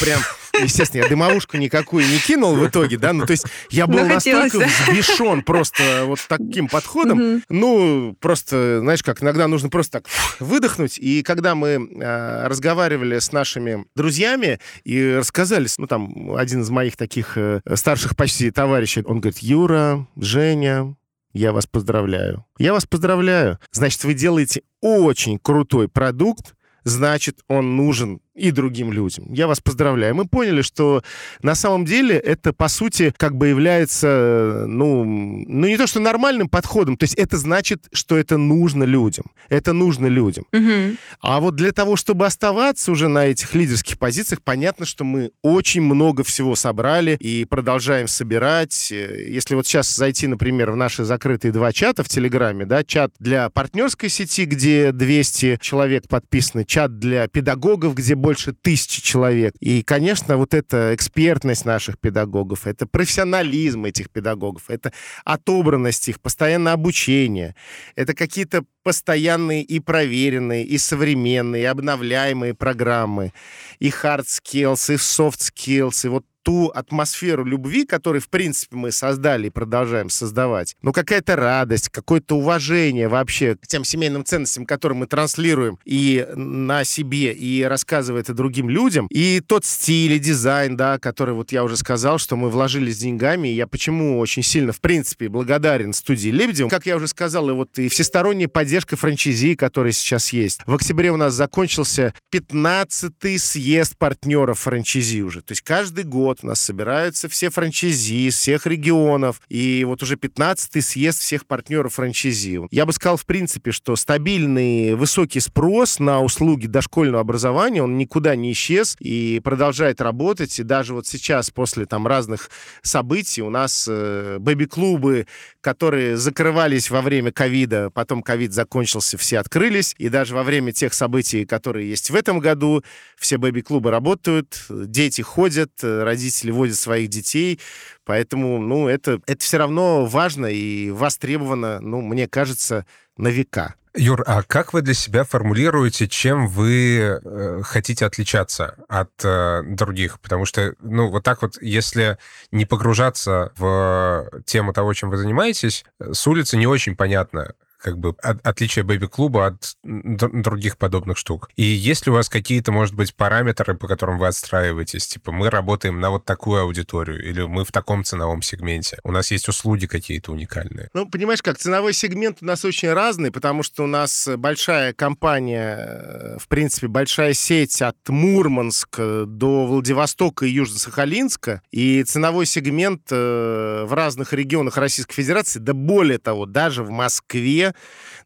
Прям, 0.00 0.20
естественно, 0.62 1.02
я 1.02 1.08
дымовушку 1.08 1.56
никакую 1.56 2.06
не 2.06 2.18
кинул 2.18 2.54
в 2.54 2.66
итоге, 2.66 2.98
да, 2.98 3.12
ну, 3.12 3.26
то 3.26 3.32
есть 3.32 3.46
я 3.70 3.86
был 3.86 4.04
настолько 4.04 4.58
взбешен 4.58 5.42
просто 5.42 6.04
вот 6.04 6.20
таким 6.28 6.68
подходом, 6.68 7.42
ну, 7.48 8.16
просто, 8.20 8.80
знаешь, 8.80 9.02
как 9.02 9.22
иногда 9.22 9.48
нужно 9.48 9.68
просто 9.68 10.00
так 10.00 10.06
выдохнуть, 10.40 10.98
и 10.98 11.22
когда 11.22 11.54
мы 11.54 11.88
а, 12.02 12.48
разговаривали 12.48 13.18
с 13.18 13.32
нашими 13.32 13.86
друзьями 13.94 14.60
и 14.84 15.16
рассказали, 15.16 15.66
ну, 15.78 15.86
там, 15.86 16.34
один 16.36 16.62
из 16.62 16.70
моих 16.70 16.96
таких 16.96 17.36
э, 17.36 17.60
старших 17.74 18.16
почти 18.16 18.50
товарищей, 18.50 19.02
он 19.02 19.20
говорит, 19.20 19.38
Юра, 19.38 20.06
Женя, 20.16 20.96
я 21.32 21.52
вас 21.52 21.66
поздравляю. 21.66 22.46
Я 22.58 22.72
вас 22.72 22.86
поздравляю. 22.86 23.58
Значит, 23.70 24.04
вы 24.04 24.14
делаете 24.14 24.62
очень 24.80 25.38
крутой 25.38 25.88
продукт, 25.88 26.54
значит, 26.84 27.40
он 27.48 27.76
нужен 27.76 28.20
и 28.36 28.50
другим 28.50 28.92
людям. 28.92 29.32
Я 29.32 29.46
вас 29.46 29.60
поздравляю. 29.60 30.14
Мы 30.14 30.26
поняли, 30.26 30.62
что 30.62 31.02
на 31.42 31.54
самом 31.54 31.84
деле 31.84 32.16
это, 32.16 32.52
по 32.52 32.68
сути, 32.68 33.12
как 33.16 33.36
бы 33.36 33.48
является, 33.48 34.64
ну, 34.68 35.04
ну 35.04 35.66
не 35.66 35.76
то, 35.76 35.86
что 35.86 36.00
нормальным 36.00 36.48
подходом, 36.48 36.96
то 36.96 37.04
есть 37.04 37.14
это 37.14 37.38
значит, 37.38 37.86
что 37.92 38.16
это 38.16 38.36
нужно 38.36 38.84
людям. 38.84 39.26
Это 39.48 39.72
нужно 39.72 40.06
людям. 40.06 40.44
Угу. 40.52 40.96
А 41.20 41.40
вот 41.40 41.56
для 41.56 41.72
того, 41.72 41.96
чтобы 41.96 42.26
оставаться 42.26 42.92
уже 42.92 43.08
на 43.08 43.26
этих 43.26 43.54
лидерских 43.54 43.98
позициях, 43.98 44.42
понятно, 44.42 44.86
что 44.86 45.04
мы 45.04 45.30
очень 45.42 45.82
много 45.82 46.24
всего 46.24 46.54
собрали 46.56 47.16
и 47.18 47.44
продолжаем 47.44 48.08
собирать. 48.08 48.90
Если 48.90 49.54
вот 49.54 49.66
сейчас 49.66 49.94
зайти, 49.94 50.26
например, 50.26 50.72
в 50.72 50.76
наши 50.76 51.04
закрытые 51.04 51.52
два 51.52 51.72
чата 51.72 52.02
в 52.02 52.08
Телеграме, 52.08 52.66
да, 52.66 52.84
чат 52.84 53.12
для 53.18 53.48
партнерской 53.50 54.08
сети, 54.08 54.44
где 54.44 54.92
200 54.92 55.58
человек 55.60 56.08
подписаны, 56.08 56.64
чат 56.64 56.98
для 56.98 57.28
педагогов, 57.28 57.94
где 57.94 58.14
больше 58.26 58.52
тысячи 58.52 59.00
человек. 59.00 59.54
И, 59.60 59.84
конечно, 59.84 60.36
вот 60.36 60.52
эта 60.52 60.96
экспертность 60.96 61.64
наших 61.64 61.96
педагогов, 61.96 62.66
это 62.66 62.84
профессионализм 62.84 63.84
этих 63.84 64.10
педагогов, 64.10 64.64
это 64.66 64.92
отобранность 65.24 66.08
их, 66.08 66.20
постоянное 66.20 66.72
обучение, 66.72 67.54
это 67.94 68.14
какие-то 68.14 68.64
постоянные 68.82 69.62
и 69.62 69.78
проверенные, 69.78 70.64
и 70.64 70.76
современные, 70.76 71.62
и 71.62 71.66
обновляемые 71.66 72.54
программы, 72.54 73.32
и 73.78 73.90
hard 73.90 74.24
skills, 74.24 74.92
и 74.92 74.96
soft 74.96 75.38
skills, 75.38 76.04
и 76.04 76.08
вот 76.08 76.24
ту 76.46 76.68
атмосферу 76.68 77.44
любви, 77.44 77.84
которую, 77.84 78.22
в 78.22 78.28
принципе, 78.28 78.76
мы 78.76 78.92
создали 78.92 79.48
и 79.48 79.50
продолжаем 79.50 80.08
создавать. 80.08 80.76
Ну, 80.80 80.92
какая-то 80.92 81.34
радость, 81.34 81.88
какое-то 81.88 82.36
уважение 82.36 83.08
вообще 83.08 83.56
к 83.56 83.66
тем 83.66 83.82
семейным 83.82 84.24
ценностям, 84.24 84.64
которые 84.64 84.96
мы 84.96 85.08
транслируем 85.08 85.80
и 85.84 86.24
на 86.36 86.84
себе, 86.84 87.32
и 87.32 87.64
рассказывая 87.64 88.20
это 88.20 88.32
другим 88.32 88.70
людям. 88.70 89.08
И 89.10 89.42
тот 89.44 89.64
стиль 89.64 90.12
и 90.12 90.18
дизайн, 90.20 90.76
да, 90.76 91.00
который 91.00 91.34
вот 91.34 91.50
я 91.50 91.64
уже 91.64 91.76
сказал, 91.76 92.18
что 92.18 92.36
мы 92.36 92.48
вложились 92.48 92.98
деньгами, 92.98 93.48
и 93.48 93.54
я 93.54 93.66
почему 93.66 94.20
очень 94.20 94.44
сильно, 94.44 94.72
в 94.72 94.80
принципе, 94.80 95.28
благодарен 95.28 95.92
студии 95.92 96.28
Лебедев. 96.28 96.70
Как 96.70 96.86
я 96.86 96.94
уже 96.94 97.08
сказал, 97.08 97.50
и 97.50 97.54
вот 97.54 97.76
и 97.76 97.88
всесторонняя 97.88 98.46
поддержка 98.46 98.94
франчайзи, 98.94 99.56
которая 99.56 99.90
сейчас 99.90 100.32
есть. 100.32 100.60
В 100.64 100.74
октябре 100.74 101.10
у 101.10 101.16
нас 101.16 101.34
закончился 101.34 102.14
15-й 102.32 103.36
съезд 103.36 103.98
партнеров 103.98 104.60
франчайзи 104.60 105.22
уже. 105.22 105.42
То 105.42 105.50
есть 105.50 105.62
каждый 105.62 106.04
год 106.04 106.35
год 106.36 106.44
у 106.44 106.46
нас 106.48 106.60
собираются 106.60 107.28
все 107.28 107.50
франчайзи 107.50 108.30
всех 108.30 108.66
регионов, 108.66 109.40
и 109.48 109.84
вот 109.84 110.02
уже 110.02 110.16
15-й 110.16 110.82
съезд 110.82 111.20
всех 111.20 111.46
партнеров 111.46 111.94
франчайзи. 111.94 112.68
Я 112.70 112.86
бы 112.86 112.92
сказал, 112.92 113.16
в 113.16 113.24
принципе, 113.24 113.72
что 113.72 113.96
стабильный 113.96 114.94
высокий 114.94 115.40
спрос 115.40 115.98
на 115.98 116.20
услуги 116.20 116.66
дошкольного 116.66 117.20
образования, 117.20 117.82
он 117.82 117.96
никуда 117.96 118.36
не 118.36 118.52
исчез 118.52 118.96
и 119.00 119.40
продолжает 119.42 120.00
работать, 120.00 120.58
и 120.58 120.62
даже 120.62 120.94
вот 120.94 121.06
сейчас, 121.06 121.50
после 121.50 121.86
там 121.86 122.06
разных 122.06 122.50
событий, 122.82 123.42
у 123.42 123.50
нас 123.50 123.86
э, 123.88 124.38
бэби-клубы, 124.38 125.26
которые 125.60 126.16
закрывались 126.16 126.90
во 126.90 127.00
время 127.00 127.32
ковида, 127.32 127.90
потом 127.90 128.22
ковид 128.22 128.52
закончился, 128.52 129.16
все 129.16 129.38
открылись, 129.38 129.94
и 129.98 130.08
даже 130.08 130.34
во 130.34 130.42
время 130.42 130.72
тех 130.72 130.92
событий, 130.92 131.44
которые 131.44 131.88
есть 131.88 132.10
в 132.10 132.14
этом 132.14 132.40
году, 132.40 132.82
все 133.18 133.38
бэби-клубы 133.38 133.90
работают, 133.90 134.66
дети 134.68 135.22
ходят, 135.22 135.70
родители 135.82 136.25
родители 136.26 136.50
водят 136.50 136.76
своих 136.76 137.08
детей, 137.08 137.60
поэтому, 138.04 138.58
ну, 138.58 138.88
это, 138.88 139.20
это 139.26 139.42
все 139.42 139.58
равно 139.58 140.06
важно 140.06 140.46
и 140.46 140.90
востребовано, 140.90 141.80
ну, 141.80 142.00
мне 142.00 142.26
кажется, 142.26 142.84
на 143.16 143.28
века. 143.28 143.74
Юр, 143.98 144.22
а 144.26 144.42
как 144.42 144.74
вы 144.74 144.82
для 144.82 144.92
себя 144.92 145.24
формулируете, 145.24 146.06
чем 146.06 146.48
вы 146.48 146.98
э, 146.98 147.60
хотите 147.62 148.04
отличаться 148.04 148.74
от 148.88 149.10
э, 149.24 149.62
других? 149.64 150.20
Потому 150.20 150.44
что, 150.44 150.74
ну, 150.80 151.08
вот 151.08 151.24
так 151.24 151.40
вот, 151.40 151.56
если 151.62 152.18
не 152.50 152.66
погружаться 152.66 153.52
в 153.56 154.28
тему 154.44 154.74
того, 154.74 154.92
чем 154.92 155.08
вы 155.08 155.16
занимаетесь, 155.16 155.86
с 155.98 156.26
улицы 156.26 156.58
не 156.58 156.66
очень 156.66 156.94
понятно, 156.94 157.54
как 157.78 157.98
бы 157.98 158.14
от, 158.22 158.44
отличие 158.46 158.84
бэби-клуба 158.84 159.46
от 159.46 159.76
других 159.82 160.78
подобных 160.78 161.18
штук. 161.18 161.50
И 161.56 161.62
есть 161.62 162.06
ли 162.06 162.12
у 162.12 162.14
вас 162.14 162.28
какие-то, 162.28 162.72
может 162.72 162.94
быть, 162.94 163.14
параметры, 163.14 163.74
по 163.74 163.86
которым 163.86 164.18
вы 164.18 164.26
отстраиваетесь? 164.26 165.06
Типа, 165.06 165.32
мы 165.32 165.50
работаем 165.50 166.00
на 166.00 166.10
вот 166.10 166.24
такую 166.24 166.62
аудиторию, 166.62 167.24
или 167.24 167.42
мы 167.42 167.64
в 167.64 167.72
таком 167.72 168.04
ценовом 168.04 168.42
сегменте. 168.42 168.98
У 169.04 169.12
нас 169.12 169.30
есть 169.30 169.48
услуги 169.48 169.86
какие-то 169.86 170.32
уникальные. 170.32 170.88
Ну, 170.94 171.08
понимаешь, 171.08 171.42
как 171.42 171.58
ценовой 171.58 171.92
сегмент 171.92 172.38
у 172.40 172.44
нас 172.44 172.64
очень 172.64 172.92
разный, 172.92 173.30
потому 173.30 173.62
что 173.62 173.84
у 173.84 173.86
нас 173.86 174.28
большая 174.36 174.92
компания, 174.92 175.76
э, 175.78 176.38
в 176.38 176.48
принципе, 176.48 176.88
большая 176.88 177.34
сеть 177.34 177.80
от 177.82 177.96
Мурманска 178.08 179.24
до 179.26 179.66
Владивостока 179.66 180.46
и 180.46 180.58
Южно-Сахалинска, 180.58 181.60
и 181.70 182.02
ценовой 182.04 182.46
сегмент 182.46 183.02
э, 183.10 183.84
в 183.86 183.92
разных 183.92 184.32
регионах 184.32 184.76
Российской 184.76 185.14
Федерации, 185.14 185.58
да 185.58 185.74
более 185.74 186.18
того, 186.18 186.46
даже 186.46 186.82
в 186.82 186.90
Москве 186.90 187.74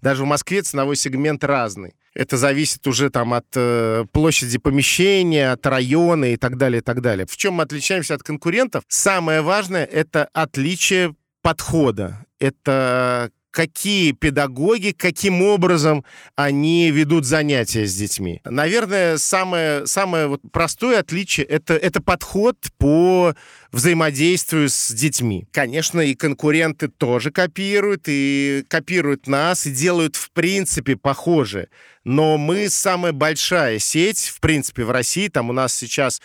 даже 0.00 0.24
в 0.24 0.26
Москве 0.26 0.62
ценовой 0.62 0.96
сегмент 0.96 1.44
разный. 1.44 1.94
Это 2.14 2.36
зависит 2.36 2.86
уже 2.86 3.10
там 3.10 3.34
от 3.34 3.46
э, 3.54 4.04
площади 4.12 4.58
помещения, 4.58 5.52
от 5.52 5.64
района 5.66 6.32
и 6.32 6.36
так 6.36 6.56
далее, 6.56 6.80
и 6.80 6.82
так 6.82 7.00
далее. 7.00 7.26
В 7.26 7.36
чем 7.36 7.54
мы 7.54 7.62
отличаемся 7.62 8.14
от 8.14 8.22
конкурентов? 8.22 8.82
Самое 8.88 9.42
важное— 9.42 9.84
это 9.92 10.28
отличие 10.32 11.14
подхода. 11.42 12.26
Это 12.40 13.30
какие 13.50 14.12
педагоги, 14.12 14.94
каким 14.96 15.42
образом 15.42 16.04
они 16.36 16.90
ведут 16.90 17.24
занятия 17.24 17.86
с 17.86 17.94
детьми. 17.94 18.40
Наверное, 18.44 19.18
самое, 19.18 19.86
самое 19.86 20.26
вот 20.26 20.40
простое 20.52 21.00
отличие 21.00 21.46
это, 21.46 21.74
это 21.74 22.00
подход 22.00 22.56
по 22.78 23.34
взаимодействию 23.72 24.68
с 24.68 24.90
детьми. 24.92 25.46
Конечно, 25.52 26.00
и 26.00 26.14
конкуренты 26.14 26.88
тоже 26.88 27.30
копируют, 27.30 28.04
и 28.06 28.64
копируют 28.68 29.26
нас, 29.26 29.66
и 29.66 29.70
делают 29.70 30.16
в 30.16 30.30
принципе 30.32 30.96
похоже. 30.96 31.68
Но 32.04 32.38
мы 32.38 32.68
самая 32.68 33.12
большая 33.12 33.78
сеть, 33.78 34.30
в 34.34 34.40
принципе, 34.40 34.84
в 34.84 34.90
России. 34.90 35.28
Там 35.28 35.50
у 35.50 35.52
нас 35.52 35.74
сейчас 35.74 36.20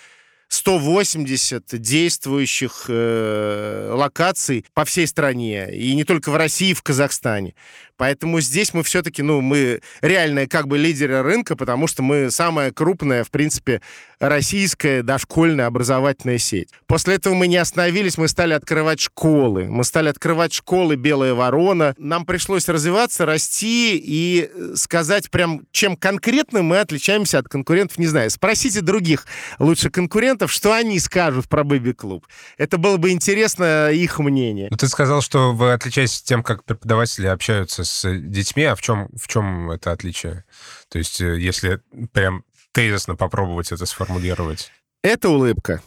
180 0.56 1.80
действующих 1.82 2.86
э, 2.88 3.92
локаций 3.94 4.66
по 4.74 4.86
всей 4.86 5.06
стране. 5.06 5.70
И 5.76 5.94
не 5.96 6.06
только 6.06 6.32
в 6.32 6.36
России, 6.36 6.74
в 6.74 6.82
Казахстане. 6.82 7.56
Поэтому 7.98 8.42
здесь 8.42 8.74
мы 8.74 8.84
все-таки, 8.84 9.22
ну, 9.22 9.42
мы 9.42 9.82
реальные 10.02 10.48
как 10.48 10.68
бы 10.68 10.78
лидеры 10.78 11.22
рынка, 11.22 11.56
потому 11.56 11.88
что 11.88 12.04
мы 12.04 12.30
самая 12.32 12.72
крупная, 12.72 13.24
в 13.24 13.32
принципе, 13.32 13.82
российская 14.20 15.02
дошкольная 15.02 15.68
образовательная 15.68 16.38
сеть. 16.38 16.70
После 16.88 17.16
этого 17.16 17.34
мы 17.34 17.48
не 17.48 17.58
остановились, 17.58 18.18
мы 18.18 18.28
стали 18.28 18.54
открывать 18.54 19.00
школы. 19.00 19.66
Мы 19.66 19.84
стали 19.84 20.10
открывать 20.10 20.54
школы 20.54 20.96
«Белая 20.96 21.34
ворона». 21.34 21.96
Нам 21.98 22.26
пришлось 22.26 22.68
развиваться, 22.68 23.26
расти 23.26 23.98
и 23.98 24.50
э, 24.54 24.74
сказать 24.76 25.30
прям, 25.32 25.62
чем 25.72 25.96
конкретно 25.96 26.62
мы 26.62 26.80
отличаемся 26.80 27.40
от 27.40 27.48
конкурентов, 27.48 27.98
не 27.98 28.08
знаю. 28.08 28.30
Спросите 28.30 28.82
других 28.82 29.26
лучше 29.60 29.90
конкурентов, 29.90 30.52
что 30.52 30.74
они 30.74 31.00
скажут 31.00 31.48
про 31.48 31.64
«Бэби-клуб». 31.64 32.26
Это 32.58 32.78
было 32.78 32.98
бы 32.98 33.12
интересно 33.12 33.92
их 33.92 34.20
мнение. 34.20 34.68
Ну, 34.72 34.78
ты 34.78 34.88
сказал, 34.88 35.22
что 35.22 35.54
вы 35.54 35.74
отличаетесь 35.74 36.22
тем, 36.22 36.44
как 36.44 36.64
преподаватели 36.64 37.28
общаются 37.28 37.85
с 37.86 38.20
детьми, 38.20 38.64
а 38.64 38.76
в 38.76 38.82
чем, 38.82 39.10
в 39.16 39.28
чем 39.28 39.72
это 39.72 39.92
отличие? 39.92 40.44
То 40.90 40.98
есть, 40.98 41.22
э, 41.22 41.40
если 41.40 41.82
прям 42.12 42.44
тезисно 42.72 43.16
попробовать 43.16 43.72
это 43.72 43.86
сформулировать. 43.86 44.72
Это 45.02 45.30
улыбка. 45.30 45.82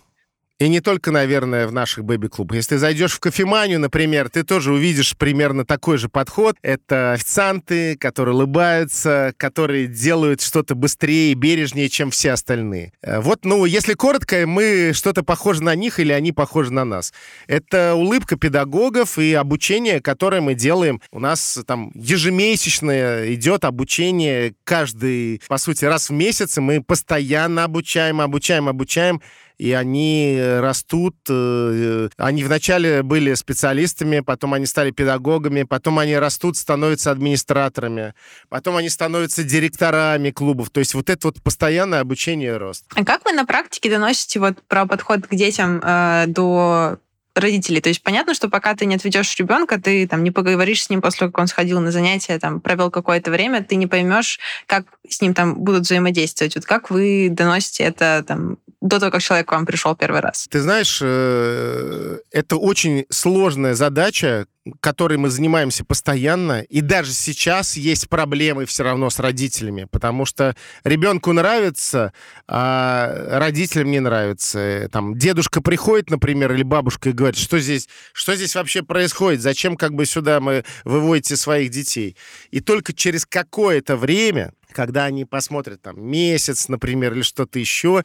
И 0.58 0.68
не 0.68 0.80
только, 0.80 1.12
наверное, 1.12 1.68
в 1.68 1.72
наших 1.72 2.04
бэби-клубах. 2.04 2.56
Если 2.56 2.70
ты 2.70 2.78
зайдешь 2.78 3.12
в 3.12 3.20
кофеманию, 3.20 3.78
например, 3.78 4.28
ты 4.28 4.42
тоже 4.42 4.72
увидишь 4.72 5.16
примерно 5.16 5.64
такой 5.64 5.98
же 5.98 6.08
подход. 6.08 6.56
Это 6.62 7.12
официанты, 7.12 7.96
которые 7.96 8.34
улыбаются, 8.34 9.32
которые 9.36 9.86
делают 9.86 10.40
что-то 10.40 10.74
быстрее 10.74 11.30
и 11.30 11.34
бережнее, 11.34 11.88
чем 11.88 12.10
все 12.10 12.32
остальные. 12.32 12.92
Э, 13.02 13.20
вот, 13.20 13.44
ну, 13.44 13.66
если 13.66 13.94
коротко, 13.94 14.48
мы 14.48 14.90
что-то 14.94 15.22
похоже 15.22 15.62
на 15.62 15.76
них 15.76 16.00
или 16.00 16.10
они 16.10 16.32
похожи 16.32 16.72
на 16.72 16.84
нас. 16.84 17.12
Это 17.46 17.94
улыбка 17.94 18.36
педагогов 18.36 19.16
и 19.16 19.34
обучение, 19.34 20.00
которое 20.00 20.40
мы 20.40 20.54
делаем. 20.54 21.00
У 21.12 21.20
нас 21.20 21.60
там 21.68 21.92
ежемесячное 21.94 23.32
идет 23.32 23.64
обучение 23.64 24.54
каждый, 24.64 25.40
по 25.46 25.58
сути, 25.58 25.84
раз 25.84 26.10
в 26.10 26.14
месяц, 26.14 26.58
и 26.58 26.60
мы 26.60 26.82
постоянно 26.82 27.62
обучаем, 27.62 28.20
обучаем, 28.20 28.68
обучаем 28.68 29.20
и 29.58 29.72
они 29.72 30.36
э, 30.38 30.60
растут. 30.60 31.16
Э, 31.28 32.08
они 32.16 32.44
вначале 32.44 33.02
были 33.02 33.34
специалистами, 33.34 34.20
потом 34.20 34.54
они 34.54 34.66
стали 34.66 34.92
педагогами, 34.92 35.64
потом 35.64 35.98
они 35.98 36.16
растут, 36.16 36.56
становятся 36.56 37.10
администраторами, 37.10 38.14
потом 38.48 38.76
они 38.76 38.88
становятся 38.88 39.42
директорами 39.42 40.30
клубов. 40.30 40.70
То 40.70 40.80
есть 40.80 40.94
вот 40.94 41.10
это 41.10 41.28
вот 41.28 41.42
постоянное 41.42 42.00
обучение 42.00 42.54
и 42.54 42.56
рост. 42.56 42.84
А 42.94 43.04
как 43.04 43.24
вы 43.24 43.32
на 43.32 43.44
практике 43.44 43.90
доносите 43.90 44.38
вот 44.38 44.62
про 44.68 44.86
подход 44.86 45.26
к 45.26 45.34
детям 45.34 45.80
э, 45.82 46.24
до 46.28 46.98
родителей. 47.40 47.80
То 47.80 47.88
есть 47.88 48.02
понятно, 48.02 48.34
что 48.34 48.48
пока 48.48 48.74
ты 48.74 48.86
не 48.86 48.96
отведешь 48.96 49.36
ребенка, 49.38 49.80
ты 49.80 50.06
там 50.06 50.24
не 50.24 50.30
поговоришь 50.30 50.84
с 50.84 50.90
ним 50.90 51.00
после 51.00 51.26
как 51.28 51.38
он 51.38 51.46
сходил 51.46 51.80
на 51.80 51.90
занятия, 51.90 52.38
там 52.38 52.60
провел 52.60 52.90
какое-то 52.90 53.30
время, 53.30 53.62
ты 53.62 53.76
не 53.76 53.86
поймешь, 53.86 54.38
как 54.66 54.86
с 55.08 55.20
ним 55.20 55.34
там 55.34 55.56
будут 55.56 55.82
взаимодействовать. 55.82 56.54
Вот 56.56 56.64
как 56.64 56.90
вы 56.90 57.28
доносите 57.30 57.84
это 57.84 58.24
там 58.26 58.58
до 58.80 59.00
того, 59.00 59.10
как 59.10 59.22
человек 59.22 59.48
к 59.48 59.52
вам 59.52 59.66
пришел 59.66 59.96
первый 59.96 60.20
раз? 60.20 60.46
Ты 60.50 60.60
знаешь, 60.60 61.00
э, 61.02 62.18
это 62.30 62.56
очень 62.56 63.06
сложная 63.10 63.74
задача, 63.74 64.46
которой 64.80 65.18
мы 65.18 65.30
занимаемся 65.30 65.84
постоянно, 65.84 66.62
и 66.62 66.80
даже 66.80 67.12
сейчас 67.12 67.76
есть 67.76 68.08
проблемы 68.08 68.66
все 68.66 68.82
равно 68.84 69.10
с 69.10 69.18
родителями, 69.18 69.86
потому 69.90 70.24
что 70.24 70.56
ребенку 70.84 71.32
нравится, 71.32 72.12
а 72.46 73.38
родителям 73.38 73.90
не 73.90 74.00
нравится. 74.00 74.88
Там 74.92 75.16
дедушка 75.16 75.60
приходит, 75.60 76.10
например, 76.10 76.52
или 76.52 76.62
бабушка 76.62 77.10
и 77.10 77.12
говорит, 77.12 77.38
что 77.38 77.58
здесь, 77.58 77.88
что 78.12 78.34
здесь 78.34 78.54
вообще 78.54 78.82
происходит, 78.82 79.40
зачем 79.40 79.76
как 79.76 79.94
бы 79.94 80.06
сюда 80.06 80.40
мы 80.40 80.64
выводите 80.84 81.36
своих 81.36 81.70
детей. 81.70 82.16
И 82.50 82.60
только 82.60 82.92
через 82.92 83.26
какое-то 83.26 83.96
время, 83.96 84.52
когда 84.72 85.04
они 85.04 85.24
посмотрят 85.24 85.82
там 85.82 86.02
месяц, 86.02 86.68
например, 86.68 87.12
или 87.12 87.22
что-то 87.22 87.58
еще, 87.58 88.04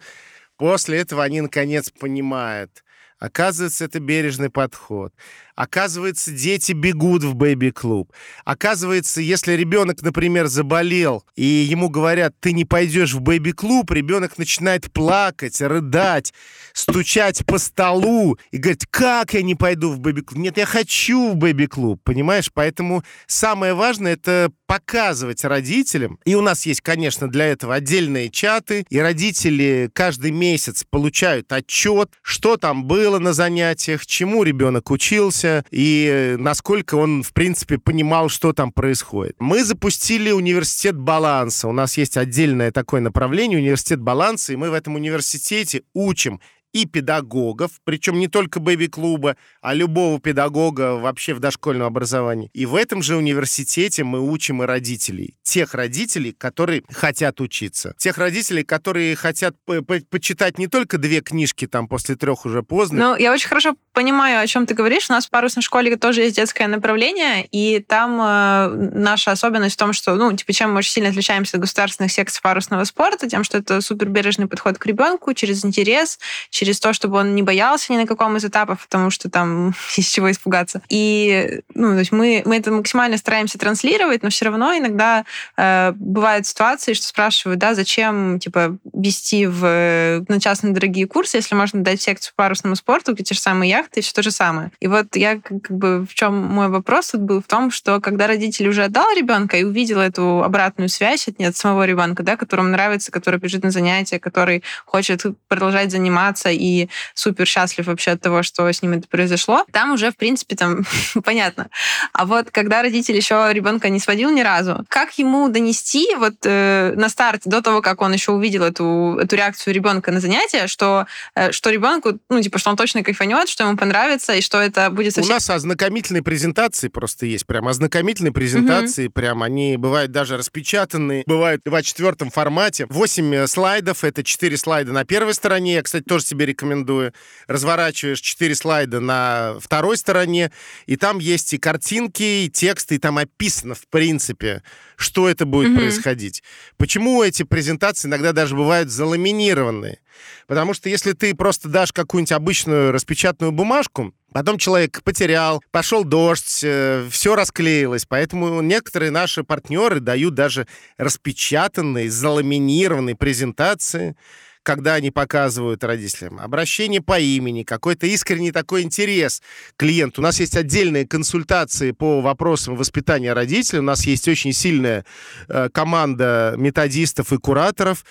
после 0.58 0.99
этого 0.99 1.23
они 1.23 1.41
наконец 1.41 1.89
понимают, 1.89 2.84
Оказывается, 3.23 3.86
это 3.86 4.02
бережный 4.02 4.49
подход. 4.49 5.13
Оказывается, 5.56 6.32
дети 6.32 6.72
бегут 6.72 7.24
в 7.24 7.36
бэби-клуб. 7.36 8.12
Оказывается, 8.44 9.22
если 9.22 9.54
ребенок, 9.54 10.02
например, 10.02 10.48
заболел, 10.48 11.24
и 11.36 11.46
ему 11.46 11.89
говорят, 11.89 12.34
ты 12.39 12.54
не 12.54 12.66
пойдешь 12.66 13.13
в 13.13 13.22
бэби-клуб, 13.22 13.92
ребенок 13.92 14.38
начинает 14.38 14.92
плакать, 14.92 15.62
рыдать, 15.62 16.34
стучать 16.74 17.46
по 17.46 17.60
столу 17.60 18.38
и 18.52 18.58
говорить, 18.58 18.88
как 18.89 19.36
я 19.36 19.44
не 19.44 19.54
пойду 19.54 19.92
в 19.92 20.00
бэби-клуб? 20.00 20.39
Нет, 20.39 20.58
я 20.58 20.66
хочу 20.66 21.32
в 21.32 21.36
бэби-клуб, 21.36 22.02
понимаешь? 22.04 22.50
Поэтому 22.52 23.04
самое 23.28 23.76
важное— 23.76 24.13
это 24.13 24.52
показывать 24.66 25.44
родителям. 25.44 26.20
И 26.26 26.34
у 26.34 26.42
нас 26.42 26.66
есть, 26.66 26.82
конечно, 26.82 27.30
для 27.30 27.46
этого 27.46 27.76
отдельные 27.76 28.32
чаты, 28.32 28.88
и 28.89 28.98
родители 28.98 29.92
каждый 29.94 30.32
месяц 30.32 30.84
получают 30.89 31.52
отчет, 31.54 32.10
что 32.24 32.58
там 32.58 32.86
было 32.86 33.20
на 33.20 33.34
занятиях, 33.34 34.04
чему 34.06 34.42
ребенок 34.42 34.89
учился, 34.89 35.42
учился 35.43 35.65
и 35.71 36.36
насколько 36.38 36.95
он, 36.95 37.23
в 37.23 37.34
принципе, 37.34 37.77
понимал, 37.77 38.29
что 38.29 38.53
там 38.53 38.71
происходит. 38.71 39.36
Мы 39.39 39.63
запустили 39.63 40.32
университет 40.32 40.97
баланса. 40.97 41.67
У 41.67 41.71
нас 41.71 41.97
есть 41.97 42.17
отдельное 42.17 42.71
такое 42.71 43.01
направление, 43.01 43.60
университет 43.60 43.99
баланса, 43.99 44.53
и 44.53 44.56
мы 44.56 44.69
в 44.69 44.73
этом 44.73 44.95
университете 44.95 45.84
учим 45.93 46.39
и 46.73 46.86
педагогов, 46.86 47.71
причем 47.83 48.19
не 48.19 48.27
только 48.27 48.59
бэби-клуба, 48.59 49.38
а 49.62 49.73
любого 49.73 50.19
педагога 50.19 50.95
вообще 50.95 51.33
в 51.33 51.39
дошкольном 51.39 51.88
образовании. 51.88 52.49
И 52.53 52.65
в 52.65 52.75
этом 52.75 53.01
же 53.01 53.15
университете 53.15 54.03
мы 54.03 54.19
учим 54.19 54.63
и 54.63 54.65
родителей. 54.65 55.38
Тех 55.43 55.73
родителей, 55.75 56.33
которые 56.33 56.83
хотят 56.89 57.39
учиться. 57.41 57.93
Тех 57.97 58.17
родителей, 58.17 58.63
которые 58.63 59.15
хотят 59.15 59.55
по 59.65 59.77
-по 59.77 60.03
почитать 60.09 60.57
не 60.57 60.67
только 60.67 60.97
две 60.97 61.21
книжки 61.21 61.67
там 61.67 61.88
после 61.88 62.15
трех 62.15 62.45
уже 62.45 62.63
поздно. 62.63 63.09
Ну, 63.09 63.15
я 63.17 63.31
очень 63.31 63.47
хорошо 63.47 63.75
понимаю, 63.93 64.41
о 64.41 64.47
чем 64.47 64.65
ты 64.65 64.73
говоришь. 64.73 65.09
У 65.09 65.13
нас 65.13 65.27
в 65.27 65.29
парусной 65.29 65.62
школе 65.62 65.95
тоже 65.95 66.21
есть 66.21 66.36
детское 66.36 66.67
направление, 66.67 67.45
и 67.51 67.79
там 67.79 68.19
э, 68.19 68.89
наша 68.93 69.31
особенность 69.31 69.75
в 69.75 69.77
том, 69.77 69.93
что, 69.93 70.15
ну, 70.15 70.36
типа, 70.36 70.51
чем 70.53 70.71
мы 70.71 70.79
очень 70.79 70.91
сильно 70.91 71.09
отличаемся 71.09 71.57
от 71.57 71.62
государственных 71.62 72.12
секций 72.12 72.41
парусного 72.41 72.83
спорта, 72.86 73.29
тем, 73.29 73.43
что 73.43 73.59
это 73.59 73.81
супербережный 73.81 74.47
подход 74.47 74.77
к 74.77 74.86
ребенку 74.86 75.33
через 75.33 75.63
интерес, 75.63 76.19
через 76.49 76.62
через 76.63 76.80
то, 76.80 76.93
чтобы 76.93 77.17
он 77.17 77.36
не 77.36 77.43
боялся 77.43 77.91
ни 77.93 77.97
на 77.97 78.06
каком 78.06 78.38
из 78.38 78.45
этапов, 78.45 78.88
потому 78.88 79.10
что 79.10 79.30
там 79.30 79.73
есть 79.95 80.13
чего 80.13 80.32
испугаться. 80.32 80.82
И 80.89 81.62
ну, 81.73 81.93
то 81.93 81.99
есть 81.99 82.12
мы, 82.12 82.41
мы 82.45 82.58
это 82.58 82.71
максимально 82.71 83.17
стараемся 83.17 83.58
транслировать, 83.58 84.23
но 84.23 84.30
все 84.30 84.45
равно 84.45 84.78
иногда 84.78 85.26
э, 85.58 85.93
бывают 85.95 86.45
ситуации, 86.45 86.93
что 86.93 87.08
спрашивают, 87.08 87.60
да, 87.60 87.76
зачем 87.76 88.39
типа 88.39 88.78
вести 88.93 89.45
в, 89.47 90.26
на 90.28 90.39
частные 90.39 90.73
дорогие 90.73 91.08
курсы, 91.08 91.38
если 91.38 91.56
можно 91.56 91.84
дать 91.84 92.02
секцию 92.02 92.34
по 92.36 92.43
парусному 92.43 92.76
спорту, 92.76 93.13
где 93.13 93.23
те 93.23 93.34
же 93.34 93.39
самые 93.39 93.69
яхты, 93.69 93.99
и 93.99 94.04
все 94.04 94.13
то 94.13 94.21
же 94.21 94.32
самое. 94.32 94.71
И 94.80 94.88
вот 94.88 95.15
я 95.15 95.39
как 95.39 95.71
бы 95.71 96.06
в 96.10 96.13
чем 96.13 96.36
мой 96.36 96.69
вопрос 96.69 97.12
тут 97.12 97.21
был 97.21 97.41
в 97.41 97.47
том, 97.47 97.71
что 97.71 97.99
когда 97.99 98.28
родитель 98.28 98.67
уже 98.67 98.84
отдал 98.84 99.06
ребенка 99.15 99.58
и 99.58 99.63
увидел 99.63 99.99
эту 99.99 100.43
обратную 100.43 100.89
связь 100.89 101.28
от, 101.28 101.39
от 101.39 101.56
самого 101.56 101.86
ребенка, 101.86 102.23
да, 102.23 102.38
которому 102.38 102.69
нравится, 102.69 103.12
который 103.12 103.39
бежит 103.39 103.63
на 103.63 103.71
занятия, 103.71 104.19
который 104.19 104.63
хочет 104.86 105.23
продолжать 105.47 105.91
заниматься 105.91 106.49
и 106.54 106.89
супер 107.13 107.46
счастлив 107.46 107.88
вообще 107.88 108.12
от 108.12 108.22
того, 108.22 108.44
что 108.44 108.72
с 108.72 108.82
ним 108.82 108.94
это 108.94 109.08
произошло, 109.08 109.66
там 109.72 109.94
уже, 109.94 110.12
в 110.12 110.18
принципе, 110.18 110.56
там 110.56 110.86
понятно. 111.24 111.70
А 112.13 112.26
вот 112.26 112.52
когда 112.52 112.82
родитель 112.82 113.16
еще 113.16 113.50
ребенка 113.52 113.89
не 113.89 114.00
сводил 114.00 114.32
ни 114.32 114.42
разу, 114.42 114.86
как 114.89 115.18
ему 115.18 115.50
донести 115.50 116.16
вот 116.16 116.36
э, 116.44 116.94
на 116.96 117.10
старте, 117.10 117.50
до 117.50 117.62
того, 117.62 117.82
как 117.82 118.02
он 118.02 118.13
еще 118.13 118.32
увидел 118.32 118.63
эту, 118.63 119.18
эту 119.22 119.36
реакцию 119.36 119.74
ребенка 119.74 120.12
на 120.12 120.20
занятия, 120.20 120.68
что, 120.68 121.06
э, 121.36 121.52
что 121.52 121.70
ребенку, 121.70 122.20
ну, 122.30 122.42
типа, 122.42 122.60
что 122.60 122.70
он 122.70 122.78
точно 122.78 123.04
кайфанет, 123.04 123.50
что 123.50 123.63
ему 123.63 123.78
понравится, 123.78 124.34
и 124.34 124.42
что 124.42 124.62
это 124.62 124.89
будет 124.89 125.13
совсем... 125.13 125.32
У 125.32 125.34
нас 125.34 125.50
ознакомительные 125.50 126.24
презентации 126.24 126.88
просто 126.88 127.26
есть, 127.26 127.46
прям 127.46 127.68
ознакомительные 127.68 128.32
презентации, 128.32 129.08
угу. 129.08 129.13
прям 129.13 129.44
они 129.44 129.78
бывают 129.78 130.12
даже 130.12 130.38
распечатанные, 130.38 131.24
бывают 131.26 131.62
в 131.66 131.74
А4 131.74 132.32
формате. 132.32 132.86
8 132.89 133.36
э, 133.36 133.48
слайдов, 133.48 134.04
это 134.04 134.24
4 134.24 134.58
слайда 134.58 134.92
на 134.92 135.06
первой 135.06 135.34
стороне, 135.34 135.76
я, 135.76 135.82
кстати, 135.82 136.04
тоже 136.04 136.26
себе 136.26 136.42
рекомендую. 136.45 137.13
Разворачиваешь 137.47 138.21
4 138.21 138.56
слайда 138.56 138.99
на 138.99 139.56
второй 139.60 139.97
стороне, 139.97 140.51
и 140.86 140.95
там 140.95 141.19
есть 141.19 141.53
и 141.53 141.58
картинки, 141.58 142.45
и 142.45 142.49
тексты, 142.49 142.95
и 142.95 142.99
там 142.99 143.17
описано, 143.17 143.75
в 143.75 143.88
принципе, 143.88 144.63
что 144.95 145.29
это 145.29 145.45
будет 145.45 145.71
mm-hmm. 145.71 145.77
происходить. 145.77 146.43
Почему 146.77 147.23
эти 147.23 147.43
презентации 147.43 148.08
иногда 148.08 148.32
даже 148.32 148.56
бывают 148.56 148.89
заламинированные? 148.89 149.99
Потому 150.47 150.73
что 150.73 150.89
если 150.89 151.13
ты 151.13 151.36
просто 151.36 151.69
дашь 151.69 151.91
какую-нибудь 151.91 152.32
обычную 152.32 152.91
распечатанную 152.91 153.51
бумажку, 153.51 154.13
Потом 154.34 154.58
человек 154.58 155.03
потерял, 155.03 155.62
пошел 155.69 156.03
дождь, 156.03 156.62
э, 156.63 157.08
все 157.12 157.36
расклеилось. 157.36 158.08
Поэтому 158.08 158.62
некоторые 158.62 159.12
наши 159.12 159.43
партнеры 159.43 159.99
дают 159.99 160.34
даже 160.34 160.67
распечатанные, 160.97 162.10
заламинированные 162.10 163.15
презентации, 163.15 164.15
когда 164.63 164.95
они 164.95 165.12
показывают 165.12 165.84
родителям. 165.84 166.39
Обращение 166.39 167.02
по 167.02 167.19
имени, 167.19 167.63
какой-то 167.63 168.08
искренний 168.08 168.52
такой 168.52 168.82
интерес 168.82 169.41
к 169.76 169.80
клиенту. 169.80 170.21
У 170.21 170.23
нас 170.23 170.39
есть 170.39 170.56
отдельные 170.56 171.06
консультации 171.06 171.91
по 171.91 172.21
вопросам 172.21 172.76
воспитания 172.76 173.34
родителей. 173.34 173.80
У 173.80 173.84
нас 173.84 174.06
есть 174.06 174.28
очень 174.28 174.54
сильная 174.54 175.06
э, 175.49 175.69
команда 175.71 176.56
методистов 176.58 177.34
и 177.34 177.38
кураторов. 177.38 178.06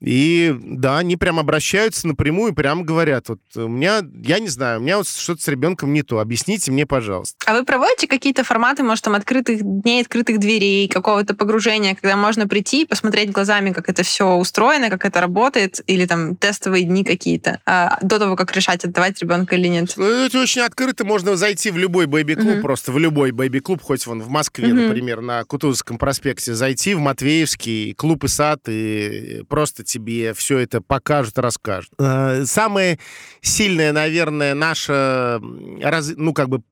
И 0.00 0.56
да, 0.58 0.98
они 0.98 1.16
прям 1.16 1.38
обращаются 1.38 2.08
напрямую, 2.08 2.54
прям 2.54 2.84
говорят, 2.84 3.28
вот 3.28 3.40
у 3.56 3.68
меня, 3.68 4.00
я 4.22 4.38
не 4.38 4.48
знаю, 4.48 4.80
у 4.80 4.82
меня 4.82 4.96
вот 4.96 5.08
что-то 5.08 5.42
с 5.42 5.48
ребенком 5.48 5.92
не 5.92 6.02
то, 6.02 6.20
объясните 6.20 6.72
мне, 6.72 6.86
пожалуйста. 6.86 7.36
А 7.46 7.52
вы 7.52 7.64
проводите 7.64 8.06
какие-то 8.06 8.44
форматы, 8.44 8.82
может, 8.82 9.04
там, 9.04 9.14
открытых 9.14 9.60
дней, 9.62 10.00
открытых 10.00 10.38
дверей, 10.38 10.88
какого-то 10.88 11.34
погружения, 11.34 11.94
когда 11.94 12.16
можно 12.16 12.48
прийти 12.48 12.82
и 12.82 12.86
посмотреть 12.86 13.30
глазами, 13.30 13.72
как 13.72 13.88
это 13.88 14.02
все 14.02 14.34
устроено, 14.36 14.88
как 14.88 15.04
это 15.04 15.20
работает, 15.20 15.80
и 15.86 15.97
или 15.98 16.06
там 16.06 16.36
тестовые 16.36 16.84
дни 16.84 17.04
какие-то, 17.04 17.60
а, 17.66 17.98
до 18.02 18.18
того, 18.18 18.36
как 18.36 18.54
решать, 18.54 18.84
отдавать 18.84 19.20
ребенка 19.20 19.56
или 19.56 19.68
нет? 19.68 19.94
Ну, 19.96 20.04
это 20.04 20.40
очень 20.40 20.62
открыто. 20.62 21.04
Можно 21.04 21.36
зайти 21.36 21.70
в 21.70 21.78
любой 21.78 22.06
бэби-клуб, 22.06 22.46
mm-hmm. 22.46 22.62
просто 22.62 22.92
в 22.92 22.98
любой 22.98 23.32
бэби-клуб, 23.32 23.82
хоть 23.82 24.06
вон 24.06 24.22
в 24.22 24.28
Москве, 24.28 24.68
mm-hmm. 24.68 24.86
например, 24.86 25.20
на 25.20 25.44
Кутузовском 25.44 25.98
проспекте, 25.98 26.54
зайти 26.54 26.94
в 26.94 27.00
Матвеевский 27.00 27.94
клуб 27.94 28.24
и 28.24 28.28
сад, 28.28 28.60
и 28.68 29.42
просто 29.48 29.84
тебе 29.84 30.32
все 30.34 30.58
это 30.58 30.80
покажут, 30.80 31.38
расскажут. 31.38 31.92
Э, 31.98 32.44
самое 32.44 32.98
сильное, 33.40 33.92
наверное, 33.92 34.54
наше, 34.54 35.38
ну, 35.40 36.32
как 36.32 36.48
бы 36.48 36.62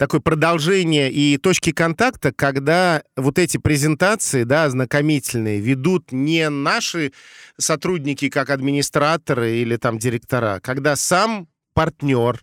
такое 0.00 0.22
продолжение 0.22 1.12
и 1.12 1.36
точки 1.36 1.72
контакта, 1.72 2.32
когда 2.32 3.02
вот 3.18 3.38
эти 3.38 3.58
презентации, 3.58 4.44
да, 4.44 4.64
ознакомительные, 4.64 5.60
ведут 5.60 6.10
не 6.10 6.48
наши 6.48 7.12
сотрудники 7.58 8.30
как 8.30 8.48
администраторы 8.48 9.56
или 9.56 9.76
там 9.76 9.98
директора, 9.98 10.58
когда 10.62 10.96
сам 10.96 11.48
партнер, 11.74 12.42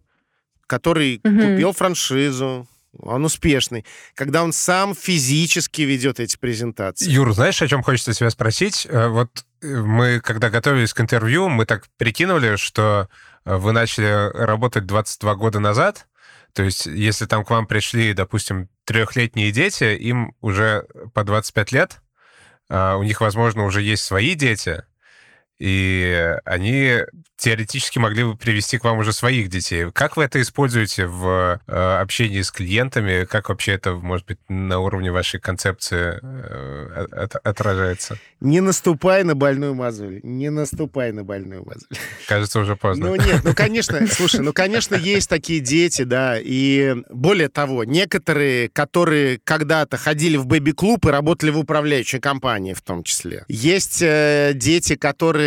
который 0.67 1.20
угу. 1.24 1.34
купил 1.36 1.74
франшизу, 1.74 2.67
он 3.00 3.26
успешный, 3.26 3.86
когда 4.13 4.43
он 4.43 4.54
сам 4.54 4.93
физически 4.93 5.82
ведет 5.82 6.20
эти 6.20 6.38
презентации. 6.38 7.10
Юр, 7.10 7.34
знаешь, 7.34 7.60
о 7.63 7.67
чем 7.67 7.82
хочется 7.82 8.13
тебя 8.13 8.30
спросить? 8.30 8.86
Э, 8.88 9.08
вот 9.08 9.32
э, 9.63 9.67
мы, 9.67 10.20
когда 10.20 10.52
готовились 10.52 10.93
к 10.93 11.02
интервью, 11.02 11.50
мы 11.50 11.65
так 11.65 11.86
прикинули, 11.98 12.56
что 12.56 13.10
э, 13.46 13.56
вы 13.56 13.72
начали 13.72 14.32
работать 14.32 14.86
22 14.86 15.34
года 15.34 15.60
назад, 15.60 16.06
то 16.53 16.63
есть, 16.63 16.86
если 16.86 17.25
там 17.25 17.45
к 17.45 17.49
вам 17.49 17.67
пришли, 17.67 18.13
допустим, 18.13 18.69
трехлетние 18.83 19.51
дети, 19.51 19.95
им 19.95 20.36
уже 20.41 20.88
по 21.13 21.23
25 21.23 21.71
лет, 21.71 22.01
а, 22.69 22.97
у 22.97 23.03
них, 23.03 23.21
возможно, 23.21 23.65
уже 23.65 23.81
есть 23.81 24.03
свои 24.03 24.33
дети, 24.36 24.83
и 25.60 26.36
они 26.46 27.02
теоретически 27.36 28.00
могли 28.00 28.24
бы 28.24 28.36
привести 28.36 28.78
к 28.78 28.84
вам 28.84 28.98
уже 29.00 29.13
своих 29.13 29.50
детей. 29.50 29.91
Как 29.91 30.17
вы 30.17 30.24
это 30.24 30.41
используете 30.41 31.06
в 31.06 31.60
э, 31.67 31.98
общении 32.02 32.41
с 32.41 32.52
клиентами? 32.52 33.26
Как 33.26 33.50
вообще 33.50 33.74
это, 33.74 33.93
может 33.93 34.26
быть, 34.26 34.39
на 34.50 34.80
уровне 34.80 35.12
вашей 35.12 35.39
концепции 35.39 36.20
э, 36.22 37.06
от, 37.12 37.36
отражается? 37.36 38.17
Не 38.39 38.60
наступай 38.60 39.24
на 39.24 39.36
больную 39.36 39.76
мозоль. 39.76 40.20
Не 40.24 40.50
наступай 40.50 41.12
на 41.12 41.24
больную 41.24 41.63
мозоль. 41.63 41.88
Кажется, 42.28 42.60
уже 42.60 42.76
поздно. 42.76 43.10
Ну 43.10 43.15
нет, 43.15 43.41
ну 43.43 43.54
конечно, 43.54 44.06
слушай, 44.08 44.41
ну 44.41 44.52
конечно 44.52 44.96
есть 44.96 45.30
такие 45.30 45.60
дети, 45.60 46.04
да, 46.04 46.38
и 46.39 46.96
более 47.10 47.50
того, 47.50 47.84
некоторые, 47.84 48.70
которые 48.70 49.39
когда-то 49.43 49.98
ходили 49.98 50.38
в 50.38 50.48
бэби-клуб 50.48 51.06
и 51.06 51.10
работали 51.10 51.52
в 51.52 51.60
управляющей 51.60 52.20
компании 52.20 52.74
в 52.74 52.82
том 52.82 53.04
числе. 53.04 53.46
Есть 53.48 54.02
э, 54.02 54.54
дети, 54.56 54.96
которые 54.96 55.46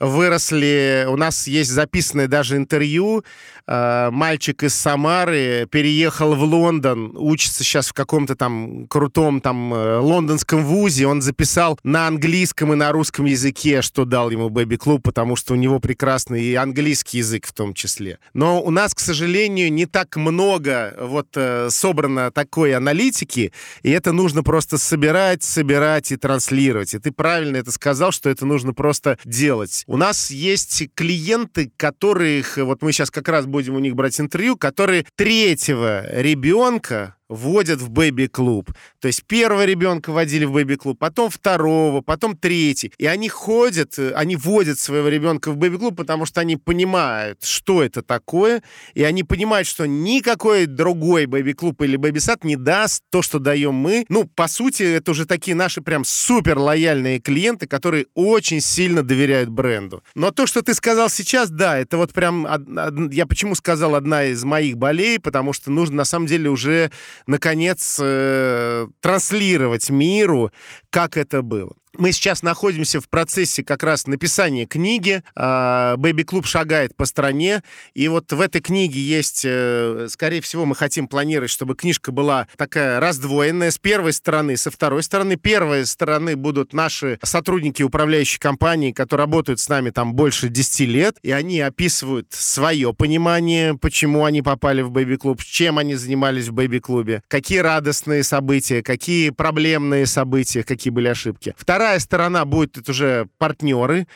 выросли. 0.00 1.06
У 1.08 1.16
нас 1.16 1.46
есть 1.46 1.70
записанное 1.70 2.26
даже 2.26 2.56
интервью. 2.56 3.22
Э, 3.66 4.08
мальчик 4.10 4.64
из 4.64 4.74
Самары 4.74 5.68
переехал 5.70 6.34
в 6.34 6.42
Лондон, 6.42 7.12
учится 7.16 7.62
сейчас 7.62 7.88
в 7.88 7.92
каком-то 7.92 8.34
там 8.34 8.86
крутом 8.88 9.40
там 9.40 9.72
э, 9.72 9.98
лондонском 9.98 10.64
вузе. 10.64 11.06
Он 11.06 11.22
записал 11.22 11.78
на 11.84 12.08
английском 12.08 12.72
и 12.72 12.76
на 12.76 12.90
русском 12.90 13.26
языке, 13.26 13.82
что 13.82 14.04
дал 14.04 14.30
ему 14.30 14.48
бэби-клуб, 14.48 15.02
потому 15.02 15.36
что 15.36 15.52
у 15.52 15.56
него 15.56 15.78
прекрасный 15.78 16.42
и 16.42 16.54
английский 16.54 17.18
язык 17.18 17.46
в 17.46 17.52
том 17.52 17.74
числе. 17.74 18.18
Но 18.34 18.62
у 18.62 18.70
нас, 18.70 18.94
к 18.94 19.00
сожалению, 19.00 19.72
не 19.72 19.86
так 19.86 20.16
много 20.16 20.96
вот 21.00 21.28
э, 21.36 21.68
собрано 21.70 22.30
такой 22.30 22.74
аналитики, 22.74 23.52
и 23.82 23.90
это 23.90 24.12
нужно 24.12 24.42
просто 24.42 24.78
собирать, 24.78 25.42
собирать 25.42 26.10
и 26.10 26.16
транслировать. 26.16 26.94
И 26.94 26.98
ты 26.98 27.12
правильно 27.12 27.58
это 27.58 27.70
сказал, 27.70 28.10
что 28.12 28.30
это 28.30 28.46
нужно 28.46 28.72
просто 28.72 29.18
делать. 29.24 29.84
У 29.90 29.96
нас 29.96 30.30
есть 30.30 30.84
клиенты, 30.94 31.72
которых, 31.76 32.58
вот 32.58 32.80
мы 32.80 32.92
сейчас 32.92 33.10
как 33.10 33.28
раз 33.28 33.46
будем 33.46 33.74
у 33.74 33.80
них 33.80 33.96
брать 33.96 34.20
интервью, 34.20 34.56
которые 34.56 35.04
третьего 35.16 36.06
ребенка 36.12 37.16
вводят 37.30 37.80
в 37.80 37.88
бэби-клуб. 37.90 38.70
То 39.00 39.06
есть 39.06 39.24
первого 39.24 39.64
ребенка 39.64 40.10
водили 40.10 40.44
в 40.44 40.52
бэби-клуб, 40.52 40.98
потом 40.98 41.30
второго, 41.30 42.02
потом 42.02 42.36
третий. 42.36 42.92
И 42.98 43.06
они 43.06 43.28
ходят, 43.28 43.98
э, 43.98 44.12
они 44.12 44.36
вводят 44.36 44.78
своего 44.78 45.08
ребенка 45.08 45.52
в 45.52 45.56
бэби-клуб, 45.56 45.96
потому 45.96 46.26
что 46.26 46.40
они 46.40 46.56
понимают, 46.56 47.42
что 47.44 47.82
это 47.82 48.02
такое, 48.02 48.62
и 48.94 49.04
они 49.04 49.22
понимают, 49.22 49.68
что 49.68 49.86
никакой 49.86 50.66
другой 50.66 51.26
бэби-клуб 51.26 51.80
или 51.82 51.96
бэби-сад 51.96 52.44
не 52.44 52.56
даст 52.56 53.04
то, 53.10 53.22
что 53.22 53.38
даем 53.38 53.74
мы. 53.74 54.04
Ну, 54.08 54.24
по 54.24 54.48
сути, 54.48 54.82
это 54.82 55.12
уже 55.12 55.24
такие 55.24 55.54
наши 55.54 55.80
прям 55.80 56.04
супер 56.04 56.58
лояльные 56.58 57.20
клиенты, 57.20 57.68
которые 57.68 58.06
очень 58.14 58.60
сильно 58.60 59.04
доверяют 59.04 59.48
бренду. 59.48 60.02
Но 60.16 60.32
то, 60.32 60.46
что 60.46 60.62
ты 60.62 60.74
сказал 60.74 61.08
сейчас, 61.08 61.50
да, 61.50 61.78
это 61.78 61.96
вот 61.96 62.12
прям, 62.12 63.08
я 63.12 63.26
почему 63.26 63.54
сказал 63.54 63.94
одна 63.94 64.24
из 64.24 64.42
моих 64.42 64.76
болей, 64.76 65.20
потому 65.20 65.52
что 65.52 65.70
нужно 65.70 65.96
на 65.98 66.04
самом 66.04 66.26
деле 66.26 66.50
уже 66.50 66.90
наконец, 67.26 67.98
э, 68.00 68.86
транслировать 69.00 69.90
миру, 69.90 70.50
как 70.90 71.16
это 71.16 71.42
было. 71.42 71.74
Мы 72.00 72.12
сейчас 72.12 72.42
находимся 72.42 72.98
в 72.98 73.10
процессе 73.10 73.62
как 73.62 73.82
раз 73.82 74.06
написания 74.06 74.64
книги. 74.64 75.22
А, 75.36 75.98
Бэби-клуб 75.98 76.46
шагает 76.46 76.96
по 76.96 77.04
стране. 77.04 77.62
И 77.92 78.08
вот 78.08 78.32
в 78.32 78.40
этой 78.40 78.62
книге 78.62 78.98
есть, 78.98 79.42
э, 79.44 80.06
скорее 80.08 80.40
всего, 80.40 80.64
мы 80.64 80.74
хотим 80.74 81.08
планировать, 81.08 81.50
чтобы 81.50 81.74
книжка 81.74 82.10
была 82.10 82.48
такая 82.56 83.00
раздвоенная 83.00 83.70
с 83.70 83.76
первой 83.76 84.14
стороны, 84.14 84.56
со 84.56 84.70
второй 84.70 85.02
стороны. 85.02 85.36
Первой 85.36 85.84
стороны 85.84 86.36
будут 86.36 86.72
наши 86.72 87.18
сотрудники 87.22 87.82
управляющей 87.82 88.38
компании, 88.38 88.92
которые 88.92 89.26
работают 89.26 89.60
с 89.60 89.68
нами 89.68 89.90
там 89.90 90.14
больше 90.14 90.48
10 90.48 90.88
лет, 90.88 91.18
и 91.22 91.32
они 91.32 91.60
описывают 91.60 92.28
свое 92.30 92.94
понимание, 92.94 93.76
почему 93.76 94.24
они 94.24 94.40
попали 94.40 94.80
в 94.80 94.90
Бэби-клуб, 94.90 95.44
чем 95.44 95.76
они 95.76 95.96
занимались 95.96 96.48
в 96.48 96.54
Бэби-клубе, 96.54 97.22
какие 97.28 97.58
радостные 97.58 98.22
события, 98.22 98.82
какие 98.82 99.28
проблемные 99.28 100.06
события, 100.06 100.62
какие 100.62 100.90
были 100.90 101.08
ошибки. 101.08 101.54
Вторая 101.58 101.89
Вторая 101.90 102.00
сторона 102.00 102.44
будет 102.44 102.78
это 102.78 102.92
уже 102.92 103.26
партнеры 103.38 104.06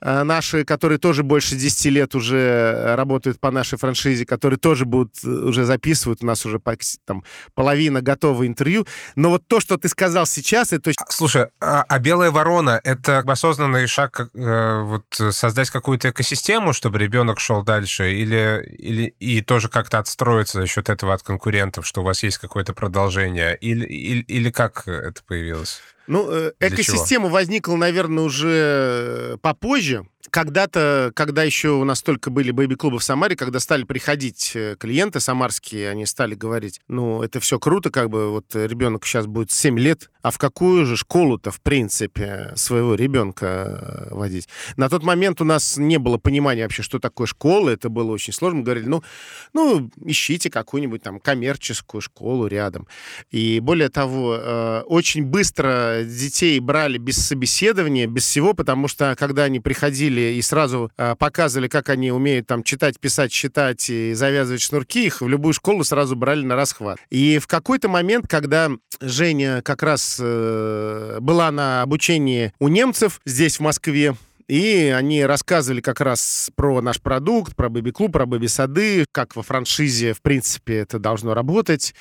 э, 0.00 0.22
наши, 0.22 0.64
которые 0.64 0.98
тоже 0.98 1.24
больше 1.24 1.56
10 1.56 1.86
лет 1.86 2.14
уже 2.14 2.36
э, 2.36 2.94
работают 2.94 3.40
по 3.40 3.50
нашей 3.50 3.76
франшизе, 3.76 4.24
которые 4.24 4.56
тоже 4.56 4.84
будут 4.84 5.16
э, 5.24 5.28
уже 5.28 5.64
записывать. 5.64 6.22
У 6.22 6.26
нас 6.26 6.46
уже 6.46 6.60
там 7.04 7.24
половина 7.54 8.02
готового 8.02 8.46
интервью. 8.46 8.86
Но 9.16 9.30
вот 9.30 9.48
то, 9.48 9.58
что 9.58 9.78
ты 9.78 9.88
сказал 9.88 10.26
сейчас, 10.26 10.72
это... 10.72 10.92
Слушай, 11.08 11.48
а, 11.60 11.84
а 11.88 11.98
белая 11.98 12.30
ворона— 12.30 12.80
это 12.84 13.18
осознанный 13.26 13.88
шаг 13.88 14.20
э, 14.20 14.80
вот 14.82 15.06
создать 15.34 15.70
какую-то 15.70 16.10
экосистему, 16.10 16.72
чтобы 16.72 17.00
ребенок 17.00 17.40
шел 17.40 17.64
дальше, 17.64 18.12
или, 18.12 18.64
или 18.78 19.14
и 19.18 19.40
тоже 19.40 19.68
как-то 19.68 19.98
отстроиться 19.98 20.60
за 20.60 20.68
счет 20.68 20.88
этого 20.88 21.14
от 21.14 21.24
конкурентов, 21.24 21.84
что 21.84 22.02
у 22.02 22.04
вас 22.04 22.22
есть 22.22 22.38
какое-то 22.38 22.74
продолжение, 22.74 23.56
или, 23.56 23.84
или, 23.84 24.22
или 24.22 24.50
как 24.52 24.86
это 24.86 25.20
появилось? 25.26 25.80
Ну, 26.06 26.30
э, 26.30 26.52
экосистема 26.60 27.28
возникла, 27.28 27.76
наверное, 27.76 28.24
уже 28.24 29.38
попозже 29.42 30.06
когда-то, 30.34 31.12
когда 31.14 31.44
еще 31.44 31.68
у 31.68 31.84
нас 31.84 32.02
только 32.02 32.28
были 32.28 32.50
бэби-клубы 32.50 32.98
в 32.98 33.04
Самаре, 33.04 33.36
когда 33.36 33.60
стали 33.60 33.84
приходить 33.84 34.50
э, 34.56 34.74
клиенты 34.76 35.20
самарские, 35.20 35.90
они 35.90 36.06
стали 36.06 36.34
говорить, 36.34 36.80
ну, 36.88 37.22
это 37.22 37.38
все 37.38 37.60
круто, 37.60 37.92
как 37.92 38.10
бы 38.10 38.32
вот 38.32 38.46
ребенок 38.52 39.06
сейчас 39.06 39.28
будет 39.28 39.52
7 39.52 39.78
лет, 39.78 40.10
а 40.22 40.32
в 40.32 40.38
какую 40.38 40.86
же 40.86 40.96
школу-то, 40.96 41.52
в 41.52 41.60
принципе, 41.60 42.52
своего 42.56 42.96
ребенка 42.96 44.08
э, 44.10 44.14
водить? 44.14 44.48
На 44.76 44.88
тот 44.88 45.04
момент 45.04 45.40
у 45.40 45.44
нас 45.44 45.76
не 45.76 46.00
было 46.00 46.18
понимания 46.18 46.64
вообще, 46.64 46.82
что 46.82 46.98
такое 46.98 47.28
школа, 47.28 47.70
это 47.70 47.88
было 47.88 48.10
очень 48.10 48.32
сложно. 48.32 48.58
Мы 48.58 48.64
говорили, 48.64 48.86
ну, 48.86 49.04
ну 49.52 49.88
ищите 50.04 50.50
какую-нибудь 50.50 51.02
там 51.02 51.20
коммерческую 51.20 52.00
школу 52.00 52.48
рядом. 52.48 52.88
И 53.30 53.60
более 53.60 53.88
того, 53.88 54.36
э, 54.36 54.82
очень 54.86 55.24
быстро 55.24 56.02
детей 56.04 56.58
брали 56.58 56.98
без 56.98 57.24
собеседования, 57.24 58.08
без 58.08 58.24
всего, 58.24 58.52
потому 58.52 58.88
что 58.88 59.14
когда 59.16 59.44
они 59.44 59.60
приходили 59.60 60.23
приходили 60.23 60.23
и 60.32 60.42
сразу 60.42 60.90
э, 60.96 61.14
показывали, 61.16 61.68
как 61.68 61.88
они 61.88 62.10
умеют 62.10 62.46
там 62.46 62.62
читать, 62.62 62.98
писать, 62.98 63.32
считать 63.32 63.88
и 63.90 64.14
завязывать 64.14 64.62
шнурки, 64.62 65.06
их 65.06 65.20
в 65.20 65.28
любую 65.28 65.52
школу 65.52 65.84
сразу 65.84 66.16
брали 66.16 66.44
на 66.44 66.56
расхват. 66.56 66.98
И 67.10 67.38
в 67.38 67.46
какой-то 67.46 67.88
момент, 67.88 68.26
когда 68.28 68.70
Женя 69.00 69.62
как 69.62 69.82
раз 69.82 70.18
э, 70.20 71.18
была 71.20 71.50
на 71.50 71.82
обучении 71.82 72.52
у 72.58 72.68
немцев 72.68 73.20
здесь, 73.24 73.58
в 73.58 73.60
Москве, 73.60 74.14
и 74.48 74.92
они 74.94 75.24
рассказывали 75.24 75.80
как 75.80 76.00
раз 76.00 76.50
про 76.54 76.80
наш 76.82 77.00
продукт, 77.00 77.56
про 77.56 77.68
бэби-клуб, 77.68 78.12
про 78.12 78.26
бэби-сады, 78.26 79.06
как 79.10 79.36
во 79.36 79.42
франшизе, 79.42 80.12
в 80.12 80.20
принципе, 80.20 80.76
это 80.78 80.98
должно 80.98 81.34
работать. 81.34 81.94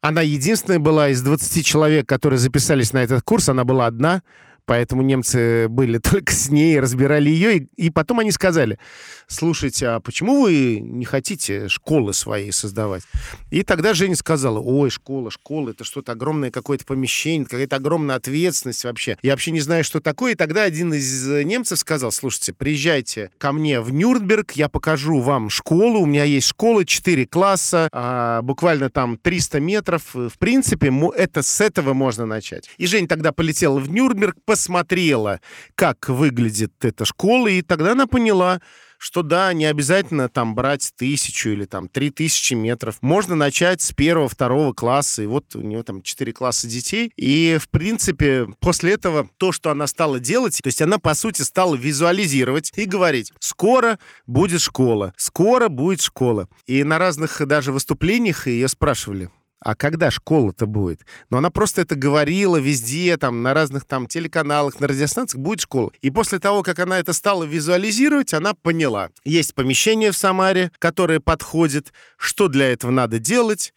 Она 0.00 0.20
единственная 0.20 0.80
была 0.80 1.08
из 1.10 1.22
20 1.22 1.64
человек, 1.64 2.06
которые 2.06 2.38
записались 2.38 2.92
на 2.92 3.02
этот 3.02 3.22
курс, 3.22 3.48
она 3.48 3.64
была 3.64 3.86
одна. 3.86 4.22
Поэтому 4.66 5.02
немцы 5.02 5.68
были 5.68 5.98
только 6.02 6.32
с 6.32 6.50
ней, 6.50 6.80
разбирали 6.80 7.28
ее, 7.28 7.58
и, 7.58 7.68
и 7.76 7.90
потом 7.90 8.20
они 8.20 8.30
сказали, 8.32 8.78
слушайте, 9.26 9.88
а 9.88 10.00
почему 10.00 10.42
вы 10.42 10.80
не 10.80 11.04
хотите 11.04 11.68
школы 11.68 12.14
своей 12.14 12.52
создавать? 12.52 13.02
И 13.50 13.62
тогда 13.62 13.94
Женя 13.94 14.16
сказала, 14.16 14.58
ой, 14.58 14.90
школа, 14.90 15.30
школа, 15.30 15.70
это 15.70 15.84
что-то 15.84 16.12
огромное 16.12 16.50
какое-то 16.50 16.84
помещение, 16.84 17.44
какая-то 17.44 17.76
огромная 17.76 18.16
ответственность 18.16 18.84
вообще. 18.84 19.18
Я 19.22 19.32
вообще 19.32 19.50
не 19.50 19.60
знаю, 19.60 19.84
что 19.84 20.00
такое. 20.00 20.32
И 20.32 20.36
тогда 20.36 20.62
один 20.62 20.94
из 20.94 21.26
немцев 21.44 21.78
сказал, 21.78 22.12
слушайте, 22.12 22.52
приезжайте 22.52 23.30
ко 23.38 23.52
мне 23.52 23.80
в 23.80 23.92
Нюрнберг, 23.92 24.52
я 24.52 24.68
покажу 24.68 25.20
вам 25.20 25.50
школу, 25.50 26.00
у 26.00 26.06
меня 26.06 26.24
есть 26.24 26.48
школа, 26.48 26.84
4 26.84 27.26
класса, 27.26 27.88
а, 27.92 28.42
буквально 28.42 28.90
там 28.90 29.18
300 29.18 29.60
метров. 29.60 30.02
В 30.14 30.38
принципе, 30.38 30.92
это 31.16 31.42
с 31.42 31.60
этого 31.60 31.92
можно 31.92 32.26
начать. 32.26 32.70
И 32.78 32.86
Женя 32.86 33.08
тогда 33.08 33.32
полетела 33.32 33.78
в 33.78 33.90
Нюрнберг, 33.90 34.36
посмотрела, 34.54 35.40
как 35.74 36.08
выглядит 36.08 36.84
эта 36.84 37.04
школа, 37.04 37.48
и 37.48 37.60
тогда 37.60 37.90
она 37.90 38.06
поняла, 38.06 38.60
что 38.98 39.22
да, 39.22 39.52
не 39.52 39.64
обязательно 39.64 40.28
там 40.28 40.54
брать 40.54 40.92
тысячу 40.96 41.48
или 41.48 41.64
там 41.64 41.88
три 41.88 42.10
тысячи 42.10 42.54
метров. 42.54 42.98
Можно 43.00 43.34
начать 43.34 43.82
с 43.82 43.90
первого, 43.90 44.28
второго 44.28 44.72
класса, 44.72 45.24
и 45.24 45.26
вот 45.26 45.56
у 45.56 45.60
нее 45.60 45.82
там 45.82 46.02
четыре 46.02 46.32
класса 46.32 46.68
детей. 46.68 47.12
И, 47.16 47.58
в 47.60 47.68
принципе, 47.68 48.46
после 48.60 48.92
этого 48.92 49.28
то, 49.38 49.50
что 49.50 49.72
она 49.72 49.88
стала 49.88 50.20
делать, 50.20 50.60
то 50.62 50.68
есть 50.68 50.80
она, 50.80 51.00
по 51.00 51.14
сути, 51.14 51.42
стала 51.42 51.74
визуализировать 51.74 52.72
и 52.76 52.84
говорить, 52.84 53.32
скоро 53.40 53.98
будет 54.28 54.60
школа, 54.60 55.14
скоро 55.16 55.68
будет 55.68 56.00
школа. 56.00 56.48
И 56.66 56.84
на 56.84 56.98
разных 56.98 57.44
даже 57.44 57.72
выступлениях 57.72 58.46
ее 58.46 58.68
спрашивали, 58.68 59.30
а 59.64 59.74
когда 59.74 60.10
школа-то 60.10 60.66
будет? 60.66 61.06
Но 61.30 61.38
она 61.38 61.50
просто 61.50 61.80
это 61.80 61.96
говорила 61.96 62.58
везде, 62.58 63.16
там, 63.16 63.42
на 63.42 63.54
разных 63.54 63.86
там 63.86 64.06
телеканалах, 64.06 64.78
на 64.78 64.86
радиостанциях 64.86 65.42
будет 65.42 65.60
школа. 65.62 65.90
И 66.02 66.10
после 66.10 66.38
того, 66.38 66.62
как 66.62 66.78
она 66.78 66.98
это 66.98 67.14
стала 67.14 67.44
визуализировать, 67.44 68.34
она 68.34 68.52
поняла. 68.54 69.08
Есть 69.24 69.54
помещение 69.54 70.12
в 70.12 70.16
Самаре, 70.16 70.70
которое 70.78 71.18
подходит, 71.18 71.92
что 72.18 72.48
для 72.48 72.70
этого 72.72 72.90
надо 72.90 73.18
делать, 73.18 73.72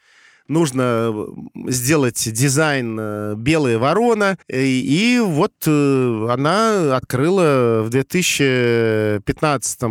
нужно 0.49 1.13
сделать 1.67 2.31
дизайн 2.31 3.35
«Белая 3.37 3.77
ворона», 3.77 4.37
и 4.47 5.21
вот 5.23 5.67
она 5.67 6.95
открыла 6.95 7.81
в 7.83 7.89
2015 7.89 9.83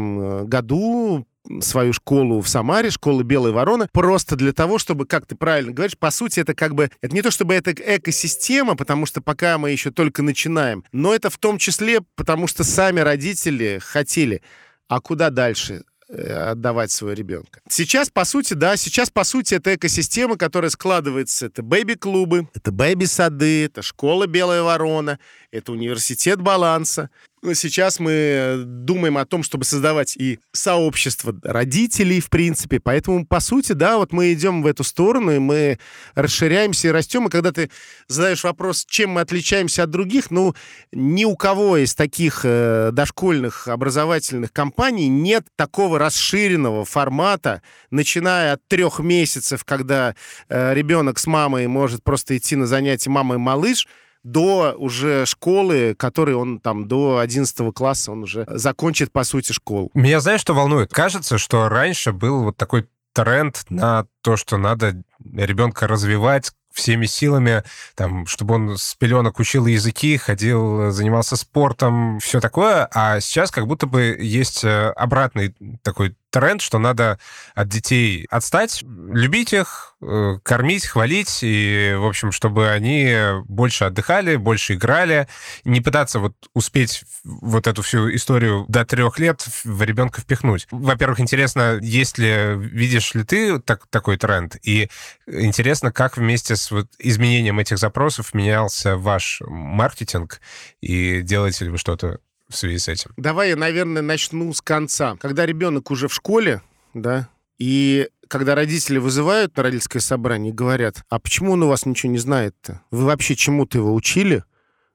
году 0.48 1.26
свою 1.60 1.92
школу 1.92 2.40
в 2.40 2.48
Самаре, 2.48 2.90
школу 2.90 3.22
«Белая 3.22 3.52
ворона», 3.52 3.88
просто 3.92 4.36
для 4.36 4.52
того, 4.52 4.78
чтобы, 4.78 5.06
как 5.06 5.26
ты 5.26 5.34
правильно 5.36 5.72
говоришь, 5.72 5.98
по 5.98 6.10
сути, 6.10 6.40
это 6.40 6.54
как 6.54 6.74
бы... 6.74 6.90
Это 7.00 7.14
не 7.14 7.22
то, 7.22 7.30
чтобы 7.30 7.54
это 7.54 7.72
экосистема, 7.72 8.76
потому 8.76 9.06
что 9.06 9.20
пока 9.20 9.58
мы 9.58 9.70
еще 9.70 9.90
только 9.90 10.22
начинаем, 10.22 10.84
но 10.92 11.14
это 11.14 11.30
в 11.30 11.38
том 11.38 11.58
числе, 11.58 12.00
потому 12.14 12.46
что 12.46 12.64
сами 12.64 13.00
родители 13.00 13.80
хотели. 13.82 14.42
А 14.88 15.00
куда 15.00 15.30
дальше? 15.30 15.82
Э, 16.08 16.50
отдавать 16.52 16.92
своего 16.92 17.14
ребенка. 17.14 17.60
Сейчас, 17.68 18.10
по 18.10 18.24
сути, 18.24 18.54
да, 18.54 18.76
сейчас, 18.76 19.10
по 19.10 19.24
сути, 19.24 19.54
это 19.54 19.74
экосистема, 19.74 20.36
которая 20.36 20.70
складывается. 20.70 21.46
Это 21.46 21.64
бэби-клубы, 21.64 22.48
это 22.54 22.70
бэби-сады, 22.70 23.64
это 23.64 23.82
школа 23.82 24.28
«Белая 24.28 24.62
ворона», 24.62 25.18
это 25.50 25.72
университет 25.72 26.40
баланса. 26.40 27.10
Сейчас 27.54 28.00
мы 28.00 28.62
думаем 28.64 29.18
о 29.18 29.26
том, 29.26 29.42
чтобы 29.42 29.64
создавать 29.64 30.16
и 30.16 30.40
сообщество 30.52 31.34
родителей, 31.42 32.20
в 32.20 32.30
принципе. 32.30 32.80
Поэтому, 32.80 33.26
по 33.26 33.40
сути, 33.40 33.72
да, 33.72 33.98
вот 33.98 34.12
мы 34.12 34.32
идем 34.32 34.62
в 34.62 34.66
эту 34.66 34.82
сторону, 34.84 35.32
и 35.32 35.38
мы 35.38 35.78
расширяемся 36.14 36.88
и 36.88 36.90
растем. 36.90 37.26
И 37.26 37.30
когда 37.30 37.52
ты 37.52 37.70
задаешь 38.08 38.42
вопрос, 38.42 38.84
чем 38.88 39.10
мы 39.10 39.20
отличаемся 39.20 39.84
от 39.84 39.90
других, 39.90 40.30
ну, 40.30 40.54
ни 40.92 41.24
у 41.24 41.36
кого 41.36 41.76
из 41.76 41.94
таких 41.94 42.40
э, 42.44 42.90
дошкольных 42.92 43.68
образовательных 43.68 44.52
компаний 44.52 45.08
нет 45.08 45.46
такого 45.56 45.98
расширенного 45.98 46.84
формата, 46.84 47.62
начиная 47.90 48.54
от 48.54 48.66
трех 48.66 48.98
месяцев, 48.98 49.64
когда 49.64 50.14
э, 50.48 50.74
ребенок 50.74 51.18
с 51.18 51.26
мамой 51.26 51.66
может 51.66 52.02
просто 52.02 52.36
идти 52.36 52.56
на 52.56 52.66
занятия 52.66 53.10
мама 53.10 53.34
и 53.34 53.38
малыш, 53.38 53.86
до 54.26 54.74
уже 54.76 55.24
школы, 55.24 55.94
который 55.96 56.34
он 56.34 56.58
там 56.58 56.88
до 56.88 57.18
11 57.18 57.72
класса, 57.72 58.10
он 58.10 58.24
уже 58.24 58.44
закончит, 58.48 59.12
по 59.12 59.22
сути, 59.22 59.52
школу. 59.52 59.90
Меня 59.94 60.20
знаешь, 60.20 60.40
что 60.40 60.52
волнует? 60.52 60.92
Кажется, 60.92 61.38
что 61.38 61.68
раньше 61.68 62.12
был 62.12 62.42
вот 62.42 62.56
такой 62.56 62.88
тренд 63.12 63.64
на 63.70 64.06
то, 64.22 64.36
что 64.36 64.58
надо 64.58 65.02
ребенка 65.34 65.86
развивать 65.86 66.52
всеми 66.72 67.06
силами, 67.06 67.62
там, 67.94 68.26
чтобы 68.26 68.56
он 68.56 68.76
с 68.76 68.94
пеленок 68.94 69.38
учил 69.38 69.66
языки, 69.66 70.16
ходил, 70.18 70.90
занимался 70.90 71.36
спортом, 71.36 72.18
все 72.18 72.40
такое. 72.40 72.86
А 72.92 73.20
сейчас 73.20 73.50
как 73.50 73.66
будто 73.66 73.86
бы 73.86 74.16
есть 74.20 74.62
э, 74.62 74.90
обратный 74.90 75.54
такой 75.82 76.14
тренд, 76.36 76.60
что 76.60 76.78
надо 76.78 77.18
от 77.54 77.68
детей 77.68 78.26
отстать, 78.28 78.82
любить 78.82 79.54
их, 79.54 79.94
э, 80.02 80.34
кормить, 80.42 80.84
хвалить, 80.84 81.38
и, 81.40 81.94
в 81.96 82.04
общем, 82.04 82.30
чтобы 82.30 82.68
они 82.68 83.16
больше 83.46 83.84
отдыхали, 83.84 84.36
больше 84.36 84.74
играли, 84.74 85.28
не 85.64 85.80
пытаться 85.80 86.18
вот 86.18 86.34
успеть 86.52 87.04
вот 87.24 87.66
эту 87.66 87.80
всю 87.80 88.14
историю 88.14 88.66
до 88.68 88.84
трех 88.84 89.18
лет 89.18 89.46
в 89.64 89.82
ребенка 89.82 90.20
впихнуть. 90.20 90.66
Во-первых, 90.70 91.20
интересно, 91.20 91.78
есть 91.80 92.18
ли, 92.18 92.52
видишь 92.56 93.14
ли 93.14 93.24
ты 93.24 93.58
так, 93.58 93.86
такой 93.88 94.18
тренд, 94.18 94.56
и 94.62 94.90
интересно, 95.26 95.90
как 95.90 96.18
вместе 96.18 96.54
с 96.54 96.70
вот 96.70 96.88
изменением 96.98 97.58
этих 97.58 97.78
запросов 97.78 98.34
менялся 98.34 98.98
ваш 98.98 99.40
маркетинг, 99.46 100.42
и 100.82 101.22
делаете 101.22 101.64
ли 101.64 101.70
вы 101.70 101.78
что-то 101.78 102.18
в 102.48 102.56
связи 102.56 102.78
с 102.78 102.88
этим? 102.88 103.12
Давай 103.16 103.50
я, 103.50 103.56
наверное, 103.56 104.02
начну 104.02 104.52
с 104.52 104.60
конца. 104.60 105.16
Когда 105.20 105.46
ребенок 105.46 105.90
уже 105.90 106.08
в 106.08 106.14
школе, 106.14 106.62
да, 106.94 107.28
и 107.58 108.08
когда 108.28 108.54
родители 108.54 108.98
вызывают 108.98 109.56
на 109.56 109.62
родительское 109.62 110.02
собрание 110.02 110.52
и 110.52 110.54
говорят, 110.54 111.04
а 111.08 111.18
почему 111.18 111.52
он 111.52 111.62
у 111.62 111.68
вас 111.68 111.86
ничего 111.86 112.12
не 112.12 112.18
знает-то? 112.18 112.82
Вы 112.90 113.04
вообще 113.04 113.36
чему-то 113.36 113.78
его 113.78 113.94
учили? 113.94 114.44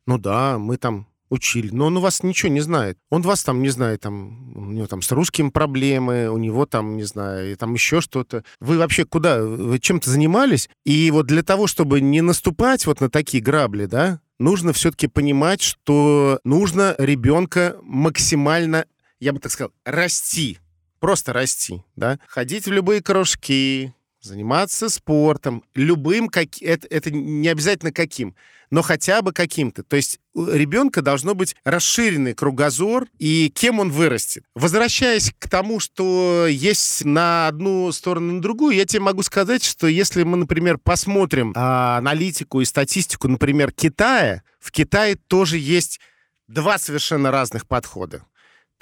Ну 0.06 0.18
да, 0.18 0.58
мы 0.58 0.78
там 0.78 1.08
учили, 1.30 1.70
но 1.72 1.86
он 1.86 1.98
у 1.98 2.02
вас 2.02 2.24
ничего 2.24 2.52
не 2.52 2.60
знает. 2.60 2.98
Он 3.10 3.22
вас 3.22 3.44
там, 3.44 3.62
не 3.62 3.70
знаю, 3.70 3.98
там, 3.98 4.54
у 4.56 4.72
него 4.72 4.88
там 4.88 5.02
с 5.02 5.12
русским 5.12 5.50
проблемы, 5.50 6.30
у 6.30 6.38
него 6.38 6.66
там, 6.66 6.98
не 6.98 7.04
знаю, 7.04 7.56
там 7.58 7.74
еще 7.74 8.02
что-то. 8.02 8.44
Вы 8.60 8.78
вообще 8.78 9.06
куда? 9.06 9.42
Вы 9.42 9.80
чем-то 9.80 10.10
занимались? 10.10 10.70
И 10.86 11.10
вот 11.10 11.28
для 11.28 11.42
того, 11.42 11.68
чтобы 11.68 12.02
не 12.02 12.22
наступать 12.22 12.86
вот 12.86 13.00
на 13.00 13.10
такие 13.10 13.42
грабли, 13.42 13.86
да, 13.86 14.20
нужно 14.42 14.74
все-таки 14.74 15.08
понимать, 15.08 15.62
что 15.62 16.40
нужно 16.44 16.96
ребенка 16.98 17.78
максимально, 17.84 18.86
я 19.20 19.34
бы 19.34 19.40
так 19.40 19.52
сказал, 19.52 19.72
расти. 19.86 20.60
Просто 21.00 21.34
расти, 21.34 21.84
да. 21.96 22.20
Ходить 22.28 22.68
в 22.68 22.72
любые 22.72 23.02
кружки, 23.02 23.94
заниматься 24.22 24.90
спортом, 24.90 25.64
любым, 25.76 26.30
как... 26.30 26.62
это, 26.62 26.88
это 26.88 27.12
не 27.12 27.48
обязательно 27.48 27.92
каким, 27.92 28.36
но 28.70 28.82
хотя 28.82 29.22
бы 29.22 29.34
каким-то. 29.34 29.84
То 29.84 29.98
есть 29.98 30.20
у 30.34 30.46
ребенка 30.46 31.02
должно 31.02 31.36
быть 31.36 31.56
расширенный 31.66 32.34
кругозор, 32.34 33.08
и 33.20 33.52
кем 33.54 33.80
он 33.80 33.92
вырастет. 33.92 34.46
Возвращаясь 34.56 35.34
к 35.38 35.50
тому, 35.50 35.80
что 35.80 36.48
есть 36.48 37.04
на 37.04 37.48
одну 37.48 37.92
сторону, 37.92 38.34
на 38.34 38.42
другую, 38.42 38.76
я 38.76 38.86
тебе 38.86 39.02
могу 39.02 39.24
сказать, 39.24 39.64
что 39.64 39.88
если 39.88 40.24
мы, 40.24 40.38
например, 40.38 40.78
посмотрим 40.78 41.54
а, 41.56 41.98
аналитику 41.98 42.62
и 42.62 42.66
статистику, 42.66 43.28
например, 43.28 43.72
Китая, 43.72 44.44
в 44.60 44.72
Китае 44.72 45.16
тоже 45.16 45.58
есть 45.58 46.00
два 46.48 46.78
совершенно 46.78 47.32
разных 47.32 47.68
подхода. 47.68 48.24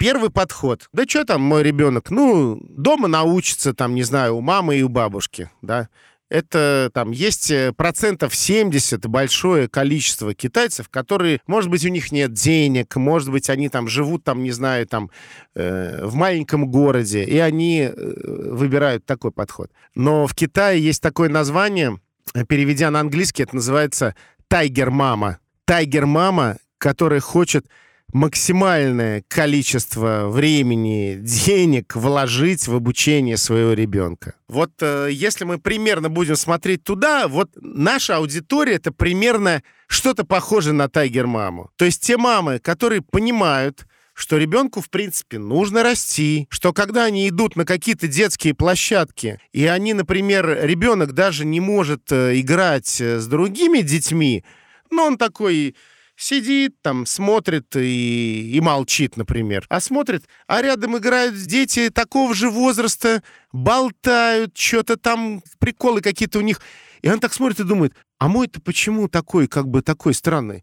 Первый 0.00 0.30
подход. 0.30 0.88
Да 0.94 1.04
что 1.06 1.26
там 1.26 1.42
мой 1.42 1.62
ребенок? 1.62 2.10
Ну, 2.10 2.58
дома 2.62 3.06
научится, 3.06 3.74
там, 3.74 3.94
не 3.94 4.02
знаю, 4.02 4.34
у 4.34 4.40
мамы 4.40 4.76
и 4.76 4.82
у 4.82 4.88
бабушки, 4.88 5.50
да. 5.60 5.90
Это 6.30 6.90
там 6.94 7.10
есть 7.10 7.50
э, 7.50 7.74
процентов 7.76 8.34
70 8.34 9.06
большое 9.08 9.68
количество 9.68 10.32
китайцев, 10.32 10.88
которые, 10.88 11.40
может 11.46 11.68
быть, 11.68 11.84
у 11.84 11.90
них 11.90 12.12
нет 12.12 12.32
денег, 12.32 12.96
может 12.96 13.30
быть, 13.30 13.50
они 13.50 13.68
там 13.68 13.88
живут, 13.88 14.24
там, 14.24 14.42
не 14.42 14.52
знаю, 14.52 14.86
там 14.86 15.10
э, 15.54 16.06
в 16.06 16.14
маленьком 16.14 16.70
городе, 16.70 17.22
и 17.22 17.36
они 17.36 17.80
э, 17.80 17.92
выбирают 17.94 19.04
такой 19.04 19.32
подход. 19.32 19.70
Но 19.94 20.26
в 20.26 20.34
Китае 20.34 20.82
есть 20.82 21.02
такое 21.02 21.28
название, 21.28 22.00
переведя 22.48 22.90
на 22.90 23.00
английский, 23.00 23.42
это 23.42 23.56
называется 23.56 24.14
«тайгер-мама». 24.48 25.40
Тайгер-мама, 25.66 26.56
которая 26.78 27.20
хочет 27.20 27.66
максимальное 28.12 29.24
количество 29.28 30.28
времени, 30.28 31.16
денег 31.20 31.94
вложить 31.96 32.66
в 32.66 32.74
обучение 32.74 33.36
своего 33.36 33.72
ребенка. 33.72 34.34
Вот 34.48 34.72
э, 34.80 35.08
если 35.12 35.44
мы 35.44 35.58
примерно 35.58 36.08
будем 36.08 36.36
смотреть 36.36 36.82
туда, 36.82 37.28
вот 37.28 37.50
наша 37.60 38.16
аудитория 38.16 38.74
это 38.74 38.92
примерно 38.92 39.62
что-то 39.86 40.24
похоже 40.24 40.72
на 40.72 40.88
тайгер-маму. 40.88 41.70
То 41.76 41.84
есть 41.84 42.02
те 42.02 42.16
мамы, 42.16 42.58
которые 42.58 43.02
понимают, 43.02 43.86
что 44.14 44.36
ребенку, 44.36 44.80
в 44.80 44.90
принципе, 44.90 45.38
нужно 45.38 45.82
расти, 45.82 46.46
что 46.50 46.72
когда 46.72 47.04
они 47.04 47.28
идут 47.28 47.56
на 47.56 47.64
какие-то 47.64 48.06
детские 48.06 48.54
площадки, 48.54 49.40
и 49.52 49.64
они, 49.66 49.94
например, 49.94 50.58
ребенок 50.62 51.12
даже 51.12 51.44
не 51.44 51.60
может 51.60 52.12
э, 52.12 52.38
играть 52.38 53.00
э, 53.00 53.18
с 53.18 53.26
другими 53.26 53.80
детьми, 53.80 54.44
но 54.90 55.06
он 55.06 55.16
такой 55.16 55.74
сидит 56.20 56.74
там, 56.82 57.06
смотрит 57.06 57.74
и, 57.76 58.52
и 58.52 58.60
молчит, 58.60 59.16
например. 59.16 59.66
А 59.68 59.80
смотрит, 59.80 60.24
а 60.46 60.60
рядом 60.62 60.98
играют 60.98 61.34
дети 61.34 61.90
такого 61.90 62.34
же 62.34 62.50
возраста, 62.50 63.22
болтают, 63.52 64.56
что-то 64.56 64.96
там, 64.96 65.42
приколы 65.58 66.02
какие-то 66.02 66.38
у 66.38 66.42
них. 66.42 66.60
И 67.02 67.10
он 67.10 67.18
так 67.18 67.32
смотрит 67.32 67.60
и 67.60 67.64
думает, 67.64 67.94
а 68.18 68.28
мой-то 68.28 68.60
почему 68.60 69.08
такой, 69.08 69.48
как 69.48 69.68
бы 69.68 69.82
такой 69.82 70.12
странный? 70.12 70.62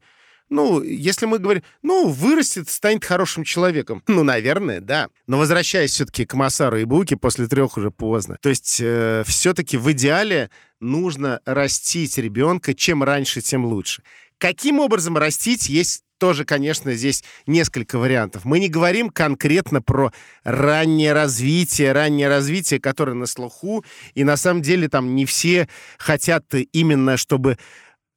Ну, 0.49 0.81
если 0.81 1.25
мы 1.25 1.39
говорим, 1.39 1.63
ну, 1.81 2.07
вырастет, 2.07 2.69
станет 2.69 3.03
хорошим 3.03 3.43
человеком. 3.43 4.01
Ну, 4.07 4.23
наверное, 4.23 4.79
да. 4.79 5.09
Но 5.25 5.37
возвращаясь 5.37 5.91
все-таки 5.91 6.25
к 6.25 6.35
Масару 6.35 6.77
и 6.77 6.85
Буке, 6.85 7.17
после 7.17 7.47
трех 7.47 7.77
уже 7.77 7.91
поздно. 7.91 8.37
То 8.41 8.47
есть 8.47 8.79
э, 8.81 9.23
все-таки 9.25 9.75
в 9.75 9.91
идеале 9.91 10.49
нужно 10.79 11.41
растить 11.45 12.17
ребенка. 12.17 12.73
Чем 12.73 13.03
раньше, 13.03 13.41
тем 13.41 13.65
лучше. 13.65 14.03
Каким 14.38 14.79
образом 14.79 15.17
растить, 15.17 15.69
есть 15.69 16.03
тоже, 16.17 16.45
конечно, 16.45 16.93
здесь 16.93 17.23
несколько 17.45 17.97
вариантов. 17.97 18.45
Мы 18.45 18.59
не 18.59 18.69
говорим 18.69 19.09
конкретно 19.09 19.81
про 19.81 20.11
раннее 20.43 21.13
развитие, 21.13 21.91
раннее 21.91 22.27
развитие, 22.27 22.79
которое 22.79 23.13
на 23.13 23.25
слуху, 23.25 23.85
и 24.13 24.23
на 24.23 24.38
самом 24.38 24.61
деле 24.61 24.89
там 24.89 25.15
не 25.15 25.25
все 25.25 25.67
хотят 25.97 26.45
именно, 26.71 27.17
чтобы 27.17 27.57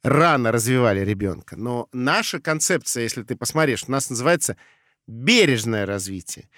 рано 0.02 0.50
развивали 0.50 1.00
ребенка. 1.00 1.56
Но 1.56 1.88
наша 1.92 2.40
концепция, 2.40 3.02
если 3.02 3.22
ты 3.22 3.36
посмотришь, 3.36 3.84
у 3.86 3.92
нас 3.92 4.08
называется 4.08 4.56
бережное 5.06 5.84
развитие. 5.86 6.48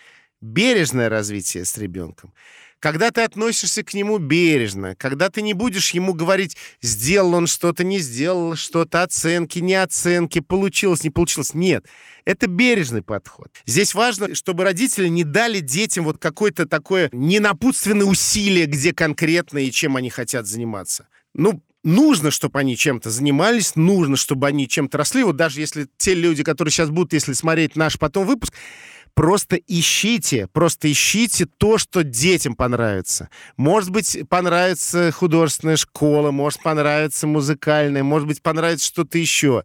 Бережное 0.41 1.09
развитие 1.09 1.65
с 1.65 1.77
ребенком 1.79 2.35
когда 2.83 3.13
ты 3.13 3.21
относишься 3.21 3.85
к 3.85 3.95
нему 3.95 4.19
бережно, 4.19 4.97
когда 4.97 5.31
ты 5.31 5.41
не 5.41 5.55
будешь 5.55 5.93
ему 5.93 6.15
говорить, 6.15 6.57
сделал 6.83 7.35
он 7.35 7.47
что-то, 7.47 7.85
не 7.85 8.01
сделал 8.01 8.57
что-то, 8.57 9.05
оценки, 9.05 9.61
не 9.61 9.77
оценки, 9.77 10.41
получилось, 10.41 11.05
не 11.05 11.11
получилось. 11.11 11.55
Нет, 11.55 11.87
это 12.25 12.49
бережный 12.49 13.03
подход. 13.03 13.51
Здесь 13.67 13.95
важно, 13.95 14.35
чтобы 14.35 14.65
родители 14.65 15.07
не 15.07 15.23
дали 15.23 15.61
детям 15.61 16.05
вот 16.05 16.19
какое-то 16.19 16.67
такое 16.67 17.09
ненапутственное 17.13 18.05
усилие, 18.07 18.67
где 18.67 18.93
конкретно 18.93 19.59
и 19.59 19.71
чем 19.71 19.97
они 19.97 20.11
хотят 20.11 20.49
заниматься. 20.49 21.07
ну, 21.35 21.63
нужно, 21.85 22.33
чтобы 22.33 22.59
они 22.59 22.77
чем-то 22.77 23.11
занимались, 23.11 23.77
нужно, 23.77 24.17
чтобы 24.17 24.49
они 24.49 24.69
чем-то 24.69 24.99
росли. 24.99 25.23
Вот 25.23 25.37
даже 25.37 25.61
если 25.61 25.87
те 25.99 26.15
люди, 26.15 26.43
которые 26.43 26.73
сейчас 26.73 26.91
будут, 26.91 27.13
если 27.13 27.33
смотреть 27.33 27.77
наш 27.77 27.97
потом 27.97 28.27
выпуск, 28.27 28.55
просто 29.15 29.57
ищите, 29.57 30.47
просто 30.49 30.91
ищите 30.91 31.47
то, 31.47 31.79
что 31.79 32.03
детям 32.03 32.55
понравится. 32.55 33.29
Может 33.57 33.91
быть, 33.91 34.19
понравится 34.29 35.13
художественная 35.13 35.77
школа, 35.77 36.31
может 36.31 36.63
понравится 36.63 37.27
музыкальная, 37.27 38.03
может 38.03 38.29
быть, 38.29 38.43
понравится 38.43 38.87
что-то 38.87 39.19
еще. 39.19 39.65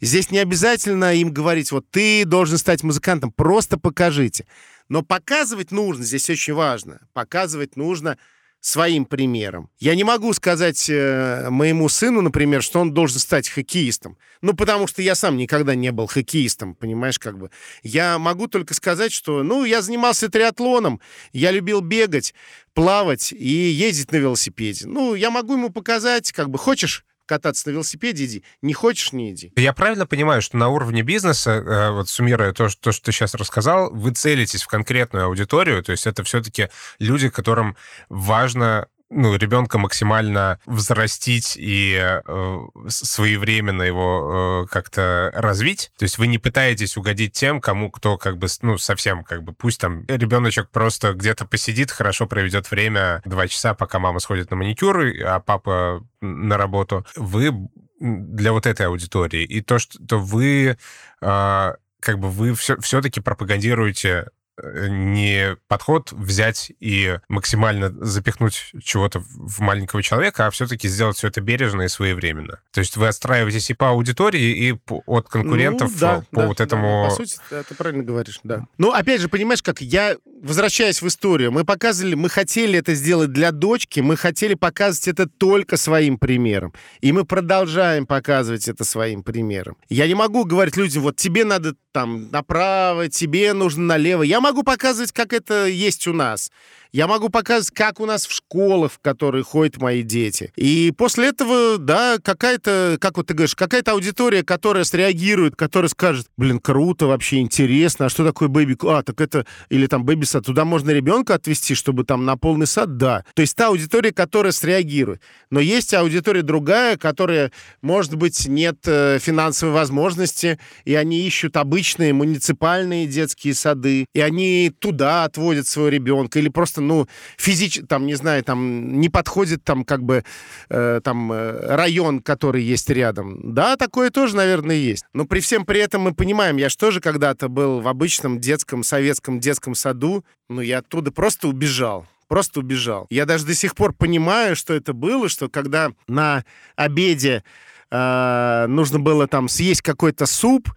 Здесь 0.00 0.30
не 0.30 0.38
обязательно 0.38 1.14
им 1.14 1.32
говорить, 1.32 1.72
вот 1.72 1.86
ты 1.90 2.24
должен 2.24 2.58
стать 2.58 2.82
музыкантом, 2.82 3.32
просто 3.32 3.78
покажите. 3.78 4.46
Но 4.88 5.02
показывать 5.02 5.70
нужно, 5.70 6.04
здесь 6.04 6.28
очень 6.28 6.54
важно, 6.54 7.00
показывать 7.12 7.76
нужно 7.76 8.18
своим 8.62 9.06
примером. 9.06 9.68
Я 9.80 9.96
не 9.96 10.04
могу 10.04 10.32
сказать 10.32 10.88
э, 10.88 11.48
моему 11.50 11.88
сыну, 11.88 12.20
например, 12.20 12.62
что 12.62 12.78
он 12.80 12.94
должен 12.94 13.18
стать 13.18 13.48
хоккеистом. 13.48 14.16
Ну, 14.40 14.54
потому 14.54 14.86
что 14.86 15.02
я 15.02 15.16
сам 15.16 15.36
никогда 15.36 15.74
не 15.74 15.90
был 15.90 16.06
хоккеистом, 16.06 16.76
понимаешь, 16.76 17.18
как 17.18 17.38
бы. 17.38 17.50
Я 17.82 18.20
могу 18.20 18.46
только 18.46 18.72
сказать, 18.74 19.12
что, 19.12 19.42
ну, 19.42 19.64
я 19.64 19.82
занимался 19.82 20.28
триатлоном, 20.28 21.00
я 21.32 21.50
любил 21.50 21.80
бегать, 21.80 22.34
плавать 22.72 23.32
и 23.32 23.48
ездить 23.48 24.12
на 24.12 24.16
велосипеде. 24.16 24.86
Ну, 24.86 25.16
я 25.16 25.30
могу 25.30 25.54
ему 25.54 25.70
показать, 25.70 26.30
как 26.30 26.48
бы, 26.48 26.56
хочешь 26.56 27.04
кататься 27.32 27.68
на 27.68 27.72
велосипеде, 27.72 28.26
иди. 28.26 28.44
Не 28.60 28.74
хочешь, 28.74 29.12
не 29.12 29.32
иди. 29.32 29.52
Я 29.56 29.72
правильно 29.72 30.06
понимаю, 30.06 30.42
что 30.42 30.58
на 30.58 30.68
уровне 30.68 31.00
бизнеса, 31.00 31.50
э, 31.52 31.90
вот 31.90 32.10
суммируя 32.10 32.52
то, 32.52 32.68
то, 32.78 32.92
что 32.92 33.06
ты 33.06 33.12
сейчас 33.12 33.34
рассказал, 33.34 33.90
вы 33.90 34.10
целитесь 34.10 34.62
в 34.62 34.66
конкретную 34.66 35.24
аудиторию, 35.24 35.82
то 35.82 35.92
есть 35.92 36.06
это 36.06 36.22
все-таки 36.24 36.68
люди, 36.98 37.30
которым 37.30 37.74
важно 38.10 38.86
ну, 39.14 39.36
ребенка 39.36 39.78
максимально 39.78 40.58
взрастить 40.66 41.54
и 41.56 41.98
э, 42.00 42.58
своевременно 42.88 43.82
его 43.82 44.64
э, 44.64 44.72
как-то 44.72 45.30
развить. 45.34 45.92
То 45.98 46.04
есть 46.04 46.18
вы 46.18 46.26
не 46.26 46.38
пытаетесь 46.38 46.96
угодить 46.96 47.32
тем, 47.32 47.60
кому 47.60 47.90
кто 47.90 48.16
как 48.16 48.38
бы, 48.38 48.46
ну, 48.62 48.78
совсем 48.78 49.22
как 49.22 49.42
бы, 49.42 49.52
пусть 49.52 49.80
там 49.80 50.04
ребеночек 50.06 50.70
просто 50.70 51.12
где-то 51.12 51.44
посидит, 51.44 51.90
хорошо 51.90 52.26
проведет 52.26 52.70
время, 52.70 53.20
два 53.24 53.46
часа, 53.48 53.74
пока 53.74 53.98
мама 53.98 54.18
сходит 54.18 54.50
на 54.50 54.56
маникюр, 54.56 55.04
а 55.24 55.40
папа 55.40 56.04
на 56.20 56.56
работу. 56.56 57.06
Вы 57.16 57.52
для 58.00 58.52
вот 58.52 58.66
этой 58.66 58.86
аудитории. 58.86 59.44
И 59.44 59.60
то, 59.60 59.78
что 59.78 60.18
вы 60.18 60.76
э, 61.20 61.72
как 62.00 62.18
бы 62.18 62.30
вы 62.30 62.54
все, 62.54 62.76
все-таки 62.80 63.20
пропагандируете 63.20 64.30
не 64.60 65.56
подход 65.66 66.12
взять 66.12 66.72
и 66.78 67.18
максимально 67.28 67.90
запихнуть 68.04 68.72
чего-то 68.82 69.20
в 69.20 69.60
маленького 69.60 70.02
человека, 70.02 70.46
а 70.46 70.50
все-таки 70.50 70.88
сделать 70.88 71.16
все 71.16 71.28
это 71.28 71.40
бережно 71.40 71.82
и 71.82 71.88
своевременно. 71.88 72.60
То 72.72 72.80
есть 72.80 72.96
вы 72.96 73.08
отстраиваетесь 73.08 73.70
и 73.70 73.74
по 73.74 73.90
аудитории, 73.90 74.68
и 74.68 74.78
от 75.06 75.28
конкурентов 75.28 75.90
ну, 75.92 75.98
да, 75.98 76.24
по 76.30 76.40
да, 76.42 76.46
вот 76.48 76.60
этому... 76.60 77.04
Да, 77.04 77.10
по 77.10 77.16
сути, 77.16 77.38
ты 77.68 77.74
правильно 77.74 78.04
говоришь, 78.04 78.40
да. 78.44 78.66
Ну, 78.78 78.92
опять 78.92 79.20
же, 79.20 79.28
понимаешь, 79.28 79.62
как 79.62 79.80
я, 79.80 80.16
возвращаясь 80.42 81.00
в 81.00 81.06
историю, 81.06 81.50
мы 81.50 81.64
показывали, 81.64 82.14
мы 82.14 82.28
хотели 82.28 82.78
это 82.78 82.94
сделать 82.94 83.32
для 83.32 83.52
дочки, 83.52 84.00
мы 84.00 84.16
хотели 84.16 84.54
показывать 84.54 85.08
это 85.08 85.26
только 85.26 85.76
своим 85.76 86.18
примером. 86.18 86.74
И 87.00 87.12
мы 87.12 87.24
продолжаем 87.24 88.06
показывать 88.06 88.68
это 88.68 88.84
своим 88.84 89.22
примером. 89.22 89.76
Я 89.88 90.06
не 90.06 90.14
могу 90.14 90.44
говорить 90.44 90.76
людям, 90.76 91.02
вот 91.02 91.16
тебе 91.16 91.44
надо 91.44 91.74
там 91.92 92.30
направо, 92.30 93.08
тебе 93.08 93.52
нужно 93.52 93.84
налево. 93.84 94.22
Я 94.22 94.40
могу 94.42 94.62
показывать, 94.62 95.12
как 95.12 95.32
это 95.32 95.66
есть 95.66 96.06
у 96.06 96.12
нас. 96.12 96.50
Я 96.92 97.06
могу 97.06 97.30
показывать, 97.30 97.70
как 97.70 98.00
у 98.00 98.06
нас 98.06 98.26
в 98.26 98.32
школах, 98.32 98.92
в 98.92 98.98
которые 98.98 99.42
ходят 99.42 99.78
мои 99.78 100.02
дети. 100.02 100.52
И 100.56 100.92
после 100.94 101.28
этого, 101.28 101.78
да, 101.78 102.18
какая-то, 102.22 102.98
как 103.00 103.16
вот 103.16 103.28
ты 103.28 103.34
говоришь, 103.34 103.54
какая-то 103.54 103.92
аудитория, 103.92 104.42
которая 104.42 104.84
среагирует, 104.84 105.56
которая 105.56 105.88
скажет, 105.88 106.26
блин, 106.36 106.58
круто, 106.58 107.06
вообще 107.06 107.38
интересно, 107.38 108.06
а 108.06 108.08
что 108.10 108.26
такое 108.26 108.48
бэби... 108.48 108.76
А, 108.86 109.02
так 109.02 109.22
это... 109.22 109.46
Или 109.70 109.86
там 109.86 110.04
бэби-сад. 110.04 110.44
Туда 110.44 110.66
можно 110.66 110.90
ребенка 110.90 111.34
отвезти, 111.34 111.74
чтобы 111.74 112.04
там 112.04 112.26
на 112.26 112.36
полный 112.36 112.66
сад? 112.66 112.98
Да. 112.98 113.24
То 113.32 113.40
есть 113.40 113.56
та 113.56 113.68
аудитория, 113.68 114.12
которая 114.12 114.52
среагирует. 114.52 115.22
Но 115.48 115.60
есть 115.60 115.94
аудитория 115.94 116.42
другая, 116.42 116.98
которая, 116.98 117.52
может 117.80 118.16
быть, 118.16 118.46
нет 118.46 118.76
э, 118.84 119.18
финансовой 119.18 119.74
возможности, 119.74 120.58
и 120.84 120.94
они 120.94 121.26
ищут 121.26 121.56
обычные 121.56 122.12
муниципальные 122.12 123.06
детские 123.06 123.54
сады, 123.54 124.04
и 124.12 124.20
они 124.20 124.31
туда 124.78 125.24
отводят 125.24 125.66
своего 125.66 125.88
ребенка, 125.88 126.38
или 126.38 126.48
просто 126.48 126.80
ну, 126.80 127.06
физически, 127.36 127.86
там, 127.86 128.06
не 128.06 128.14
знаю, 128.14 128.42
там, 128.44 129.00
не 129.00 129.08
подходит 129.08 129.64
там, 129.64 129.84
как 129.84 130.02
бы, 130.02 130.24
э, 130.68 131.00
там, 131.02 131.32
э, 131.32 131.74
район, 131.76 132.20
который 132.20 132.62
есть 132.62 132.90
рядом. 132.90 133.54
Да, 133.54 133.76
такое 133.76 134.10
тоже, 134.10 134.36
наверное, 134.36 134.76
есть. 134.76 135.04
Но 135.12 135.24
при 135.24 135.40
всем 135.40 135.64
при 135.64 135.80
этом 135.80 136.02
мы 136.02 136.14
понимаем, 136.14 136.56
я 136.56 136.68
же 136.68 136.76
тоже 136.76 137.00
когда-то 137.00 137.48
был 137.48 137.80
в 137.80 137.88
обычном 137.88 138.40
детском, 138.40 138.82
советском 138.82 139.40
детском 139.40 139.74
саду, 139.74 140.24
ну, 140.48 140.60
я 140.60 140.78
оттуда 140.78 141.12
просто 141.12 141.48
убежал 141.48 142.06
просто 142.28 142.60
убежал. 142.60 143.06
Я 143.10 143.26
даже 143.26 143.44
до 143.44 143.54
сих 143.54 143.74
пор 143.74 143.92
понимаю, 143.92 144.56
что 144.56 144.72
это 144.72 144.94
было, 144.94 145.28
что 145.28 145.50
когда 145.50 145.90
на 146.08 146.46
обеде 146.76 147.44
э, 147.90 148.64
нужно 148.68 148.98
было 148.98 149.26
там 149.28 149.50
съесть 149.50 149.82
какой-то 149.82 150.24
суп, 150.24 150.70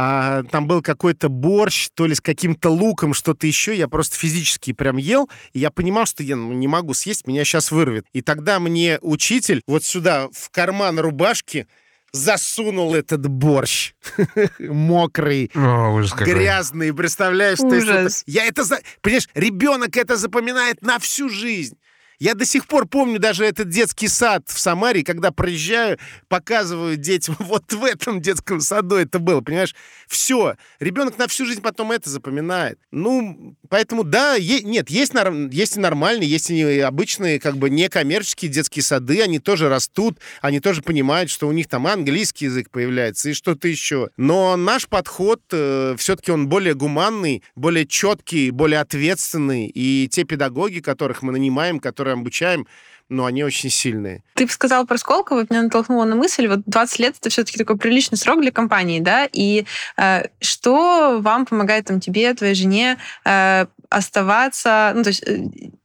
а, 0.00 0.44
там 0.44 0.68
был 0.68 0.80
какой-то 0.80 1.28
борщ, 1.28 1.88
то 1.92 2.06
ли 2.06 2.14
с 2.14 2.20
каким-то 2.20 2.70
луком, 2.70 3.14
что-то 3.14 3.48
еще. 3.48 3.76
Я 3.76 3.88
просто 3.88 4.16
физически 4.16 4.72
прям 4.72 4.96
ел, 4.96 5.28
и 5.52 5.58
я 5.58 5.72
понимал, 5.72 6.06
что 6.06 6.22
я 6.22 6.36
ну, 6.36 6.52
не 6.52 6.68
могу 6.68 6.94
съесть, 6.94 7.26
меня 7.26 7.44
сейчас 7.44 7.72
вырвет. 7.72 8.06
И 8.12 8.22
тогда 8.22 8.60
мне 8.60 9.00
учитель 9.02 9.60
вот 9.66 9.82
сюда, 9.82 10.28
в 10.32 10.50
карман 10.50 11.00
рубашки, 11.00 11.66
засунул 12.12 12.94
этот 12.94 13.26
борщ 13.26 13.94
мокрый, 14.60 15.50
О, 15.56 16.00
грязный, 16.20 16.94
представляешь? 16.94 17.58
Ужас. 17.58 18.22
Это, 18.22 18.30
я 18.30 18.46
это, 18.46 18.62
за... 18.62 18.78
понимаешь, 19.00 19.28
ребенок 19.34 19.96
это 19.96 20.16
запоминает 20.16 20.80
на 20.80 21.00
всю 21.00 21.28
жизнь. 21.28 21.76
Я 22.18 22.34
до 22.34 22.44
сих 22.44 22.66
пор 22.66 22.86
помню 22.86 23.20
даже 23.20 23.44
этот 23.44 23.68
детский 23.68 24.08
сад 24.08 24.42
в 24.48 24.58
Самаре, 24.58 25.04
когда 25.04 25.30
проезжаю, 25.30 25.98
показываю 26.28 26.96
детям, 26.96 27.36
вот 27.40 27.72
в 27.72 27.84
этом 27.84 28.20
детском 28.20 28.60
саду 28.60 28.96
это 28.96 29.18
было, 29.18 29.40
понимаешь? 29.40 29.74
Все. 30.08 30.56
Ребенок 30.80 31.18
на 31.18 31.28
всю 31.28 31.46
жизнь 31.46 31.62
потом 31.62 31.92
это 31.92 32.10
запоминает. 32.10 32.78
Ну, 32.90 33.56
поэтому, 33.68 34.04
да, 34.04 34.34
е- 34.34 34.62
нет, 34.62 34.90
есть, 34.90 35.14
нар- 35.14 35.48
есть 35.50 35.76
и 35.76 35.80
нормальные, 35.80 36.28
есть 36.28 36.50
и 36.50 36.80
обычные, 36.80 37.40
как 37.40 37.56
бы 37.56 37.70
некоммерческие 37.70 38.50
детские 38.50 38.82
сады, 38.82 39.22
они 39.22 39.38
тоже 39.38 39.68
растут, 39.68 40.18
они 40.40 40.60
тоже 40.60 40.82
понимают, 40.82 41.30
что 41.30 41.48
у 41.48 41.52
них 41.52 41.68
там 41.68 41.86
английский 41.86 42.46
язык 42.46 42.70
появляется 42.70 43.30
и 43.30 43.32
что-то 43.34 43.68
еще. 43.68 44.10
Но 44.16 44.56
наш 44.56 44.88
подход, 44.88 45.40
э, 45.52 45.94
все-таки 45.98 46.30
он 46.30 46.48
более 46.48 46.74
гуманный, 46.74 47.42
более 47.56 47.86
четкий, 47.86 48.50
более 48.50 48.80
ответственный, 48.80 49.70
и 49.74 50.08
те 50.10 50.24
педагоги, 50.24 50.80
которых 50.80 51.22
мы 51.22 51.32
нанимаем, 51.32 51.80
которые 51.80 52.14
обучаем, 52.14 52.66
но 53.08 53.24
они 53.24 53.44
очень 53.44 53.70
сильные. 53.70 54.22
Ты 54.34 54.46
сказал 54.48 54.86
про 54.86 54.98
Сколково, 54.98 55.46
меня 55.48 55.62
натолкнуло 55.62 56.04
на 56.04 56.14
мысль, 56.14 56.46
вот 56.46 56.60
20 56.66 56.98
лет 56.98 57.16
это 57.18 57.30
все-таки 57.30 57.58
такой 57.58 57.76
приличный 57.76 58.18
срок 58.18 58.40
для 58.40 58.50
компании, 58.50 59.00
да, 59.00 59.28
и 59.32 59.64
э, 59.96 60.24
что 60.40 61.18
вам 61.20 61.46
помогает 61.46 61.86
там 61.86 62.00
тебе, 62.00 62.32
твоей 62.34 62.54
жене 62.54 62.98
э, 63.24 63.66
оставаться, 63.88 64.92
ну, 64.94 65.02
то 65.02 65.08
есть 65.08 65.22
э, 65.26 65.38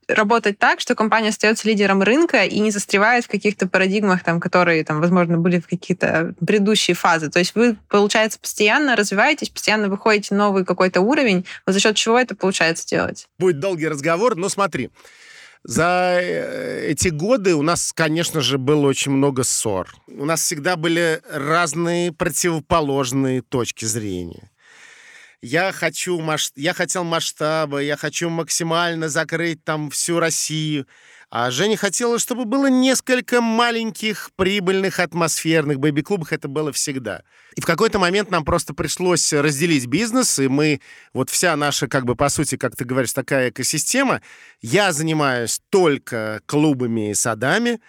работать 0.08 0.58
так, 0.58 0.80
что 0.80 0.94
компания 0.94 1.30
остается 1.30 1.66
лидером 1.66 2.02
рынка 2.02 2.44
и 2.44 2.58
не 2.58 2.70
застревает 2.70 3.24
в 3.24 3.28
каких-то 3.28 3.66
парадигмах, 3.66 4.22
там, 4.22 4.40
которые, 4.40 4.84
там, 4.84 5.00
возможно, 5.00 5.38
были 5.38 5.60
в 5.60 5.66
какие-то 5.66 6.34
предыдущие 6.46 6.94
фазы. 6.94 7.30
То 7.30 7.38
есть 7.38 7.54
вы, 7.54 7.76
получается, 7.88 8.38
постоянно 8.38 8.96
развиваетесь, 8.96 9.48
постоянно 9.48 9.88
выходите 9.88 10.34
на 10.34 10.44
новый 10.44 10.64
какой-то 10.64 11.00
уровень. 11.00 11.46
Вот 11.66 11.72
за 11.72 11.80
счет 11.80 11.96
чего 11.96 12.18
это 12.18 12.34
получается 12.34 12.86
делать? 12.86 13.26
Будет 13.38 13.60
долгий 13.60 13.88
разговор, 13.88 14.36
но 14.36 14.48
смотри. 14.48 14.90
За 15.64 16.18
э, 16.20 16.88
эти 16.90 17.08
годы 17.08 17.54
у 17.54 17.62
нас, 17.62 17.92
конечно 17.94 18.42
же, 18.42 18.58
было 18.58 18.86
очень 18.86 19.12
много 19.12 19.44
ссор. 19.44 19.94
У 20.06 20.26
нас 20.26 20.42
всегда 20.42 20.76
были 20.76 21.22
разные 21.30 22.12
противоположные 22.12 23.40
точки 23.40 23.86
зрения. 23.86 24.50
Я 25.40 25.72
хочу, 25.72 26.22
я 26.56 26.74
хотел 26.74 27.04
масштаба, 27.04 27.78
я 27.78 27.96
хочу 27.96 28.28
максимально 28.28 29.08
закрыть 29.08 29.64
там 29.64 29.90
всю 29.90 30.20
Россию. 30.20 30.86
А 31.36 31.50
Женя 31.50 31.76
хотела, 31.76 32.20
чтобы 32.20 32.44
было 32.44 32.68
несколько 32.68 33.40
маленьких, 33.40 34.30
прибыльных, 34.36 35.00
атмосферных 35.00 35.80
бэби-клубов. 35.80 36.32
Это 36.32 36.46
было 36.46 36.70
всегда. 36.70 37.24
И 37.56 37.60
в 37.60 37.66
какой-то 37.66 37.98
момент 37.98 38.30
нам 38.30 38.44
просто 38.44 38.72
пришлось 38.72 39.32
разделить 39.32 39.86
бизнес, 39.86 40.38
и 40.38 40.46
мы, 40.46 40.80
вот 41.12 41.30
вся 41.30 41.56
наша, 41.56 41.88
как 41.88 42.04
бы, 42.04 42.14
по 42.14 42.28
сути, 42.28 42.56
как 42.56 42.76
ты 42.76 42.84
говоришь, 42.84 43.12
такая 43.12 43.50
экосистема. 43.50 44.22
Я 44.62 44.92
занимаюсь 44.92 45.60
только 45.70 46.40
клубами 46.46 47.10
и 47.10 47.14
садами, 47.14 47.80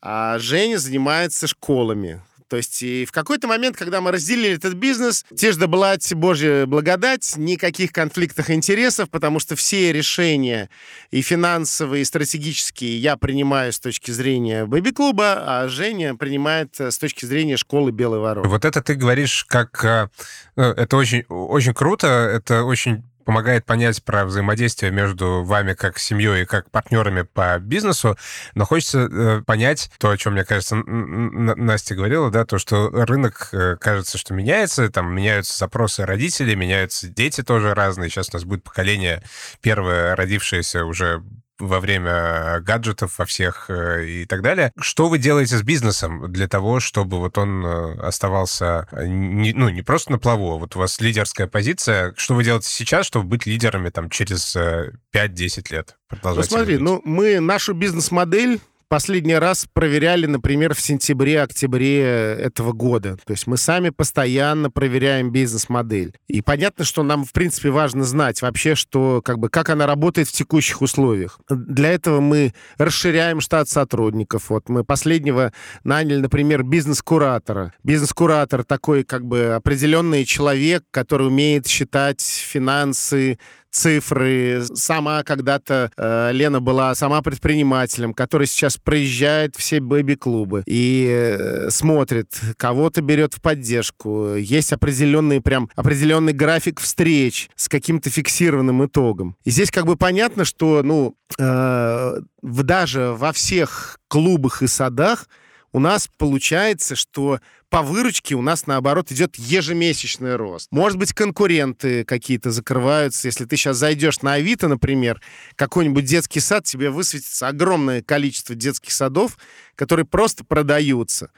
а 0.00 0.38
Женя 0.38 0.78
занимается 0.78 1.48
школами 1.48 2.22
То 2.52 2.58
есть 2.58 2.82
и 2.82 3.06
в 3.06 3.12
какой-то 3.12 3.48
момент, 3.48 3.78
когда 3.78 4.02
мы 4.02 4.12
разделили 4.12 4.50
этот 4.50 4.74
бизнес, 4.74 5.24
те 5.34 5.52
же 5.52 5.66
блать 5.66 6.12
Божья 6.12 6.66
благодать, 6.66 7.32
никаких 7.38 7.92
конфликтов 7.92 8.50
интересов, 8.50 9.08
потому 9.08 9.40
что 9.40 9.56
все 9.56 9.90
решения 9.90 10.68
и 11.10 11.22
финансовые, 11.22 12.02
и 12.02 12.04
стратегические 12.04 12.98
я 12.98 13.16
принимаю 13.16 13.72
с 13.72 13.80
точки 13.80 14.10
зрения 14.10 14.66
бэби-клуба, 14.66 15.44
а 15.46 15.68
Женя 15.68 16.14
принимает 16.14 16.78
с 16.78 16.98
точки 16.98 17.24
зрения 17.24 17.56
школы 17.56 17.90
Белый 17.90 18.20
Ворот. 18.20 18.46
Вот 18.46 18.66
это 18.66 18.82
ты 18.82 18.96
говоришь 18.96 19.46
как... 19.48 19.82
Э, 19.82 20.08
ну, 20.54 20.64
это 20.64 20.98
очень, 20.98 21.22
очень 21.30 21.72
круто, 21.72 22.06
это 22.06 22.64
очень 22.64 23.02
помогает 23.24 23.64
понять 23.64 24.02
про 24.04 24.24
взаимодействие 24.24 24.92
между 24.92 25.42
вами 25.42 25.74
как 25.74 25.98
семьей 25.98 26.42
и 26.42 26.46
как 26.46 26.70
партнерами 26.70 27.22
по 27.22 27.58
бизнесу, 27.58 28.16
но 28.54 28.64
хочется 28.64 29.08
э, 29.10 29.42
понять 29.42 29.90
то, 29.98 30.10
о 30.10 30.16
чем, 30.16 30.34
мне 30.34 30.44
кажется, 30.44 30.76
Настя 30.76 31.94
говорила, 31.94 32.30
да, 32.30 32.44
то, 32.44 32.58
что 32.58 32.88
рынок, 32.90 33.48
э, 33.52 33.76
кажется, 33.80 34.18
что 34.18 34.34
меняется, 34.34 34.88
там 34.90 35.14
меняются 35.14 35.58
запросы 35.58 36.04
родителей, 36.04 36.56
меняются 36.56 37.08
дети 37.08 37.42
тоже 37.42 37.74
разные. 37.74 38.10
Сейчас 38.10 38.28
у 38.30 38.36
нас 38.36 38.44
будет 38.44 38.64
поколение 38.64 39.22
первое, 39.60 40.16
родившееся 40.16 40.84
уже 40.84 41.22
во 41.62 41.78
время 41.80 42.60
гаджетов 42.60 43.18
во 43.18 43.24
всех 43.24 43.66
э, 43.70 44.04
и 44.06 44.24
так 44.24 44.42
далее. 44.42 44.72
Что 44.78 45.08
вы 45.08 45.18
делаете 45.18 45.56
с 45.56 45.62
бизнесом 45.62 46.30
для 46.32 46.48
того, 46.48 46.80
чтобы 46.80 47.18
вот 47.18 47.38
он 47.38 47.64
э, 47.64 48.00
оставался 48.00 48.88
э, 48.90 49.06
не, 49.06 49.52
ну, 49.52 49.68
не 49.68 49.82
просто 49.82 50.12
на 50.12 50.18
плаву, 50.18 50.52
а 50.52 50.58
вот 50.58 50.74
у 50.74 50.80
вас 50.80 51.00
лидерская 51.00 51.46
позиция. 51.46 52.14
Что 52.16 52.34
вы 52.34 52.44
делаете 52.44 52.68
сейчас, 52.68 53.06
чтобы 53.06 53.26
быть 53.26 53.46
лидерами 53.46 53.90
там 53.90 54.10
через 54.10 54.56
5-10 54.56 55.72
лет? 55.72 55.96
Ну 56.22 56.42
смотри, 56.42 56.78
ну 56.78 57.00
мы 57.04 57.40
нашу 57.40 57.74
бизнес-модель 57.74 58.60
последний 58.92 59.36
раз 59.36 59.66
проверяли, 59.72 60.26
например, 60.26 60.74
в 60.74 60.80
сентябре-октябре 60.82 62.02
этого 62.02 62.72
года. 62.72 63.16
То 63.24 63.30
есть 63.32 63.46
мы 63.46 63.56
сами 63.56 63.88
постоянно 63.88 64.70
проверяем 64.70 65.32
бизнес-модель. 65.32 66.14
И 66.28 66.42
понятно, 66.42 66.84
что 66.84 67.02
нам, 67.02 67.24
в 67.24 67.32
принципе, 67.32 67.70
важно 67.70 68.04
знать 68.04 68.42
вообще, 68.42 68.74
что, 68.74 69.22
как 69.24 69.38
бы, 69.38 69.48
как 69.48 69.70
она 69.70 69.86
работает 69.86 70.28
в 70.28 70.32
текущих 70.32 70.82
условиях. 70.82 71.40
Для 71.48 71.88
этого 71.88 72.20
мы 72.20 72.52
расширяем 72.76 73.40
штат 73.40 73.70
сотрудников. 73.70 74.50
Вот 74.50 74.68
мы 74.68 74.84
последнего 74.84 75.54
наняли, 75.84 76.18
например, 76.20 76.62
бизнес-куратора. 76.62 77.72
Бизнес-куратор 77.82 78.62
такой, 78.62 79.04
как 79.04 79.24
бы, 79.24 79.54
определенный 79.54 80.26
человек, 80.26 80.84
который 80.90 81.28
умеет 81.28 81.66
считать 81.66 82.20
финансы, 82.20 83.38
цифры. 83.72 84.62
Сама 84.74 85.22
когда-то 85.24 85.90
э, 85.96 86.30
Лена 86.32 86.60
была 86.60 86.94
сама 86.94 87.22
предпринимателем, 87.22 88.14
который 88.14 88.46
сейчас 88.46 88.76
проезжает 88.76 89.56
все 89.56 89.80
бэби-клубы 89.80 90.62
и 90.66 91.08
э, 91.10 91.70
смотрит, 91.70 92.38
кого-то 92.56 93.00
берет 93.02 93.34
в 93.34 93.40
поддержку. 93.40 94.34
Есть 94.36 94.72
определенный 94.72 95.40
прям 95.40 95.70
определенный 95.74 96.32
график 96.32 96.80
встреч 96.80 97.50
с 97.56 97.68
каким-то 97.68 98.10
фиксированным 98.10 98.84
итогом. 98.84 99.36
И 99.44 99.50
здесь 99.50 99.70
как 99.70 99.86
бы 99.86 99.96
понятно, 99.96 100.44
что 100.44 100.82
ну 100.82 101.16
э, 101.38 102.20
даже 102.42 103.12
во 103.16 103.32
всех 103.32 103.98
клубах 104.08 104.62
и 104.62 104.66
садах 104.66 105.26
у 105.72 105.78
нас 105.78 106.08
получается, 106.18 106.96
что 106.96 107.40
по 107.70 107.82
выручке 107.82 108.34
у 108.34 108.42
нас, 108.42 108.66
наоборот, 108.66 109.10
идет 109.10 109.36
ежемесячный 109.36 110.36
рост. 110.36 110.68
Может 110.70 110.98
быть, 110.98 111.14
конкуренты 111.14 112.04
какие-то 112.04 112.50
закрываются. 112.50 113.28
Если 113.28 113.46
ты 113.46 113.56
сейчас 113.56 113.78
зайдешь 113.78 114.20
на 114.20 114.34
Авито, 114.34 114.68
например, 114.68 115.22
какой-нибудь 115.56 116.04
детский 116.04 116.40
сад, 116.40 116.64
тебе 116.64 116.90
высветится 116.90 117.48
огромное 117.48 118.02
количество 118.02 118.54
детских 118.54 118.92
садов, 118.92 119.38
которые 119.74 120.04
просто 120.04 120.44
продаются. 120.44 121.30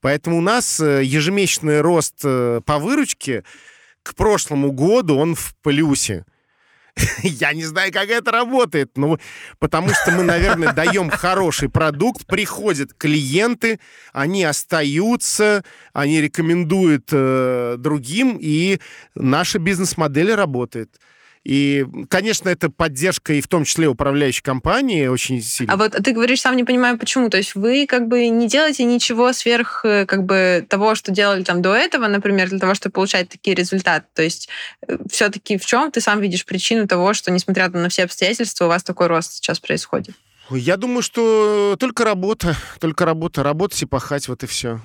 Поэтому 0.00 0.38
у 0.38 0.42
нас 0.42 0.78
э, 0.78 1.02
ежемесячный 1.04 1.80
рост 1.80 2.20
э, 2.22 2.60
по 2.64 2.78
выручке 2.78 3.44
к 4.02 4.14
прошлому 4.14 4.72
году, 4.72 5.16
он 5.16 5.34
в 5.34 5.54
плюсе. 5.62 6.24
Я 7.22 7.52
не 7.52 7.64
знаю, 7.64 7.92
как 7.92 8.08
это 8.08 8.30
работает, 8.30 8.96
но 8.96 9.18
потому 9.58 9.90
что 9.90 10.10
мы, 10.10 10.22
наверное, 10.22 10.72
даем 10.72 11.10
хороший 11.10 11.68
продукт, 11.68 12.26
приходят 12.26 12.94
клиенты, 12.94 13.80
они 14.12 14.44
остаются, 14.44 15.64
они 15.92 16.20
рекомендуют 16.20 17.08
э, 17.12 17.76
другим, 17.78 18.38
и 18.40 18.80
наша 19.14 19.58
бизнес-модель 19.58 20.34
работает. 20.34 20.98
И, 21.48 21.86
конечно, 22.10 22.50
это 22.50 22.68
поддержка 22.68 23.32
и 23.32 23.40
в 23.40 23.48
том 23.48 23.64
числе 23.64 23.88
управляющей 23.88 24.42
компании 24.42 25.06
очень 25.06 25.40
сильно. 25.40 25.72
А 25.72 25.76
вот 25.78 25.92
ты 25.92 26.12
говоришь, 26.12 26.42
сам 26.42 26.54
не 26.58 26.64
понимаю, 26.64 26.98
почему. 26.98 27.30
То 27.30 27.38
есть 27.38 27.54
вы 27.54 27.86
как 27.86 28.06
бы 28.06 28.28
не 28.28 28.46
делаете 28.46 28.84
ничего 28.84 29.32
сверх 29.32 29.80
э, 29.82 30.04
как 30.04 30.24
бы 30.24 30.66
того, 30.68 30.94
что 30.94 31.10
делали 31.10 31.42
там 31.44 31.62
до 31.62 31.74
этого, 31.74 32.06
например, 32.06 32.50
для 32.50 32.58
того, 32.58 32.74
чтобы 32.74 32.92
получать 32.92 33.30
такие 33.30 33.56
результаты. 33.56 34.04
То 34.12 34.22
есть 34.22 34.50
э, 34.86 34.98
все-таки 35.10 35.56
в 35.56 35.64
чем 35.64 35.90
ты 35.90 36.02
сам 36.02 36.20
видишь 36.20 36.44
причину 36.44 36.86
того, 36.86 37.14
что, 37.14 37.30
несмотря 37.30 37.70
на 37.70 37.88
все 37.88 38.04
обстоятельства, 38.04 38.66
у 38.66 38.68
вас 38.68 38.82
такой 38.82 39.06
рост 39.06 39.32
сейчас 39.32 39.58
происходит? 39.58 40.14
Я 40.50 40.76
думаю, 40.76 41.00
что 41.00 41.76
только 41.80 42.04
работа, 42.04 42.58
только 42.78 43.06
работа, 43.06 43.42
работать 43.42 43.80
и 43.80 43.86
пахать, 43.86 44.28
вот 44.28 44.42
и 44.42 44.46
все. 44.46 44.82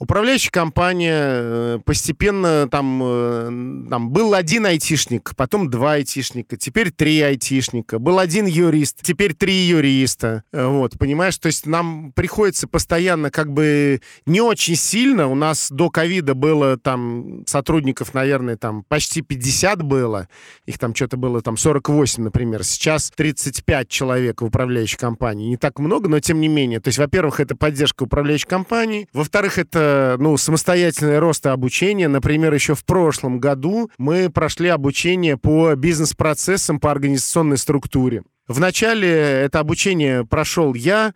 Управляющая 0.00 0.52
компания 0.52 1.12
э, 1.12 1.78
постепенно 1.84 2.68
там, 2.70 3.02
э, 3.02 3.88
там 3.90 4.10
был 4.10 4.34
один 4.34 4.64
айтишник, 4.66 5.32
потом 5.36 5.68
два 5.70 5.94
айтишника, 5.94 6.56
теперь 6.56 6.92
три 6.92 7.20
айтишника, 7.20 7.98
был 7.98 8.20
один 8.20 8.46
юрист, 8.46 9.00
теперь 9.02 9.34
три 9.34 9.54
юриста. 9.54 10.44
Э, 10.52 10.66
вот, 10.66 10.96
понимаешь, 11.00 11.36
то 11.38 11.46
есть 11.46 11.66
нам 11.66 12.12
приходится 12.12 12.68
постоянно 12.68 13.32
как 13.32 13.52
бы 13.52 14.00
не 14.24 14.40
очень 14.40 14.76
сильно. 14.76 15.26
У 15.26 15.34
нас 15.34 15.68
до 15.68 15.90
ковида 15.90 16.36
было 16.36 16.76
там 16.76 17.42
сотрудников, 17.48 18.14
наверное, 18.14 18.56
там 18.56 18.84
почти 18.84 19.20
50 19.20 19.82
было. 19.82 20.28
Их 20.64 20.78
там 20.78 20.94
что-то 20.94 21.16
было 21.16 21.42
там 21.42 21.56
48, 21.56 22.22
например. 22.22 22.62
Сейчас 22.62 23.10
35 23.16 23.88
человек 23.88 24.42
в 24.42 24.44
управляющей 24.44 24.96
компании. 24.96 25.48
Не 25.48 25.56
так 25.56 25.80
много, 25.80 26.08
но 26.08 26.20
тем 26.20 26.40
не 26.40 26.46
менее. 26.46 26.78
То 26.78 26.86
есть, 26.86 26.98
во-первых, 26.98 27.40
это 27.40 27.56
поддержка 27.56 28.04
управляющей 28.04 28.46
компании. 28.46 29.08
Во-вторых, 29.12 29.58
это 29.58 29.87
ну, 30.18 30.36
самостоятельный 30.36 31.18
рост 31.18 31.46
и 31.46 31.48
обучение. 31.48 32.08
Например, 32.08 32.52
еще 32.52 32.74
в 32.74 32.84
прошлом 32.84 33.38
году 33.38 33.90
мы 33.98 34.30
прошли 34.30 34.68
обучение 34.68 35.36
по 35.36 35.74
бизнес-процессам, 35.74 36.80
по 36.80 36.90
организационной 36.90 37.58
структуре. 37.58 38.22
Вначале 38.48 39.08
это 39.10 39.60
обучение 39.60 40.24
прошел 40.24 40.72
я, 40.72 41.12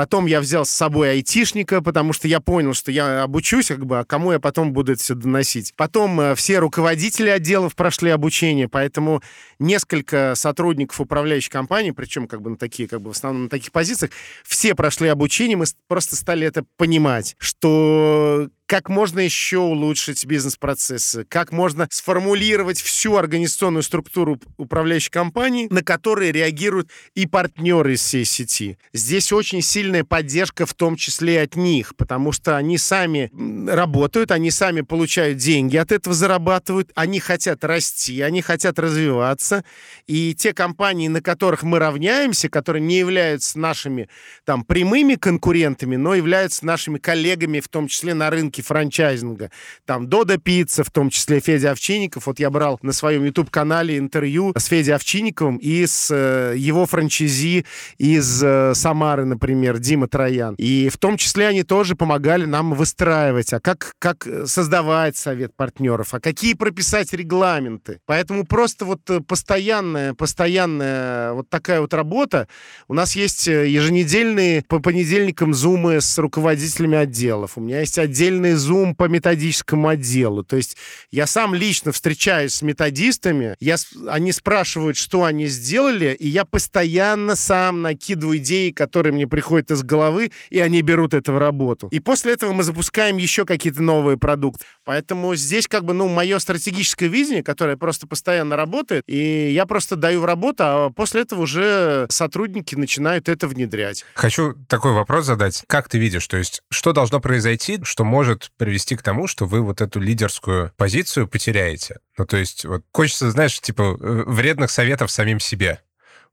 Потом 0.00 0.24
я 0.24 0.40
взял 0.40 0.64
с 0.64 0.70
собой 0.70 1.10
айтишника, 1.10 1.82
потому 1.82 2.14
что 2.14 2.26
я 2.26 2.40
понял, 2.40 2.72
что 2.72 2.90
я 2.90 3.22
обучусь, 3.22 3.66
как 3.66 3.84
бы, 3.84 3.98
а 3.98 4.04
кому 4.06 4.32
я 4.32 4.40
потом 4.40 4.72
буду 4.72 4.92
это 4.92 5.02
все 5.02 5.14
доносить. 5.14 5.74
Потом 5.76 6.18
э, 6.18 6.34
все 6.36 6.58
руководители 6.58 7.28
отделов 7.28 7.76
прошли 7.76 8.08
обучение, 8.08 8.66
поэтому 8.66 9.22
несколько 9.58 10.32
сотрудников 10.36 11.02
управляющей 11.02 11.50
компании, 11.50 11.90
причем 11.90 12.28
как 12.28 12.40
бы 12.40 12.48
на 12.48 12.56
такие, 12.56 12.88
как 12.88 13.02
бы 13.02 13.10
в 13.10 13.14
основном 13.14 13.42
на 13.42 13.48
таких 13.50 13.72
позициях, 13.72 14.10
все 14.42 14.74
прошли 14.74 15.08
обучение, 15.08 15.58
мы 15.58 15.66
просто 15.86 16.16
стали 16.16 16.46
это 16.46 16.64
понимать, 16.78 17.36
что 17.36 18.48
как 18.70 18.88
можно 18.88 19.18
еще 19.18 19.58
улучшить 19.58 20.24
бизнес-процессы, 20.24 21.24
как 21.24 21.50
можно 21.50 21.88
сформулировать 21.90 22.80
всю 22.80 23.16
организационную 23.16 23.82
структуру 23.82 24.38
управляющей 24.58 25.10
компании, 25.10 25.66
на 25.70 25.82
которые 25.82 26.30
реагируют 26.30 26.88
и 27.16 27.26
партнеры 27.26 27.94
из 27.94 28.00
всей 28.00 28.24
сети. 28.24 28.78
Здесь 28.92 29.32
очень 29.32 29.60
сильная 29.90 30.04
поддержка 30.04 30.66
в 30.66 30.74
том 30.74 30.94
числе 30.94 31.42
от 31.42 31.56
них, 31.56 31.96
потому 31.96 32.30
что 32.30 32.56
они 32.56 32.78
сами 32.78 33.28
работают, 33.68 34.30
они 34.30 34.52
сами 34.52 34.82
получают 34.82 35.38
деньги, 35.38 35.76
от 35.76 35.90
этого 35.90 36.14
зарабатывают, 36.14 36.92
они 36.94 37.18
хотят 37.18 37.64
расти, 37.64 38.20
они 38.20 38.40
хотят 38.40 38.78
развиваться, 38.78 39.64
и 40.06 40.32
те 40.36 40.52
компании, 40.52 41.08
на 41.08 41.20
которых 41.20 41.64
мы 41.64 41.80
равняемся, 41.80 42.48
которые 42.48 42.82
не 42.82 42.98
являются 42.98 43.58
нашими 43.58 44.08
там 44.44 44.62
прямыми 44.62 45.16
конкурентами, 45.16 45.96
но 45.96 46.14
являются 46.14 46.64
нашими 46.64 46.98
коллегами, 46.98 47.58
в 47.58 47.66
том 47.66 47.88
числе 47.88 48.14
на 48.14 48.30
рынке 48.30 48.62
франчайзинга. 48.62 49.50
Там 49.86 50.06
Дода 50.06 50.38
Пицца, 50.38 50.84
в 50.84 50.90
том 50.92 51.10
числе 51.10 51.40
Федя 51.40 51.72
Овчинников. 51.72 52.26
Вот 52.26 52.38
я 52.38 52.50
брал 52.50 52.78
на 52.82 52.92
своем 52.92 53.24
YouTube-канале 53.24 53.98
интервью 53.98 54.52
с 54.56 54.66
Федей 54.66 54.94
Овчинниковым 54.94 55.56
и 55.56 55.84
с 55.84 56.10
э, 56.12 56.54
его 56.56 56.86
франчайзи 56.86 57.64
из 57.98 58.42
э, 58.44 58.72
Самары, 58.74 59.24
например, 59.24 59.69
Дима 59.78 60.08
Троян. 60.08 60.54
И 60.56 60.88
в 60.88 60.98
том 60.98 61.16
числе 61.16 61.48
они 61.48 61.62
тоже 61.62 61.94
помогали 61.96 62.44
нам 62.44 62.74
выстраивать, 62.74 63.52
а 63.52 63.60
как, 63.60 63.92
как 63.98 64.26
создавать 64.46 65.16
совет 65.16 65.54
партнеров, 65.54 66.14
а 66.14 66.20
какие 66.20 66.54
прописать 66.54 67.12
регламенты. 67.12 68.00
Поэтому 68.06 68.44
просто 68.44 68.84
вот 68.84 69.08
э, 69.10 69.20
постоянная, 69.20 70.14
постоянная 70.14 71.32
вот 71.32 71.48
такая 71.48 71.80
вот 71.80 71.94
работа. 71.94 72.48
У 72.88 72.94
нас 72.94 73.16
есть 73.16 73.46
еженедельные 73.46 74.62
по 74.68 74.80
понедельникам 74.80 75.54
зумы 75.54 76.00
с 76.00 76.18
руководителями 76.18 76.98
отделов. 76.98 77.52
У 77.56 77.60
меня 77.60 77.80
есть 77.80 77.98
постоянный 77.98 78.54
зум 78.54 78.94
по 78.94 79.08
методическому 79.08 79.88
отделу. 79.88 80.44
То 80.44 80.56
есть 80.56 80.76
я 81.10 81.26
сам 81.26 81.54
лично 81.54 81.92
встречаюсь 81.92 82.54
с 82.54 82.62
методистами, 82.62 83.56
я, 83.60 83.76
они 84.08 84.32
спрашивают, 84.32 84.96
что 84.96 85.24
они 85.24 85.46
сделали, 85.46 86.16
и 86.18 86.28
я 86.28 86.44
постоянно 86.44 87.36
сам 87.36 87.82
накидываю 87.82 88.38
идеи, 88.38 88.70
которые 88.70 89.12
мне 89.12 89.26
приходят 89.26 89.59
из 89.68 89.82
головы, 89.82 90.30
и 90.50 90.60
они 90.60 90.82
берут 90.82 91.14
это 91.14 91.32
в 91.32 91.38
работу. 91.38 91.88
И 91.88 92.00
после 92.00 92.32
этого 92.32 92.52
мы 92.52 92.62
запускаем 92.62 93.16
еще 93.16 93.44
какие-то 93.44 93.82
новые 93.82 94.16
продукты. 94.16 94.64
Поэтому 94.84 95.34
здесь 95.34 95.66
как 95.66 95.84
бы, 95.84 95.92
ну, 95.92 96.08
мое 96.08 96.38
стратегическое 96.38 97.08
видение, 97.08 97.42
которое 97.42 97.76
просто 97.76 98.06
постоянно 98.06 98.56
работает, 98.56 99.04
и 99.06 99.50
я 99.52 99.66
просто 99.66 99.96
даю 99.96 100.20
в 100.20 100.24
работу, 100.24 100.62
а 100.64 100.90
после 100.90 101.22
этого 101.22 101.42
уже 101.42 102.06
сотрудники 102.10 102.74
начинают 102.74 103.28
это 103.28 103.48
внедрять. 103.48 104.04
Хочу 104.14 104.54
такой 104.68 104.92
вопрос 104.92 105.26
задать. 105.26 105.64
Как 105.66 105.88
ты 105.88 105.98
видишь, 105.98 106.26
то 106.26 106.36
есть 106.36 106.62
что 106.70 106.92
должно 106.92 107.20
произойти, 107.20 107.80
что 107.82 108.04
может 108.04 108.50
привести 108.56 108.96
к 108.96 109.02
тому, 109.02 109.26
что 109.26 109.46
вы 109.46 109.60
вот 109.60 109.80
эту 109.80 110.00
лидерскую 110.00 110.72
позицию 110.76 111.28
потеряете? 111.28 111.98
Ну, 112.18 112.26
то 112.26 112.36
есть 112.36 112.64
вот 112.64 112.82
хочется, 112.92 113.30
знаешь, 113.30 113.60
типа 113.60 113.96
э, 113.98 114.22
вредных 114.26 114.70
советов 114.70 115.10
самим 115.10 115.40
себе 115.40 115.80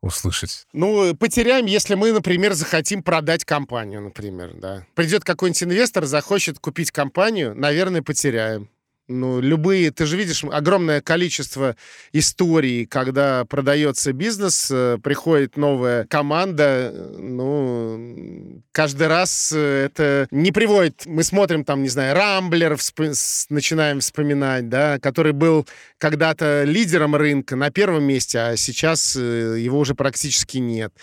услышать? 0.02 0.66
Ну, 0.74 1.16
потеряем, 1.16 1.66
если 1.66 1.96
мы, 1.96 2.12
например, 2.12 2.54
захотим 2.54 3.04
продать 3.04 3.46
компанию, 3.46 4.02
например, 4.02 4.54
да. 4.56 4.86
Придет 4.96 5.24
какой-нибудь 5.24 5.64
инвестор, 5.64 6.06
захочет 6.06 6.60
купить 6.60 6.92
компанию, 6.92 7.56
наверное, 7.56 8.02
потеряем. 8.02 8.70
Ну, 9.10 9.40
любые, 9.40 9.92
ты 9.92 10.06
же 10.06 10.18
видишь 10.18 10.44
огромное 10.44 11.00
количество 11.00 11.78
историй, 12.12 12.86
когда 12.86 13.46
продается 13.46 14.12
бизнес, 14.12 14.70
э, 14.70 14.98
приходит 15.02 15.56
новая 15.56 16.06
команда, 16.08 16.94
ну, 17.18 18.62
каждый 18.74 19.08
раз 19.08 19.54
э, 19.56 19.86
это 19.86 20.28
не 20.32 20.52
приводит, 20.52 21.06
мы 21.06 21.24
смотрим 21.24 21.64
там, 21.64 21.84
не 21.84 21.90
знаю, 21.90 22.16
Рамблер, 22.16 22.76
всп... 22.76 23.00
начинаем 23.50 24.02
вспоминать, 24.02 24.68
да, 24.68 25.00
который 25.00 25.32
был 25.32 25.66
когда-то 26.00 26.64
лидером 26.66 27.16
рынка 27.16 27.56
на 27.56 27.72
первом 27.72 28.04
месте, 28.04 28.40
а 28.40 28.58
сейчас 28.58 29.16
э, 29.16 29.56
его 29.58 29.80
уже 29.80 29.96
практически 29.96 30.58
нет. 30.58 30.94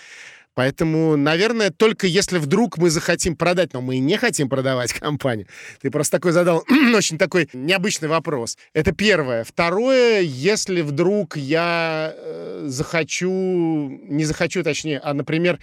Поэтому, 0.55 1.16
наверное, 1.16 1.70
только 1.70 2.07
если 2.07 2.38
вдруг 2.38 2.78
мы 2.78 2.90
захотим 2.90 3.36
продать, 3.36 3.72
но 3.72 3.80
мы 3.80 3.98
не 3.98 4.16
хотим 4.16 4.48
продавать 4.48 4.92
компанию. 5.00 5.46
Ты 5.80 5.90
просто 5.90 6.18
такой 6.18 6.32
задал 6.32 6.64
очень 6.94 7.18
такой 7.18 7.48
необычный 7.52 8.09
вопрос. 8.09 8.57
Это 8.72 8.92
первое. 8.92 9.44
Второе, 9.44 10.20
если 10.20 10.82
вдруг 10.82 11.36
я 11.36 12.14
э, 12.16 12.64
захочу, 12.66 14.00
не 14.09 14.24
захочу, 14.24 14.62
точнее, 14.62 15.00
а, 15.02 15.12
например, 15.12 15.59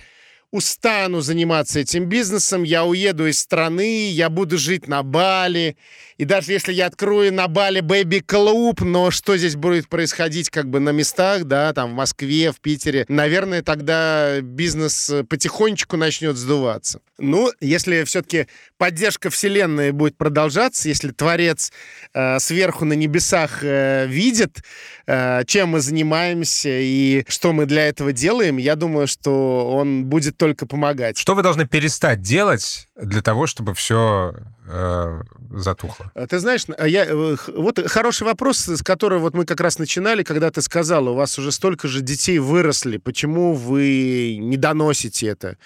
устану 0.51 1.21
заниматься 1.21 1.79
этим 1.79 2.05
бизнесом, 2.05 2.63
я 2.63 2.85
уеду 2.85 3.27
из 3.27 3.39
страны, 3.39 4.09
я 4.09 4.29
буду 4.29 4.57
жить 4.57 4.87
на 4.87 5.01
Бали. 5.01 5.77
И 6.21 6.25
даже 6.25 6.51
если 6.51 6.71
я 6.71 6.85
открою 6.85 7.33
на 7.33 7.47
Бали 7.47 7.79
бэби-клуб, 7.79 8.81
но 8.81 9.09
что 9.09 9.37
здесь 9.37 9.55
будет 9.55 9.87
происходить 9.87 10.51
как 10.51 10.69
бы 10.69 10.79
на 10.79 10.91
местах, 10.91 11.45
да, 11.45 11.73
там 11.73 11.93
в 11.93 11.93
Москве, 11.95 12.51
в 12.51 12.59
Питере, 12.59 13.05
наверное, 13.07 13.63
тогда 13.63 14.39
бизнес 14.39 15.11
потихонечку 15.27 15.97
начнет 15.97 16.37
сдуваться. 16.37 17.01
Ну, 17.17 17.51
если 17.59 18.03
все-таки 18.03 18.45
поддержка 18.77 19.31
Вселенной 19.31 19.93
будет 19.93 20.15
продолжаться, 20.15 20.89
если 20.89 21.09
Творец 21.09 21.71
э, 22.13 22.37
сверху 22.37 22.85
на 22.85 22.93
небесах 22.93 23.63
э, 23.63 24.05
видит, 24.05 24.63
э, 25.07 25.43
чем 25.47 25.69
мы 25.69 25.79
занимаемся 25.79 26.69
и 26.69 27.25
что 27.29 27.51
мы 27.51 27.65
для 27.65 27.87
этого 27.87 28.13
делаем, 28.13 28.57
я 28.57 28.75
думаю, 28.75 29.07
что 29.07 29.71
он 29.71 30.05
будет 30.05 30.37
только 30.37 30.67
помогать. 30.67 31.17
Что 31.17 31.33
вы 31.33 31.41
должны 31.41 31.65
перестать 31.65 32.21
делать 32.21 32.87
для 32.95 33.23
того, 33.23 33.47
чтобы 33.47 33.73
все 33.73 34.35
э, 34.67 35.21
затухло? 35.51 36.11
Ты 36.29 36.39
знаешь, 36.39 36.65
я, 36.67 37.05
э, 37.05 37.35
вот 37.55 37.79
хороший 37.87 38.23
вопрос, 38.23 38.67
с 38.67 38.83
которого 38.83 39.19
вот 39.19 39.33
мы 39.33 39.45
как 39.45 39.59
раз 39.59 39.79
начинали, 39.79 40.23
когда 40.23 40.51
ты 40.51 40.61
сказала, 40.61 41.09
у 41.09 41.15
вас 41.15 41.37
уже 41.39 41.51
столько 41.51 41.87
же 41.87 42.01
детей 42.01 42.39
выросли, 42.39 42.97
почему 42.97 43.53
вы 43.53 44.37
не 44.39 44.57
доносите 44.57 45.27
это? 45.27 45.57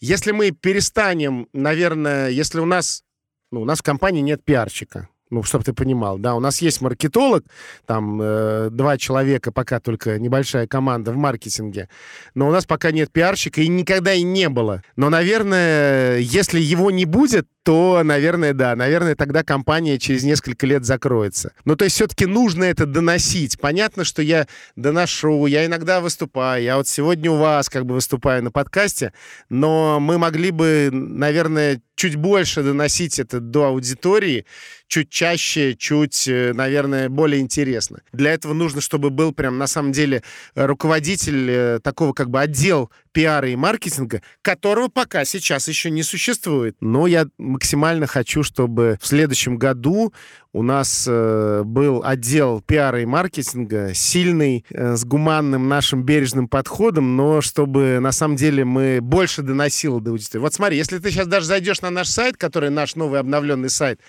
Если 0.00 0.32
мы 0.32 0.50
перестанем, 0.50 1.48
наверное, 1.52 2.28
если 2.30 2.60
у 2.60 2.66
нас, 2.66 3.02
ну, 3.50 3.62
у 3.62 3.64
нас 3.64 3.78
в 3.78 3.82
компании 3.82 4.20
нет 4.20 4.44
пиарщика, 4.44 5.08
ну, 5.30 5.42
чтобы 5.44 5.64
ты 5.64 5.72
понимал, 5.72 6.18
да, 6.18 6.34
у 6.34 6.40
нас 6.40 6.60
есть 6.60 6.80
маркетолог, 6.80 7.44
там 7.86 8.20
э, 8.20 8.68
два 8.70 8.98
человека, 8.98 9.52
пока 9.52 9.80
только 9.80 10.18
небольшая 10.18 10.66
команда 10.66 11.12
в 11.12 11.16
маркетинге, 11.16 11.88
но 12.34 12.48
у 12.48 12.50
нас 12.50 12.66
пока 12.66 12.90
нет 12.90 13.10
пиарщика 13.12 13.60
и 13.60 13.68
никогда 13.68 14.12
и 14.12 14.22
не 14.22 14.48
было. 14.48 14.82
Но, 14.96 15.08
наверное, 15.08 16.18
если 16.18 16.60
его 16.60 16.90
не 16.90 17.04
будет, 17.04 17.46
то, 17.62 18.00
наверное, 18.02 18.54
да, 18.54 18.74
наверное, 18.74 19.14
тогда 19.14 19.42
компания 19.42 19.98
через 19.98 20.22
несколько 20.22 20.66
лет 20.66 20.84
закроется. 20.84 21.52
Ну, 21.64 21.76
то 21.76 21.84
есть 21.84 21.96
все-таки 21.96 22.26
нужно 22.26 22.64
это 22.64 22.86
доносить. 22.86 23.58
Понятно, 23.60 24.04
что 24.04 24.22
я 24.22 24.46
доношу, 24.76 25.46
я 25.46 25.66
иногда 25.66 26.00
выступаю, 26.00 26.62
я 26.62 26.76
вот 26.76 26.88
сегодня 26.88 27.30
у 27.30 27.36
вас 27.36 27.68
как 27.68 27.84
бы 27.84 27.94
выступаю 27.94 28.42
на 28.42 28.50
подкасте, 28.50 29.12
но 29.48 30.00
мы 30.00 30.18
могли 30.18 30.50
бы, 30.50 30.88
наверное, 30.90 31.82
чуть 32.00 32.16
больше 32.16 32.62
доносить 32.62 33.18
это 33.18 33.40
до 33.40 33.66
аудитории, 33.66 34.46
чуть 34.88 35.10
чаще, 35.10 35.74
чуть, 35.76 36.26
э, 36.28 36.54
наверное, 36.54 37.10
более 37.10 37.42
интересно. 37.42 38.00
Для 38.12 38.32
этого 38.32 38.54
нужно, 38.54 38.80
чтобы 38.80 39.10
был 39.10 39.32
прям 39.32 39.58
на 39.58 39.66
самом 39.66 39.92
деле 39.92 40.22
руководитель 40.54 41.50
э, 41.50 41.80
такого 41.82 42.14
как 42.14 42.30
бы 42.30 42.40
отдел 42.40 42.90
пиара 43.12 43.48
и 43.48 43.56
маркетинга, 43.56 44.22
которого 44.42 44.88
пока 44.88 45.24
сейчас 45.24 45.68
еще 45.68 45.90
не 45.90 46.02
существует. 46.02 46.76
Но 46.80 47.06
я 47.06 47.26
максимально 47.38 48.06
хочу, 48.06 48.42
чтобы 48.42 48.98
в 49.00 49.06
следующем 49.06 49.56
году 49.56 50.12
у 50.52 50.62
нас 50.62 51.06
э, 51.08 51.62
был 51.64 52.02
отдел 52.04 52.60
пиара 52.60 53.02
и 53.02 53.04
маркетинга, 53.04 53.94
сильный, 53.94 54.64
э, 54.70 54.96
с 54.96 55.04
гуманным 55.04 55.68
нашим 55.68 56.02
бережным 56.02 56.48
подходом, 56.48 57.16
но 57.16 57.40
чтобы 57.40 58.00
на 58.00 58.10
самом 58.10 58.36
деле 58.36 58.64
мы 58.64 59.00
больше 59.00 59.42
доносило 59.42 60.00
до 60.00 60.10
аудитории. 60.10 60.42
Вот 60.42 60.54
смотри, 60.54 60.76
если 60.76 60.98
ты 60.98 61.10
сейчас 61.10 61.28
даже 61.28 61.46
зайдешь 61.46 61.82
на 61.82 61.90
наш 61.90 62.08
сайт, 62.08 62.36
который 62.36 62.70
наш 62.70 62.96
новый 62.96 63.20
обновленный 63.20 63.70
сайт, 63.70 64.00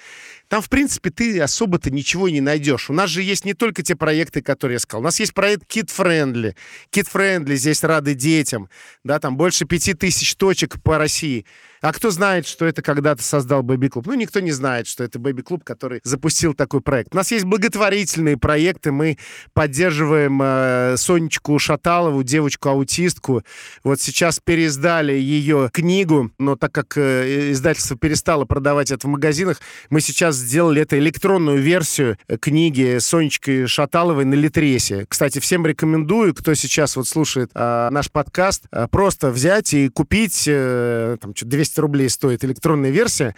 там, 0.52 0.62
в 0.62 0.68
принципе, 0.68 1.12
ты 1.12 1.40
особо-то 1.40 1.92
ничего 1.92 2.28
не 2.28 2.42
найдешь. 2.42 2.90
У 2.90 2.94
нас 2.94 3.10
же 3.10 3.24
есть 3.24 3.46
не 3.46 3.54
только 3.54 3.84
те 3.84 3.96
проекты, 3.96 4.42
которые 4.42 4.76
я 4.76 4.80
сказал. 4.80 5.00
У 5.00 5.06
нас 5.06 5.18
есть 5.22 5.34
проект 5.34 5.64
Kid 5.74 5.88
Friendly. 5.88 6.56
Kid 6.92 7.08
Friendly 7.10 7.56
здесь 7.56 7.86
рады 7.86 8.16
детям. 8.16 8.68
Да, 9.06 9.20
там 9.20 9.38
больше 9.38 9.64
пяти 9.64 9.94
тысяч 9.94 10.36
точек 10.36 10.84
по 10.84 10.98
России. 10.98 11.46
А 11.82 11.94
кто 11.94 12.12
знает, 12.12 12.46
что 12.46 12.68
это 12.68 12.84
когда-то 12.84 13.24
создал 13.24 13.64
Бэби 13.64 13.88
Клуб? 13.88 14.06
Ну, 14.06 14.14
никто 14.14 14.40
не 14.40 14.52
знает, 14.52 14.86
что 14.86 15.04
это 15.04 15.18
Бэби 15.18 15.42
Клуб, 15.42 15.64
который 15.64 16.00
запустил 16.04 16.54
такой 16.54 16.82
проект. 16.82 17.14
У 17.16 17.18
нас 17.18 17.32
есть 17.32 17.46
благотворительные 17.46 18.38
проекты. 18.38 18.92
Мы 18.92 19.18
поддерживаем 19.54 20.40
э, 20.44 20.96
Сонечку 20.98 21.58
Шаталову, 21.58 22.22
девочку-аутистку. 22.22 23.44
Вот 23.84 24.00
сейчас 24.00 24.40
переиздали 24.40 25.14
ее 25.14 25.72
книгу, 25.74 26.30
но 26.38 26.56
так 26.56 26.72
как 26.72 26.98
э, 26.98 27.52
издательство 27.52 27.98
перестало 27.98 28.46
продавать 28.46 28.92
это 28.92 29.08
в 29.08 29.10
магазинах, 29.10 29.60
мы 29.90 30.02
сейчас 30.02 30.41
сделали 30.42 30.82
это 30.82 31.00
электронную 31.00 31.62
версию 31.62 32.18
книги 32.42 32.98
Сонечки 33.00 33.66
Шаталовой 33.66 34.26
на 34.26 34.34
Литресе. 34.34 35.06
Кстати, 35.08 35.40
всем 35.40 35.66
рекомендую, 35.66 36.36
кто 36.36 36.54
сейчас 36.54 36.96
вот 36.96 37.08
слушает 37.08 37.52
э, 37.56 37.90
наш 37.92 38.12
подкаст, 38.12 38.66
э, 38.72 38.88
просто 38.92 39.30
взять 39.30 39.74
и 39.74 39.88
купить 39.90 40.46
э, 40.48 41.18
там, 41.22 41.34
200 41.34 41.72
200 41.72 41.80
рублей 41.80 42.10
стоит 42.10 42.44
электронная 42.44 42.90
версия, 42.90 43.36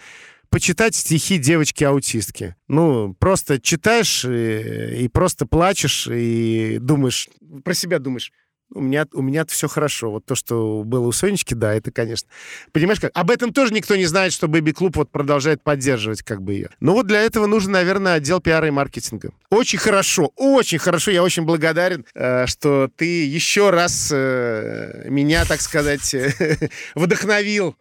почитать 0.48 0.94
стихи 0.94 1.38
девочки-аутистки. 1.38 2.56
Ну, 2.68 3.14
просто 3.14 3.60
читаешь 3.60 4.24
и, 4.24 5.04
и 5.04 5.08
просто 5.08 5.46
плачешь, 5.46 6.08
и 6.10 6.78
думаешь, 6.80 7.28
про 7.64 7.74
себя 7.74 7.98
думаешь, 7.98 8.32
у 8.74 8.80
меня, 8.80 9.06
у 9.12 9.22
меня 9.22 9.44
все 9.46 9.68
хорошо. 9.68 10.10
Вот 10.10 10.24
то, 10.24 10.34
что 10.34 10.82
было 10.84 11.06
у 11.06 11.12
Сонечки, 11.12 11.54
да, 11.54 11.74
это, 11.74 11.90
конечно. 11.90 12.28
Понимаешь, 12.72 13.00
как? 13.00 13.10
Об 13.14 13.30
этом 13.30 13.52
тоже 13.52 13.72
никто 13.72 13.96
не 13.96 14.06
знает, 14.06 14.32
что 14.32 14.48
Бэби 14.48 14.72
Клуб 14.72 14.96
вот 14.96 15.10
продолжает 15.10 15.62
поддерживать 15.62 16.22
как 16.22 16.42
бы 16.42 16.54
ее. 16.54 16.70
Но 16.80 16.92
вот 16.92 17.06
для 17.06 17.22
этого 17.22 17.46
нужен, 17.46 17.72
наверное, 17.72 18.14
отдел 18.14 18.40
пиара 18.40 18.66
и 18.66 18.70
маркетинга. 18.70 19.30
Очень 19.50 19.78
хорошо, 19.78 20.32
очень 20.36 20.78
хорошо. 20.78 21.10
Я 21.10 21.22
очень 21.22 21.44
благодарен, 21.44 22.04
э, 22.14 22.46
что 22.46 22.90
ты 22.94 23.24
еще 23.24 23.70
раз 23.70 24.10
э, 24.12 25.06
меня, 25.08 25.44
так 25.44 25.60
сказать, 25.60 26.14
вдохновил 26.94 27.76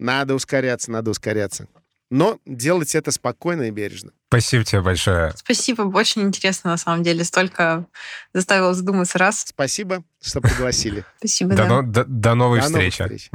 надо 0.00 0.34
ускоряться, 0.34 0.90
надо 0.90 1.10
ускоряться. 1.10 1.68
Но 2.10 2.38
делать 2.44 2.94
это 2.94 3.12
спокойно 3.12 3.62
и 3.62 3.70
бережно. 3.70 4.10
Спасибо 4.28 4.64
тебе 4.64 4.80
большое. 4.80 5.32
Спасибо, 5.36 5.82
очень 5.82 6.22
интересно 6.22 6.70
на 6.70 6.76
самом 6.76 7.02
деле. 7.02 7.24
Столько 7.24 7.86
заставило 8.34 8.74
задуматься 8.74 9.18
раз. 9.18 9.44
Спасибо, 9.46 10.02
что 10.20 10.40
пригласили. 10.40 11.04
Спасибо, 11.18 11.54
да. 11.54 11.82
До 11.82 12.34
новой 12.34 12.60
встречи. 12.60 13.30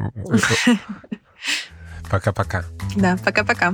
Пока-пока. 2.10 2.66
Да, 2.96 3.18
пока-пока. 3.24 3.74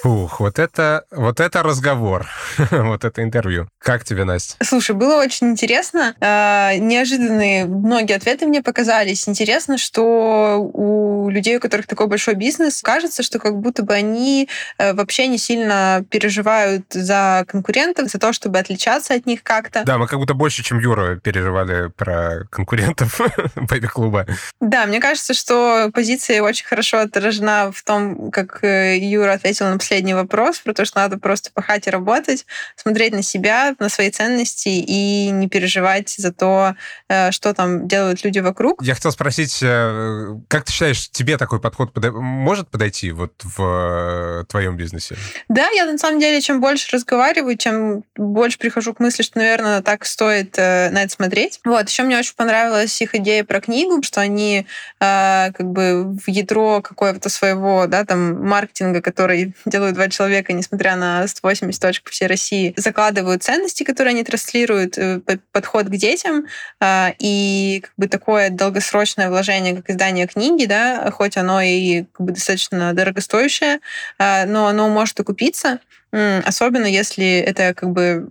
Фух, 0.00 0.40
вот 0.40 0.58
это, 0.58 1.04
вот 1.10 1.40
это 1.40 1.62
разговор, 1.62 2.26
вот 2.70 3.04
это 3.04 3.22
интервью. 3.22 3.68
Как 3.78 4.04
тебе, 4.04 4.24
Настя? 4.24 4.56
Слушай, 4.62 4.94
было 4.94 5.20
очень 5.20 5.48
интересно. 5.48 6.14
Э, 6.20 6.76
неожиданные 6.78 7.64
многие 7.64 8.14
ответы 8.14 8.46
мне 8.46 8.62
показались. 8.62 9.28
Интересно, 9.28 9.78
что 9.78 10.58
у 10.58 11.30
людей, 11.30 11.56
у 11.56 11.60
которых 11.60 11.86
такой 11.86 12.08
большой 12.08 12.34
бизнес, 12.34 12.82
кажется, 12.82 13.22
что 13.22 13.38
как 13.38 13.58
будто 13.58 13.82
бы 13.82 13.94
они 13.94 14.48
э, 14.78 14.92
вообще 14.92 15.28
не 15.28 15.38
сильно 15.38 16.04
переживают 16.10 16.84
за 16.90 17.44
конкурентов, 17.48 18.10
за 18.10 18.18
то, 18.18 18.32
чтобы 18.32 18.58
отличаться 18.58 19.14
от 19.14 19.24
них 19.26 19.42
как-то. 19.42 19.82
Да, 19.84 19.98
мы 19.98 20.06
как 20.06 20.18
будто 20.18 20.34
больше, 20.34 20.62
чем 20.62 20.78
Юра, 20.78 21.16
переживали 21.16 21.88
про 21.88 22.44
конкурентов 22.50 23.20
Бэби-клуба. 23.56 24.26
Да, 24.60 24.86
мне 24.86 25.00
кажется, 25.00 25.32
что 25.32 25.90
позиция 25.94 26.42
очень 26.42 26.66
хорошо 26.66 26.98
отражена 26.98 27.72
в 27.72 27.82
том, 27.82 28.30
как 28.30 28.62
э, 28.62 28.98
Юра 28.98 29.32
ответил 29.32 29.66
на 29.66 29.78
последний 29.86 30.14
вопрос, 30.14 30.58
про 30.58 30.74
то, 30.74 30.84
что 30.84 30.98
надо 30.98 31.16
просто 31.16 31.52
пахать 31.54 31.86
и 31.86 31.90
работать, 31.90 32.44
смотреть 32.74 33.12
на 33.12 33.22
себя, 33.22 33.76
на 33.78 33.88
свои 33.88 34.10
ценности 34.10 34.68
и 34.68 35.30
не 35.30 35.48
переживать 35.48 36.08
за 36.18 36.32
то, 36.32 36.74
э, 37.08 37.30
что 37.30 37.54
там 37.54 37.86
делают 37.86 38.24
люди 38.24 38.40
вокруг. 38.40 38.82
Я 38.82 38.96
хотел 38.96 39.12
спросить, 39.12 39.60
э, 39.62 40.34
как 40.48 40.64
ты 40.64 40.72
считаешь, 40.72 41.08
тебе 41.10 41.38
такой 41.38 41.60
подход 41.60 41.92
подо... 41.92 42.10
может 42.10 42.68
подойти 42.68 43.12
вот 43.12 43.32
в 43.44 44.44
твоем 44.48 44.76
бизнесе? 44.76 45.14
Да, 45.48 45.68
я 45.68 45.86
на 45.86 45.98
самом 45.98 46.18
деле, 46.18 46.40
чем 46.40 46.60
больше 46.60 46.88
разговариваю, 46.96 47.56
чем 47.56 48.02
больше 48.16 48.58
прихожу 48.58 48.92
к 48.92 48.98
мысли, 48.98 49.22
что, 49.22 49.38
наверное, 49.38 49.82
так 49.82 50.04
стоит 50.04 50.56
на 50.56 51.04
это 51.04 51.12
смотреть. 51.12 51.60
Вот, 51.64 51.88
еще 51.88 52.02
мне 52.02 52.18
очень 52.18 52.34
понравилась 52.34 53.00
их 53.00 53.14
идея 53.14 53.44
про 53.44 53.60
книгу, 53.60 54.02
что 54.02 54.20
они 54.20 54.66
как 54.98 55.60
бы 55.60 56.16
в 56.16 56.28
ядро 56.28 56.82
какого-то 56.82 57.28
своего, 57.28 57.86
да, 57.86 58.04
там, 58.04 58.44
маркетинга, 58.44 59.00
который 59.00 59.54
делают 59.76 59.94
два 59.94 60.08
человека, 60.08 60.54
несмотря 60.54 60.96
на 60.96 61.26
180 61.28 61.80
точек 61.80 62.04
по 62.04 62.10
всей 62.10 62.28
России, 62.28 62.72
закладывают 62.78 63.42
ценности, 63.42 63.82
которые 63.82 64.12
они 64.12 64.24
транслируют, 64.24 64.96
э, 64.96 65.20
подход 65.52 65.86
к 65.86 65.90
детям, 65.90 66.46
а, 66.80 67.12
и 67.18 67.82
как 67.82 67.92
бы 67.98 68.08
такое 68.08 68.48
долгосрочное 68.48 69.28
вложение, 69.28 69.76
как 69.76 69.90
издание 69.90 70.26
книги, 70.26 70.64
да, 70.64 71.10
хоть 71.10 71.36
оно 71.36 71.60
и 71.60 72.04
как 72.12 72.26
бы 72.26 72.32
достаточно 72.32 72.94
дорогостоящее, 72.94 73.80
а, 74.18 74.46
но 74.46 74.66
оно 74.66 74.88
может 74.88 75.20
окупиться, 75.20 75.80
особенно 76.10 76.86
если 76.86 77.38
это 77.40 77.74
как 77.74 77.90
бы 77.90 78.28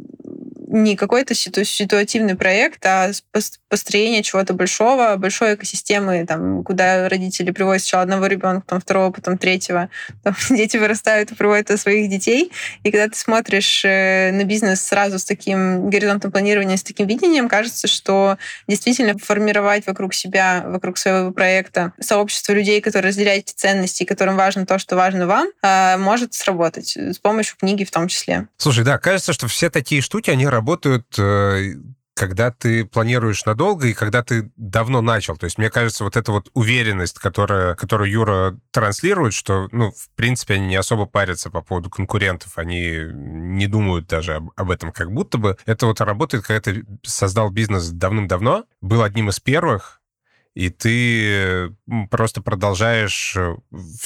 не 0.76 0.98
какой-то 0.98 1.34
ситуативный 1.34 2.36
проект, 2.36 2.86
а 2.86 3.12
построение 3.70 4.22
чего-то 4.24 4.54
большого, 4.54 5.16
большой 5.16 5.56
экосистемы, 5.56 6.26
там, 6.26 6.64
куда 6.64 7.08
родители 7.08 7.52
приводят 7.52 7.82
сначала 7.82 8.04
одного 8.04 8.28
ребенка, 8.28 8.66
потом 8.68 8.82
второго, 8.82 9.12
потом 9.12 9.38
третьего. 9.38 9.90
Там 10.24 10.36
дети 10.50 10.76
вырастают 10.76 11.32
и 11.32 11.36
приводят 11.36 11.80
своих 11.80 12.10
детей. 12.10 12.52
И 12.84 12.92
когда 12.92 13.08
ты 13.08 13.18
смотришь 13.18 13.84
э, 13.86 14.32
на 14.34 14.44
бизнес 14.44 14.82
сразу 14.82 15.18
с 15.18 15.24
таким 15.24 15.90
горизонтом 15.90 16.32
планирования, 16.32 16.76
с 16.76 16.84
таким 16.84 17.08
видением, 17.08 17.48
кажется, 17.48 17.88
что 17.88 18.38
действительно 18.68 19.18
формировать 19.18 19.88
вокруг 19.88 20.14
себя, 20.14 20.64
вокруг 20.68 20.98
своего 20.98 21.32
проекта 21.32 21.94
сообщество 22.02 22.52
людей, 22.52 22.82
которые 22.82 23.10
разделяют 23.10 23.46
эти 23.46 23.56
ценности, 23.56 24.04
которым 24.04 24.36
важно 24.36 24.66
то, 24.66 24.78
что 24.78 24.98
важно 24.98 25.26
вам, 25.26 25.48
а, 25.62 25.98
может 25.98 26.34
сработать 26.34 26.98
с 26.98 27.18
помощью 27.20 27.58
книги 27.58 27.86
в 27.86 27.92
том 27.92 28.10
числе. 28.10 28.48
Слушай, 28.58 28.84
да, 28.84 28.98
кажется, 28.98 29.32
что 29.32 29.48
все 29.48 29.70
такие 29.70 30.02
штуки, 30.02 30.30
они 30.30 30.46
работают 30.46 30.65
э, 31.18 31.76
когда 32.16 32.50
ты 32.50 32.86
планируешь 32.86 33.46
надолго 33.46 33.88
и 33.88 33.94
когда 33.94 34.24
ты 34.24 34.52
давно 34.56 35.02
начал. 35.02 35.36
То 35.36 35.46
есть, 35.46 35.58
мне 35.58 35.70
кажется, 35.70 36.06
вот 36.06 36.16
эта 36.16 36.32
вот 36.32 36.50
уверенность, 36.54 37.20
которая, 37.20 37.76
которую 37.76 38.10
Юра 38.10 38.58
транслирует, 38.72 39.34
что, 39.34 39.68
ну, 39.72 39.92
в 39.92 40.10
принципе, 40.16 40.56
они 40.56 40.68
не 40.68 40.76
особо 40.78 41.06
парятся 41.06 41.50
по 41.50 41.62
поводу 41.62 41.90
конкурентов, 41.90 42.58
они 42.58 43.00
не 43.12 43.68
думают 43.68 44.08
даже 44.08 44.36
об, 44.36 44.52
об 44.56 44.72
этом 44.72 44.94
как 44.94 45.12
будто 45.12 45.38
бы. 45.38 45.58
Это 45.66 45.88
вот 45.88 46.00
работает, 46.00 46.46
когда 46.46 46.62
ты 46.62 46.86
создал 47.04 47.50
бизнес 47.50 47.90
давным-давно, 47.90 48.64
был 48.82 49.04
одним 49.04 49.30
из 49.30 49.42
первых, 49.42 50.02
и 50.56 50.70
ты 50.70 51.76
просто 52.10 52.42
продолжаешь 52.42 53.38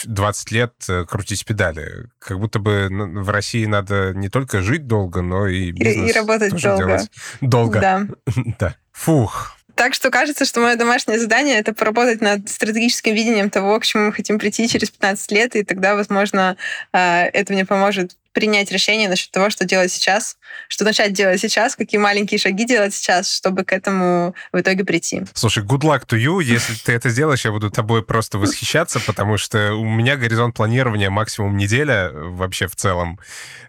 20 0.03 0.51
э, 0.51 0.55
лет 0.55 0.73
э, 0.89 1.05
крутить 1.05 1.45
педали. 1.45 2.07
Как 2.17 2.39
будто 2.39 2.57
бы 2.57 2.89
в 2.89 3.29
России 3.29 3.65
надо 3.65 4.13
не 4.15 4.29
только 4.29 4.61
жить 4.61 4.87
долго, 4.87 5.21
но 5.21 5.47
и 5.47 5.71
бизнес 5.71 6.07
И, 6.07 6.09
и 6.09 6.11
работать 6.11 6.51
тоже 6.51 6.69
долго. 6.69 6.85
Делать 6.85 7.11
долго. 7.41 7.79
Да. 7.79 8.07
да. 8.59 8.75
Фух. 8.91 9.55
Так 9.75 9.93
что 9.93 10.09
кажется, 10.09 10.43
что 10.43 10.59
мое 10.59 10.75
домашнее 10.75 11.19
задание— 11.19 11.55
это 11.59 11.73
поработать 11.73 12.19
над 12.19 12.49
стратегическим 12.49 13.13
видением 13.13 13.49
того, 13.49 13.79
к 13.79 13.85
чему 13.85 14.07
мы 14.07 14.11
хотим 14.11 14.37
прийти 14.37 14.67
через 14.67 14.89
15 14.89 15.31
лет, 15.31 15.55
и 15.55 15.63
тогда, 15.63 15.95
возможно, 15.95 16.57
э, 16.91 16.97
это 16.99 17.53
мне 17.53 17.63
поможет 17.63 18.17
принять 18.33 18.71
решение 18.71 19.09
насчет 19.09 19.31
того, 19.31 19.49
что 19.49 19.65
делать 19.65 19.91
сейчас, 19.91 20.37
что 20.67 20.85
начать 20.85 21.13
делать 21.13 21.41
сейчас, 21.41 21.75
какие 21.75 21.99
маленькие 21.99 22.39
шаги 22.39 22.65
делать 22.65 22.93
сейчас, 22.93 23.33
чтобы 23.33 23.63
к 23.63 23.73
этому 23.73 24.35
в 24.51 24.59
итоге 24.59 24.83
прийти. 24.83 25.23
Слушай, 25.33 25.63
good 25.63 25.81
luck 25.81 26.05
to 26.07 26.17
you. 26.17 26.43
Если 26.43 26.73
ты 26.75 26.93
это 26.93 27.09
сделаешь, 27.09 27.45
я 27.45 27.51
буду 27.51 27.69
тобой 27.69 28.03
просто 28.03 28.37
восхищаться, 28.37 28.99
потому 28.99 29.37
что 29.37 29.73
у 29.73 29.85
меня 29.85 30.15
горизонт 30.15 30.55
планирования 30.55 31.09
максимум 31.09 31.57
неделя 31.57 32.11
вообще 32.13 32.67
в 32.67 32.75
целом. 32.75 33.19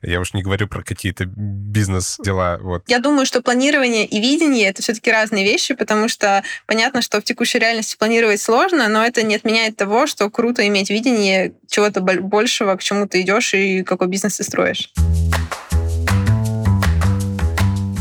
Я 0.02 0.20
уж 0.20 0.32
не 0.34 0.42
говорю 0.42 0.68
про 0.68 0.82
какие-то 0.82 1.24
бизнес-дела. 1.26 2.58
Вот. 2.60 2.84
Я 2.88 2.98
думаю, 2.98 3.26
что 3.26 3.42
планирование 3.42 4.06
и 4.06 4.20
видение— 4.20 4.68
это 4.70 4.82
все-таки 4.82 5.10
разные 5.10 5.44
вещи, 5.44 5.74
потому 5.74 6.08
что 6.08 6.42
понятно, 6.66 7.02
что 7.02 7.20
в 7.20 7.24
текущей 7.24 7.58
реальности 7.58 7.96
планировать 7.98 8.40
сложно, 8.40 8.88
но 8.88 9.04
это 9.04 9.22
не 9.22 9.36
отменяет 9.36 9.76
того, 9.76 10.06
что 10.06 10.30
круто 10.30 10.66
иметь 10.66 10.90
видение 10.90 11.54
чего-то 11.68 12.00
большего, 12.00 12.76
к 12.76 12.82
чему 12.82 13.06
ты 13.06 13.20
идешь 13.22 13.54
и 13.54 13.82
какой 13.82 14.08
бизнес 14.08 14.36
ты 14.36 14.44
trouxas. 14.50 15.39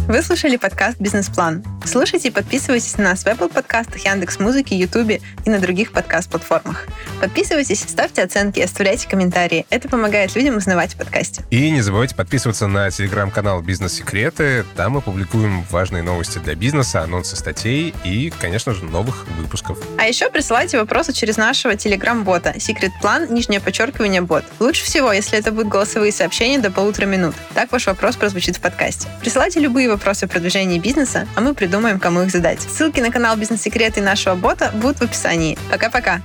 Вы 0.10 0.24
слушали 0.24 0.55
подкаст 0.55 0.99
«Бизнес-план». 0.99 1.64
Слушайте 1.86 2.30
и 2.30 2.32
подписывайтесь 2.32 2.97
на 2.97 3.03
нас 3.03 3.22
в 3.22 3.28
Apple 3.28 3.47
подкастах, 3.47 4.05
Яндекс 4.05 4.39
Музыке, 4.39 4.76
Ютубе 4.76 5.22
и 5.45 5.51
на 5.51 5.60
других 5.60 5.91
подкаст-платформах. 5.91 6.88
Подписывайтесь, 7.22 7.82
ставьте 7.82 8.24
оценки, 8.24 8.60
оставляйте 8.60 9.07
комментарии. 9.07 9.68
Это 9.70 9.88
помогает 9.88 10.36
людям 10.36 10.57
узнавать 10.57 10.95
о 10.95 10.97
подкасте. 10.97 11.43
И 11.51 11.70
не 11.70 11.82
забывайте 11.82 12.16
подписываться 12.16 12.66
на 12.66 12.89
телеграм-канал 12.89 13.62
«Бизнес-секреты». 13.62 14.66
Там 14.76 14.93
мы 14.93 15.01
публикуем 15.01 15.64
важные 15.70 16.01
новости 16.01 16.39
для 16.39 16.55
бизнеса, 16.55 17.03
анонсы 17.03 17.36
статей 17.36 17.93
и, 18.03 18.34
конечно 18.41 18.74
же, 18.74 18.86
новых 18.86 19.28
выпусков. 19.38 19.78
А 19.99 20.07
еще 20.07 20.32
присылайте 20.32 20.80
вопросы 20.80 21.14
через 21.14 21.38
нашего 21.38 21.76
телеграм-бота 21.76 22.60
«Секрет 22.60 22.93
План», 22.99 23.32
нижнее 23.32 23.60
подчеркивание, 23.60 24.22
бот. 24.22 24.43
Лучше 24.60 24.84
всего, 24.86 25.14
если 25.14 25.38
это 25.38 25.51
будут 25.51 25.68
голосовые 25.68 26.12
сообщения 26.12 26.57
до 26.57 26.72
полутора 26.72 27.05
минут. 27.05 27.36
Так 27.53 27.72
ваш 27.72 27.86
вопрос 27.86 28.16
прозвучит 28.16 28.57
в 28.57 28.60
подкасте. 28.60 29.07
Присылайте 29.22 29.60
любые 29.60 29.88
вопросы 29.88 29.99
вопросы 30.00 30.24
о 30.24 30.28
продвижении 30.28 30.80
бизнеса, 30.80 31.28
а 31.36 31.41
мы 31.41 31.54
придумаем, 31.54 32.00
кому 32.00 32.22
их 32.22 32.32
задать. 32.32 32.62
Ссылки 32.62 33.02
на 33.02 33.12
канал 33.12 33.36
Бизнес-секреты 33.36 34.00
и 34.00 34.04
нашего 34.04 34.36
бота 34.36 34.72
будут 34.74 34.97
в 34.97 35.02
описании. 35.04 35.58
Пока-пока! 35.70 36.22